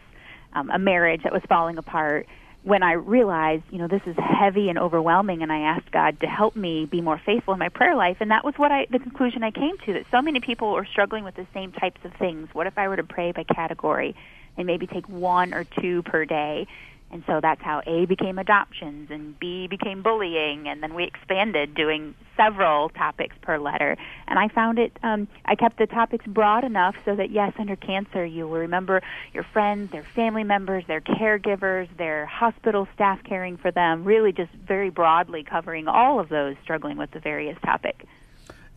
um, 0.53 0.71
a 0.71 0.79
marriage 0.79 1.23
that 1.23 1.33
was 1.33 1.43
falling 1.49 1.79
apart. 1.79 2.27
When 2.65 2.83
I 2.83 2.93
realized, 2.93 3.63
you 3.71 3.79
know, 3.79 3.89
this 3.89 4.03
is 4.05 4.17
heavy 4.17 4.69
and 4.69 4.79
overwhelming, 4.79 5.43
and 5.43 5.53
I 5.53 5.61
asked 5.61 5.91
God 5.93 6.21
to 6.21 6.27
help 6.27 6.57
me 6.57 6.87
be 6.87 7.01
more 7.01 7.21
faithful 7.25 7.55
in 7.55 7.61
my 7.61 7.69
prayer 7.69 7.95
life, 7.95 8.19
and 8.21 8.31
that 8.31 8.45
was 8.45 8.55
what 8.57 8.73
I, 8.73 8.87
the 8.91 8.99
conclusion 8.99 9.43
I 9.43 9.51
came 9.51 9.79
to 9.87 9.93
that 9.95 10.07
so 10.11 10.21
many 10.21 10.41
people 10.41 10.73
were 10.73 10.85
struggling 10.85 11.25
with 11.25 11.37
the 11.37 11.47
same 11.55 11.73
types 11.73 12.01
of 12.05 12.13
things. 12.15 12.49
What 12.53 12.67
if 12.67 12.77
I 12.77 12.89
were 12.89 12.97
to 12.97 13.05
pray 13.05 13.33
by 13.33 13.45
category 13.45 14.17
and 14.57 14.67
maybe 14.67 14.87
take 14.87 15.09
one 15.09 15.55
or 15.55 15.65
two 15.65 16.03
per 16.03 16.25
day 16.25 16.67
and 17.11 17.23
so 17.27 17.41
that's 17.41 17.63
how 17.63 17.83
A 17.87 18.05
became 18.05 18.39
adoptions 18.39 19.11
and 19.11 19.39
B 19.39 19.67
became 19.67 20.03
bullying, 20.03 20.69
and 20.69 20.83
then 20.83 20.95
we 20.95 21.05
expanded 21.05 21.75
doing 21.75 22.15
several 22.37 22.91
topics 22.91 23.35
per 23.41 23.59
letter. 23.59 23.97
And 24.27 24.39
I 24.39 24.49
found 24.49 24.79
it, 24.79 24.93
um, 25.03 25.27
I 25.45 25.55
kept 25.55 25.79
the 25.79 25.87
topics 25.87 26.27
broad 26.27 26.65
enough 26.65 26.97
so 27.05 27.17
that, 27.17 27.31
yes, 27.31 27.53
under 27.59 27.77
cancer, 27.77 28.25
you 28.25 28.47
will 28.47 28.59
remember 28.59 29.03
your 29.33 29.43
friends, 29.43 29.91
their 29.91 30.05
family 30.15 30.45
members, 30.45 30.85
their 30.87 31.01
caregivers, 31.01 31.89
their 31.97 32.27
hospital 32.27 32.87
staff 32.95 33.21
caring 33.25 33.57
for 33.57 33.71
them, 33.71 34.05
really 34.05 34.33
just 34.33 34.53
very 34.53 34.91
broadly 34.91 35.43
covering 35.43 35.89
all 35.89 36.21
of 36.21 36.29
those 36.29 36.57
struggling 36.63 36.99
with 36.99 37.11
the 37.13 37.21
various 37.21 37.59
topic. 37.65 38.05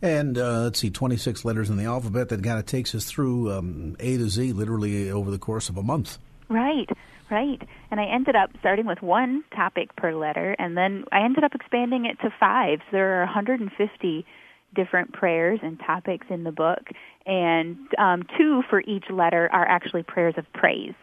And 0.00 0.36
uh, 0.36 0.62
let's 0.62 0.80
see, 0.80 0.90
26 0.90 1.44
letters 1.44 1.70
in 1.70 1.76
the 1.76 1.84
alphabet 1.84 2.28
that 2.30 2.42
kind 2.42 2.58
of 2.58 2.66
takes 2.66 2.94
us 2.94 3.04
through 3.04 3.52
um, 3.52 3.96
A 4.00 4.16
to 4.16 4.28
Z 4.28 4.52
literally 4.52 5.10
over 5.10 5.30
the 5.30 5.38
course 5.38 5.68
of 5.68 5.76
a 5.76 5.82
month. 5.82 6.18
Right. 6.48 6.90
Right. 7.30 7.62
And 7.92 8.00
I 8.00 8.06
ended 8.06 8.34
up 8.34 8.48
starting 8.58 8.86
with 8.86 9.02
one 9.02 9.44
topic 9.54 9.94
per 9.96 10.14
letter, 10.14 10.56
and 10.58 10.78
then 10.78 11.04
I 11.12 11.22
ended 11.24 11.44
up 11.44 11.54
expanding 11.54 12.06
it 12.06 12.18
to 12.22 12.30
five. 12.40 12.78
So 12.86 12.96
there 12.96 13.20
are 13.20 13.26
150 13.26 14.26
different 14.74 15.12
prayers 15.12 15.60
and 15.62 15.78
topics 15.78 16.26
in 16.30 16.42
the 16.42 16.52
book, 16.52 16.80
and 17.26 17.76
um, 17.98 18.22
two 18.38 18.62
for 18.70 18.80
each 18.80 19.04
letter 19.10 19.50
are 19.52 19.68
actually 19.68 20.04
prayers 20.04 20.32
of 20.38 20.50
praise. 20.54 20.94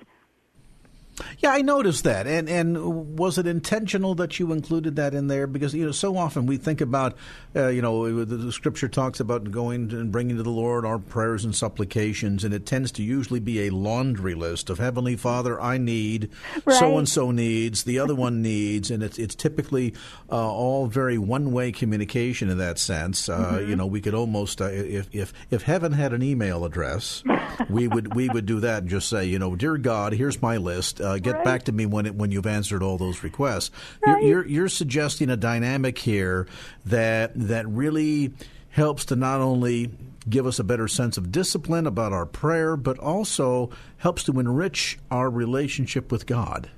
Yeah, 1.40 1.52
I 1.52 1.62
noticed 1.62 2.04
that. 2.04 2.28
And 2.28 2.50
and 2.50 3.18
was 3.18 3.38
it 3.38 3.48
intentional 3.48 4.16
that 4.16 4.40
you 4.40 4.52
included 4.52 4.96
that 4.98 5.14
in 5.14 5.28
there? 5.28 5.48
Because 5.48 5.74
you 5.74 5.86
know, 5.86 5.92
so 5.92 6.18
often 6.18 6.46
we 6.46 6.58
think 6.58 6.82
about, 6.82 7.16
uh, 7.56 7.68
you 7.68 7.82
know, 7.82 8.24
the, 8.24 8.36
the, 8.36 8.52
Scripture 8.52 8.88
talks 8.88 9.20
about 9.20 9.52
going 9.52 9.92
and 9.92 10.12
bringing 10.12 10.38
to 10.38 10.44
the 10.44 10.50
Lord 10.50 10.86
our 10.86 11.00
prayers 11.00 11.46
and 11.46 11.56
supplications, 11.56 12.44
and 12.44 12.54
it 12.54 12.66
tends 12.66 12.92
to 12.94 13.04
usually 13.04 13.40
be 13.40 13.68
a 13.68 13.70
laundry 13.70 14.36
list 14.36 14.70
of 14.70 14.80
Heavenly 14.80 15.16
Father, 15.16 15.60
I 15.62 15.78
need, 15.78 16.30
so 16.70 16.98
and 16.98 17.08
so 17.08 17.32
needs, 17.32 17.84
the 17.84 18.00
other 18.00 18.16
one 18.16 18.42
needs, 18.42 18.92
and 18.92 19.02
it's 19.04 19.18
it's 19.18 19.36
typically 19.36 19.94
uh, 20.32 20.36
all 20.36 20.88
very 20.88 21.18
one 21.18 21.52
way 21.52 21.72
communication 21.72 22.50
in 22.50 22.58
that 22.58 22.80
sense. 22.80 23.30
Uh, 23.30 23.54
mm-hmm. 23.54 23.70
You 23.70 23.76
know, 23.76 23.88
we 23.88 24.02
could 24.02 24.14
almost 24.14 24.62
uh, 24.62 24.66
if 24.66 25.08
if 25.12 25.34
if 25.50 25.64
heaven 25.64 25.92
had 25.92 26.14
an 26.14 26.24
email 26.24 26.66
address, 26.66 27.24
we 27.70 27.88
would 27.88 28.16
we 28.16 28.30
would 28.30 28.46
do 28.46 28.60
that 28.60 28.84
and 28.84 28.90
just 28.90 29.10
say, 29.10 29.26
you 29.26 29.40
know, 29.40 29.56
dear 29.56 29.78
God, 29.78 30.14
here's 30.14 30.42
my 30.42 30.58
list 30.58 31.02
uh, 31.10 31.18
get 31.18 31.36
right. 31.36 31.44
back 31.44 31.64
to 31.64 31.72
me 31.72 31.86
when 31.86 32.06
it, 32.06 32.16
when 32.16 32.32
you've 32.32 32.48
answered 32.48 32.84
all 32.84 32.98
those 32.98 33.24
requests. 33.24 33.72
Right. 34.06 34.24
You're, 34.24 34.30
you're, 34.30 34.48
you're 34.48 34.70
suggesting 34.70 35.30
a 35.30 35.38
dynamic 35.38 35.98
here 35.98 36.48
that 36.86 37.32
that 37.36 37.68
really 37.68 38.34
helps 38.70 39.06
to 39.06 39.16
not 39.16 39.42
only 39.42 39.92
give 40.30 40.46
us 40.46 40.60
a 40.60 40.64
better 40.64 40.88
sense 40.88 41.18
of 41.18 41.32
discipline 41.32 41.88
about 41.88 42.14
our 42.14 42.26
prayer, 42.26 42.78
but 42.78 43.00
also 43.00 43.70
helps 43.98 44.24
to 44.24 44.40
enrich 44.40 45.00
our 45.10 45.30
relationship 45.30 46.12
with 46.12 46.26
God. 46.26 46.70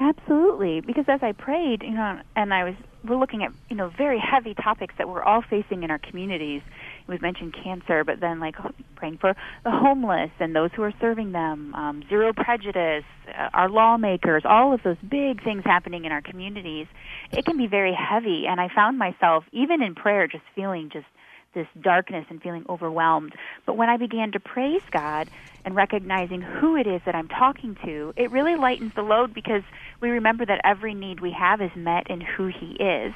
Absolutely, 0.00 0.80
because 0.80 1.06
as 1.08 1.22
I 1.22 1.32
prayed, 1.32 1.82
you 1.82 1.90
know, 1.90 2.20
and 2.36 2.54
I 2.54 2.64
was 2.64 2.74
we're 3.04 3.16
looking 3.16 3.42
at 3.44 3.52
you 3.68 3.76
know 3.76 3.88
very 3.88 4.18
heavy 4.18 4.54
topics 4.54 4.94
that 4.98 5.08
we're 5.08 5.22
all 5.22 5.42
facing 5.42 5.82
in 5.82 5.90
our 5.90 5.98
communities 5.98 6.62
we've 7.08 7.22
mentioned 7.22 7.54
cancer, 7.64 8.04
but 8.04 8.20
then 8.20 8.38
like 8.38 8.56
praying 8.94 9.18
for 9.18 9.34
the 9.64 9.70
homeless 9.70 10.30
and 10.38 10.54
those 10.54 10.70
who 10.74 10.82
are 10.82 10.92
serving 11.00 11.32
them, 11.32 11.74
um, 11.74 12.04
zero 12.08 12.32
prejudice, 12.32 13.04
uh, 13.28 13.48
our 13.54 13.68
lawmakers, 13.68 14.42
all 14.44 14.72
of 14.72 14.82
those 14.82 14.98
big 15.08 15.42
things 15.42 15.62
happening 15.64 16.04
in 16.04 16.12
our 16.12 16.22
communities. 16.22 16.86
It 17.32 17.44
can 17.44 17.56
be 17.56 17.66
very 17.66 17.94
heavy, 17.94 18.46
and 18.46 18.60
I 18.60 18.68
found 18.74 18.98
myself 18.98 19.44
even 19.52 19.82
in 19.82 19.94
prayer 19.94 20.26
just 20.28 20.44
feeling 20.54 20.90
just 20.92 21.06
this 21.54 21.66
darkness 21.80 22.26
and 22.28 22.42
feeling 22.42 22.64
overwhelmed. 22.68 23.34
But 23.64 23.76
when 23.76 23.88
I 23.88 23.96
began 23.96 24.32
to 24.32 24.40
praise 24.40 24.82
God 24.90 25.30
and 25.64 25.74
recognizing 25.74 26.42
who 26.42 26.76
it 26.76 26.86
is 26.86 27.00
that 27.06 27.14
I'm 27.14 27.28
talking 27.28 27.76
to, 27.84 28.12
it 28.16 28.30
really 28.30 28.56
lightens 28.56 28.92
the 28.94 29.02
load 29.02 29.32
because 29.32 29.62
we 30.00 30.10
remember 30.10 30.44
that 30.44 30.60
every 30.62 30.94
need 30.94 31.20
we 31.20 31.32
have 31.32 31.60
is 31.60 31.70
met 31.74 32.10
in 32.10 32.20
who 32.20 32.46
He 32.46 32.76
is 32.82 33.14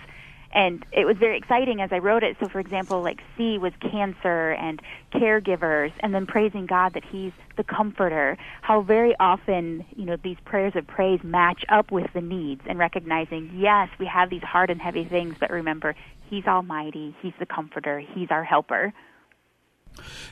and 0.53 0.85
it 0.93 1.07
was 1.07 1.17
very 1.17 1.37
exciting 1.37 1.81
as 1.81 1.93
I 1.93 1.99
wrote 1.99 2.23
it. 2.23 2.37
So, 2.41 2.49
for 2.49 2.61
example, 2.61 3.03
like 3.03 3.21
C 3.37 3.59
was 3.59 3.73
cancer 3.81 4.53
and 4.53 4.81
caregivers, 5.13 5.93
and 6.01 6.15
then 6.15 6.27
praising 6.27 6.67
God 6.67 6.95
that 6.95 7.05
He's 7.05 7.33
the 7.57 7.65
comforter. 7.65 8.37
How 8.61 8.83
very 8.83 9.15
often, 9.19 9.85
you 9.97 10.05
know, 10.05 10.17
these 10.17 10.39
prayers 10.45 10.75
of 10.77 10.87
praise 10.87 11.21
match 11.23 11.65
up 11.69 11.91
with 11.91 12.13
the 12.13 12.21
needs, 12.21 12.63
and 12.67 12.79
recognizing, 12.79 13.51
yes, 13.55 13.89
we 13.99 14.07
have 14.07 14.31
these 14.31 14.43
hard 14.43 14.71
and 14.71 14.81
heavy 14.81 15.05
things, 15.05 15.37
but 15.39 15.51
remember, 15.51 15.95
He's 16.29 16.47
Almighty, 16.47 17.15
He's 17.21 17.35
the 17.39 17.47
comforter, 17.47 17.99
He's 17.99 18.31
our 18.31 18.45
helper. 18.45 18.93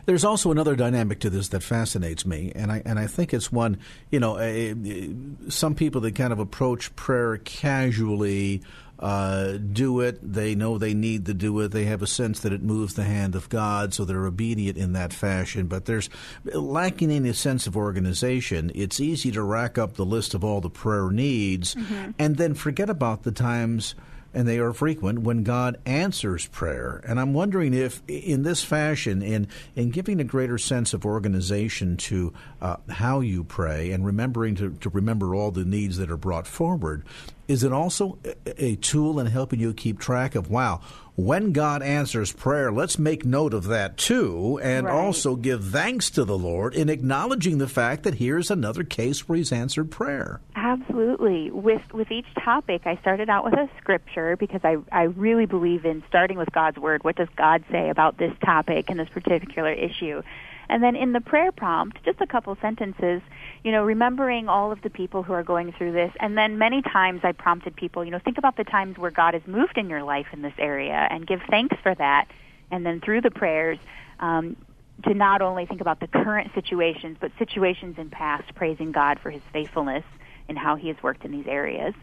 There's 0.06 0.24
also 0.24 0.50
another 0.50 0.74
dynamic 0.74 1.20
to 1.20 1.30
this 1.30 1.48
that 1.48 1.62
fascinates 1.62 2.24
me, 2.24 2.52
and 2.54 2.72
I 2.72 2.82
and 2.84 2.98
I 2.98 3.06
think 3.06 3.34
it's 3.34 3.52
one. 3.52 3.78
You 4.10 4.20
know, 4.20 4.36
eh, 4.36 4.74
eh, 4.84 5.08
some 5.48 5.74
people 5.74 6.00
that 6.02 6.14
kind 6.14 6.32
of 6.32 6.38
approach 6.38 6.94
prayer 6.96 7.36
casually 7.36 8.62
uh, 9.00 9.56
do 9.56 10.00
it. 10.00 10.18
They 10.22 10.54
know 10.54 10.76
they 10.76 10.94
need 10.94 11.26
to 11.26 11.34
do 11.34 11.58
it. 11.60 11.68
They 11.68 11.86
have 11.86 12.02
a 12.02 12.06
sense 12.06 12.40
that 12.40 12.52
it 12.52 12.62
moves 12.62 12.94
the 12.94 13.04
hand 13.04 13.34
of 13.34 13.48
God, 13.48 13.94
so 13.94 14.04
they're 14.04 14.26
obedient 14.26 14.76
in 14.76 14.92
that 14.92 15.12
fashion. 15.12 15.66
But 15.66 15.86
there's 15.86 16.10
lacking 16.44 17.10
any 17.10 17.32
sense 17.32 17.66
of 17.66 17.76
organization. 17.76 18.70
It's 18.74 19.00
easy 19.00 19.30
to 19.32 19.42
rack 19.42 19.78
up 19.78 19.94
the 19.94 20.04
list 20.04 20.34
of 20.34 20.44
all 20.44 20.60
the 20.60 20.70
prayer 20.70 21.10
needs 21.10 21.74
mm-hmm. 21.74 22.10
and 22.18 22.36
then 22.36 22.54
forget 22.54 22.90
about 22.90 23.22
the 23.22 23.32
times 23.32 23.94
and 24.32 24.46
they 24.46 24.58
are 24.58 24.72
frequent 24.72 25.20
when 25.20 25.42
God 25.42 25.78
answers 25.84 26.46
prayer. 26.46 27.02
And 27.06 27.18
I'm 27.18 27.32
wondering 27.32 27.74
if, 27.74 28.02
in 28.06 28.42
this 28.42 28.62
fashion, 28.62 29.22
in 29.22 29.48
in 29.74 29.90
giving 29.90 30.20
a 30.20 30.24
greater 30.24 30.58
sense 30.58 30.94
of 30.94 31.04
organization 31.04 31.96
to 31.96 32.32
uh, 32.60 32.76
how 32.88 33.20
you 33.20 33.44
pray 33.44 33.90
and 33.90 34.04
remembering 34.04 34.54
to, 34.56 34.70
to 34.80 34.88
remember 34.88 35.34
all 35.34 35.50
the 35.50 35.64
needs 35.64 35.96
that 35.98 36.10
are 36.10 36.16
brought 36.16 36.46
forward, 36.46 37.04
is 37.48 37.64
it 37.64 37.72
also 37.72 38.18
a 38.46 38.76
tool 38.76 39.18
in 39.18 39.26
helping 39.26 39.58
you 39.58 39.74
keep 39.74 39.98
track 39.98 40.34
of 40.34 40.50
wow 40.50 40.80
when 41.20 41.52
God 41.52 41.82
answers 41.82 42.32
prayer, 42.32 42.72
let's 42.72 42.98
make 42.98 43.24
note 43.24 43.52
of 43.52 43.64
that 43.64 43.96
too, 43.96 44.58
and 44.62 44.86
right. 44.86 44.94
also 44.94 45.36
give 45.36 45.64
thanks 45.64 46.10
to 46.10 46.24
the 46.24 46.38
Lord 46.38 46.74
in 46.74 46.88
acknowledging 46.88 47.58
the 47.58 47.68
fact 47.68 48.04
that 48.04 48.14
here's 48.14 48.50
another 48.50 48.84
case 48.84 49.28
where 49.28 49.36
He's 49.36 49.52
answered 49.52 49.90
prayer. 49.90 50.40
Absolutely. 50.56 51.50
With 51.50 51.82
with 51.92 52.10
each 52.10 52.26
topic, 52.42 52.82
I 52.86 52.96
started 52.96 53.28
out 53.28 53.44
with 53.44 53.54
a 53.54 53.68
scripture 53.78 54.36
because 54.36 54.60
I 54.64 54.78
I 54.90 55.04
really 55.04 55.46
believe 55.46 55.84
in 55.84 56.02
starting 56.08 56.38
with 56.38 56.50
God's 56.52 56.78
word. 56.78 57.04
What 57.04 57.16
does 57.16 57.28
God 57.36 57.64
say 57.70 57.90
about 57.90 58.16
this 58.16 58.32
topic 58.44 58.88
and 58.88 58.98
this 58.98 59.08
particular 59.08 59.72
issue? 59.72 60.22
And 60.70 60.84
then 60.84 60.94
in 60.94 61.12
the 61.12 61.20
prayer 61.20 61.50
prompt, 61.50 62.02
just 62.04 62.20
a 62.20 62.26
couple 62.26 62.56
sentences, 62.62 63.20
you 63.64 63.72
know, 63.72 63.82
remembering 63.82 64.48
all 64.48 64.70
of 64.70 64.80
the 64.82 64.88
people 64.88 65.24
who 65.24 65.32
are 65.32 65.42
going 65.42 65.72
through 65.72 65.92
this. 65.92 66.12
And 66.20 66.38
then 66.38 66.58
many 66.58 66.80
times 66.80 67.22
I 67.24 67.32
prompted 67.32 67.74
people, 67.74 68.04
you 68.04 68.12
know, 68.12 68.20
think 68.20 68.38
about 68.38 68.56
the 68.56 68.62
times 68.62 68.96
where 68.96 69.10
God 69.10 69.34
has 69.34 69.42
moved 69.46 69.76
in 69.76 69.90
your 69.90 70.04
life 70.04 70.28
in 70.32 70.42
this 70.42 70.54
area 70.58 71.08
and 71.10 71.26
give 71.26 71.40
thanks 71.50 71.76
for 71.82 71.92
that. 71.96 72.28
And 72.70 72.86
then 72.86 73.00
through 73.00 73.22
the 73.22 73.32
prayers, 73.32 73.78
um, 74.20 74.56
to 75.04 75.14
not 75.14 75.42
only 75.42 75.66
think 75.66 75.80
about 75.80 75.98
the 75.98 76.06
current 76.06 76.52
situations, 76.54 77.16
but 77.20 77.32
situations 77.38 77.96
in 77.98 78.08
past, 78.10 78.54
praising 78.54 78.92
God 78.92 79.18
for 79.18 79.30
his 79.30 79.42
faithfulness 79.52 80.04
and 80.48 80.56
how 80.56 80.76
he 80.76 80.88
has 80.88 80.96
worked 81.02 81.24
in 81.24 81.32
these 81.32 81.46
areas. 81.48 81.94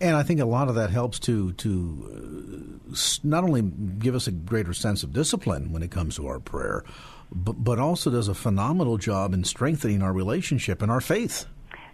And 0.00 0.16
I 0.16 0.22
think 0.22 0.40
a 0.40 0.46
lot 0.46 0.68
of 0.68 0.76
that 0.76 0.90
helps 0.90 1.18
to 1.20 1.52
to 1.52 2.80
uh, 2.90 2.96
not 3.22 3.44
only 3.44 3.62
give 3.62 4.14
us 4.14 4.26
a 4.26 4.32
greater 4.32 4.72
sense 4.72 5.02
of 5.02 5.12
discipline 5.12 5.72
when 5.72 5.82
it 5.82 5.90
comes 5.90 6.16
to 6.16 6.26
our 6.26 6.40
prayer, 6.40 6.84
but, 7.30 7.62
but 7.62 7.78
also 7.78 8.10
does 8.10 8.28
a 8.28 8.34
phenomenal 8.34 8.96
job 8.96 9.34
in 9.34 9.44
strengthening 9.44 10.02
our 10.02 10.12
relationship 10.12 10.82
and 10.82 10.90
our 10.90 11.00
faith. 11.00 11.46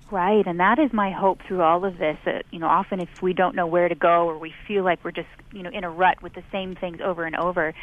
Right, 0.09 0.47
and 0.47 0.61
that 0.61 0.79
is 0.79 0.93
my 0.93 1.11
hope 1.11 1.41
through 1.49 1.63
all 1.63 1.85
of 1.85 1.99
this. 1.99 2.17
That 2.25 2.45
you 2.53 2.61
know, 2.61 2.69
often 2.69 3.01
if 3.01 3.09
we 3.21 3.33
don't 3.33 3.57
know 3.57 3.67
where 3.67 3.89
to 3.89 3.97
go 3.97 4.29
or 4.29 4.39
we 4.39 4.55
feel 4.69 4.85
like 4.85 5.05
we're 5.05 5.11
just 5.11 5.29
you 5.53 5.65
know 5.65 5.71
in 5.71 5.83
a 5.83 5.91
rut 5.91 6.23
with 6.23 6.33
the 6.33 6.45
same 6.53 6.77
things 6.77 7.01
over 7.03 7.25
and 7.25 7.35
over, 7.35 7.75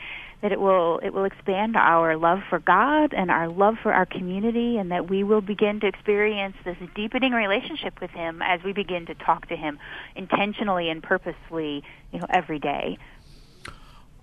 that 0.42 0.54
it 0.54 0.62
will 0.62 1.00
it 1.00 1.10
will 1.14 1.26
expand 1.26 1.76
our 1.76 2.16
love 2.16 2.40
for 2.50 2.60
God 2.60 3.14
and 3.14 3.30
our 3.30 3.50
love 3.50 3.76
for 3.84 3.94
our 3.94 4.06
community, 4.06 4.78
and 4.78 4.90
that 4.92 5.10
we 5.10 5.26
will 5.26 5.42
begin 5.42 5.82
to 5.82 5.88
experience 5.88 6.56
this 6.64 6.78
deepening 6.96 7.34
relationship 7.34 8.00
with 8.00 8.12
Him 8.12 8.42
as 8.42 8.64
we 8.64 8.72
begin 8.72 9.06
to 9.08 9.16
talk 9.16 9.50
to 9.50 9.58
Him 9.58 9.78
intentionally 10.16 10.90
and 10.90 11.04
purposefully, 11.04 11.84
you 12.14 12.20
know, 12.20 12.26
every 12.30 12.60
day. 12.60 12.98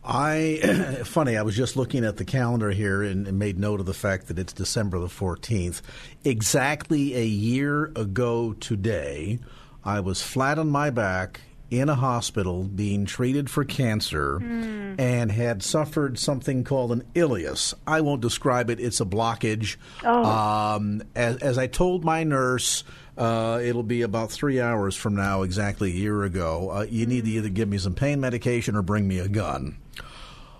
I 0.04 1.00
funny. 1.04 1.36
I 1.36 1.42
was 1.42 1.56
just 1.56 1.76
looking 1.76 2.04
at 2.04 2.16
the 2.16 2.24
calendar 2.24 2.70
here 2.70 3.02
and, 3.02 3.26
and, 3.26 3.38
made 3.38 3.58
note 3.58 3.80
of 3.80 3.86
the 3.86 3.94
fact 3.94 4.28
that 4.28 4.38
it's 4.38 4.52
December 4.52 4.98
the 4.98 5.08
fourteenth. 5.08 5.82
Exactly 6.24 7.14
a 7.14 7.24
year 7.24 7.86
ago 7.96 8.54
today, 8.54 9.40
I 9.84 10.00
was 10.00 10.22
flat 10.22 10.58
on 10.58 10.70
my 10.70 10.90
back 10.90 11.40
in 11.70 11.88
a 11.88 11.94
hospital 11.94 12.64
being 12.64 13.04
treated 13.04 13.48
for 13.48 13.64
cancer 13.64 14.40
mm. 14.40 14.98
and 14.98 15.30
had 15.30 15.62
suffered 15.62 16.18
something 16.18 16.64
called 16.64 16.90
an 16.90 17.04
ileus. 17.14 17.74
I 17.86 18.00
won't 18.00 18.20
describe 18.20 18.70
it. 18.70 18.80
It's 18.80 19.00
a 19.00 19.04
blockage. 19.04 19.76
Oh. 20.04 20.24
Um, 20.24 21.02
as, 21.14 21.36
as 21.36 21.58
I 21.58 21.66
told 21.66 22.04
my 22.04 22.24
nurse. 22.24 22.84
Uh, 23.18 23.60
it'll 23.62 23.82
be 23.82 24.00
about 24.00 24.30
three 24.30 24.62
hours 24.62 24.96
from 24.96 25.14
now, 25.14 25.42
exactly 25.42 25.90
a 25.90 25.94
year 25.94 26.22
ago. 26.22 26.70
Uh, 26.70 26.86
you 26.88 27.04
need 27.04 27.26
to 27.26 27.30
either 27.30 27.50
give 27.50 27.68
me 27.68 27.76
some 27.76 27.92
pain 27.92 28.18
medication 28.18 28.74
or 28.74 28.80
bring 28.80 29.06
me 29.06 29.18
a 29.18 29.28
gun. 29.28 29.76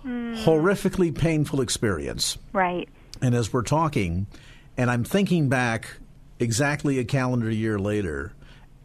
Mm. 0.05 0.43
Horrifically 0.43 1.15
painful 1.15 1.61
experience. 1.61 2.37
Right. 2.53 2.89
And 3.21 3.35
as 3.35 3.53
we're 3.53 3.61
talking, 3.61 4.27
and 4.77 4.89
I'm 4.89 5.03
thinking 5.03 5.49
back 5.49 5.97
exactly 6.39 6.97
a 6.97 7.03
calendar 7.03 7.49
year 7.49 7.77
later 7.77 8.33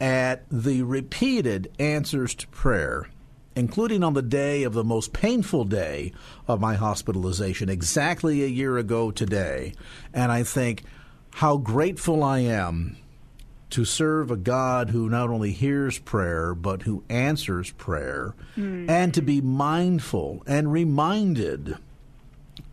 at 0.01 0.45
the 0.51 0.83
repeated 0.83 1.73
answers 1.79 2.35
to 2.35 2.47
prayer, 2.49 3.09
including 3.55 4.05
on 4.05 4.13
the 4.13 4.23
day 4.23 4.63
of 4.65 4.75
the 4.75 4.85
most 4.85 5.15
painful 5.15 5.65
day 5.65 6.13
of 6.47 6.61
my 6.61 6.75
hospitalization, 6.75 7.71
exactly 7.71 8.45
a 8.45 8.49
year 8.49 8.77
ago 8.77 9.11
today. 9.11 9.73
And 10.13 10.31
I 10.31 10.43
think 10.43 10.85
how 11.31 11.57
grateful 11.57 12.23
I 12.23 12.41
am 12.41 12.97
to 13.71 13.85
serve 13.85 14.31
a 14.31 14.37
God 14.37 14.91
who 14.91 15.09
not 15.09 15.29
only 15.29 15.53
hears 15.53 15.99
prayer, 15.99 16.55
but 16.55 16.83
who 16.83 17.03
answers 17.09 17.71
prayer, 17.73 18.35
mm. 18.57 18.89
and 18.89 19.13
to 19.15 19.23
be 19.23 19.41
mindful 19.41 20.43
and 20.47 20.73
reminded 20.73 21.77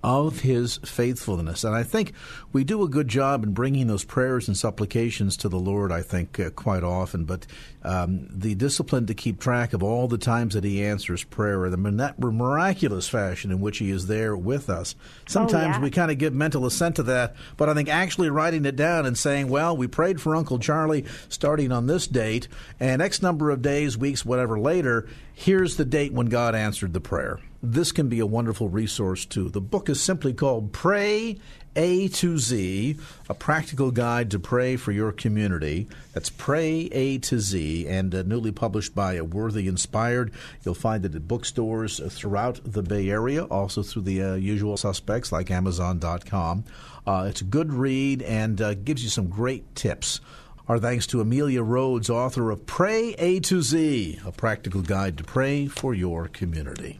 of 0.03 0.41
his 0.41 0.77
faithfulness. 0.77 1.63
And 1.63 1.73
I 1.73 1.83
think 1.83 2.13
we 2.51 2.63
do 2.63 2.83
a 2.83 2.89
good 2.89 3.07
job 3.07 3.43
in 3.43 3.53
bringing 3.53 3.87
those 3.87 4.03
prayers 4.03 4.47
and 4.47 4.57
supplications 4.57 5.37
to 5.37 5.49
the 5.49 5.59
Lord, 5.59 5.91
I 5.91 6.01
think, 6.01 6.39
uh, 6.39 6.49
quite 6.49 6.83
often. 6.83 7.23
But 7.23 7.47
um, 7.83 8.27
the 8.29 8.53
discipline 8.55 9.05
to 9.05 9.13
keep 9.13 9.39
track 9.39 9.71
of 9.71 9.81
all 9.81 10.09
the 10.09 10.17
times 10.17 10.55
that 10.55 10.65
he 10.65 10.83
answers 10.83 11.23
prayer, 11.23 11.69
the 11.69 11.77
miraculous 11.77 13.07
fashion 13.07 13.51
in 13.51 13.61
which 13.61 13.77
he 13.77 13.91
is 13.91 14.07
there 14.07 14.35
with 14.35 14.69
us. 14.69 14.95
Sometimes 15.25 15.75
oh, 15.75 15.79
yeah. 15.79 15.81
we 15.81 15.89
kind 15.89 16.11
of 16.11 16.17
give 16.17 16.33
mental 16.33 16.65
assent 16.65 16.97
to 16.97 17.03
that, 17.03 17.35
but 17.55 17.69
I 17.69 17.73
think 17.73 17.87
actually 17.87 18.29
writing 18.29 18.65
it 18.65 18.75
down 18.75 19.05
and 19.05 19.17
saying, 19.17 19.47
well, 19.47 19.75
we 19.75 19.87
prayed 19.87 20.19
for 20.19 20.35
Uncle 20.35 20.59
Charlie 20.59 21.05
starting 21.29 21.71
on 21.71 21.87
this 21.87 22.07
date, 22.07 22.49
and 22.79 23.01
X 23.01 23.21
number 23.21 23.51
of 23.51 23.61
days, 23.61 23.97
weeks, 23.97 24.25
whatever 24.25 24.59
later, 24.59 25.07
here's 25.33 25.77
the 25.77 25.85
date 25.85 26.11
when 26.11 26.27
God 26.27 26.55
answered 26.55 26.93
the 26.93 27.01
prayer 27.01 27.39
this 27.63 27.93
can 27.93 28.09
be 28.09 28.19
a 28.19 28.25
wonderful 28.25 28.67
resource 28.67 29.25
too. 29.25 29.47
The 29.47 29.61
book 29.61 29.87
is 29.89 30.01
simply 30.01 30.33
called 30.33 30.73
Pray 30.73 31.39
A 31.77 32.09
to 32.09 32.37
Z, 32.37 32.97
a 33.29 33.33
practical 33.33 33.89
guide 33.89 34.29
to 34.31 34.39
pray 34.39 34.75
for 34.75 34.91
your 34.91 35.13
community. 35.13 35.87
That's 36.11 36.29
Pray 36.29 36.89
A 36.91 37.19
to 37.19 37.39
Z, 37.39 37.87
and 37.87 38.13
uh, 38.13 38.23
newly 38.23 38.51
published 38.51 38.93
by 38.93 39.13
a 39.13 39.23
Worthy 39.23 39.69
Inspired. 39.69 40.33
You'll 40.63 40.75
find 40.75 41.05
it 41.05 41.15
at 41.15 41.25
bookstores 41.25 42.01
throughout 42.13 42.59
the 42.65 42.83
Bay 42.83 43.09
Area, 43.09 43.45
also 43.45 43.81
through 43.81 44.01
the 44.01 44.21
uh, 44.21 44.33
usual 44.35 44.75
suspects 44.75 45.31
like 45.31 45.49
Amazon.com. 45.49 46.65
Uh, 47.07 47.27
it's 47.29 47.41
a 47.41 47.45
good 47.45 47.71
read 47.71 48.21
and 48.23 48.61
uh, 48.61 48.73
gives 48.73 49.03
you 49.03 49.09
some 49.09 49.29
great 49.29 49.73
tips. 49.73 50.19
Our 50.67 50.79
thanks 50.79 51.07
to 51.07 51.21
Amelia 51.21 51.63
Rhodes, 51.63 52.09
author 52.09 52.51
of 52.51 52.65
Pray 52.65 53.13
A 53.17 53.39
to 53.41 53.61
Z, 53.61 54.19
a 54.25 54.33
practical 54.33 54.81
guide 54.81 55.17
to 55.17 55.23
pray 55.23 55.67
for 55.67 55.93
your 55.93 56.27
community. 56.27 56.99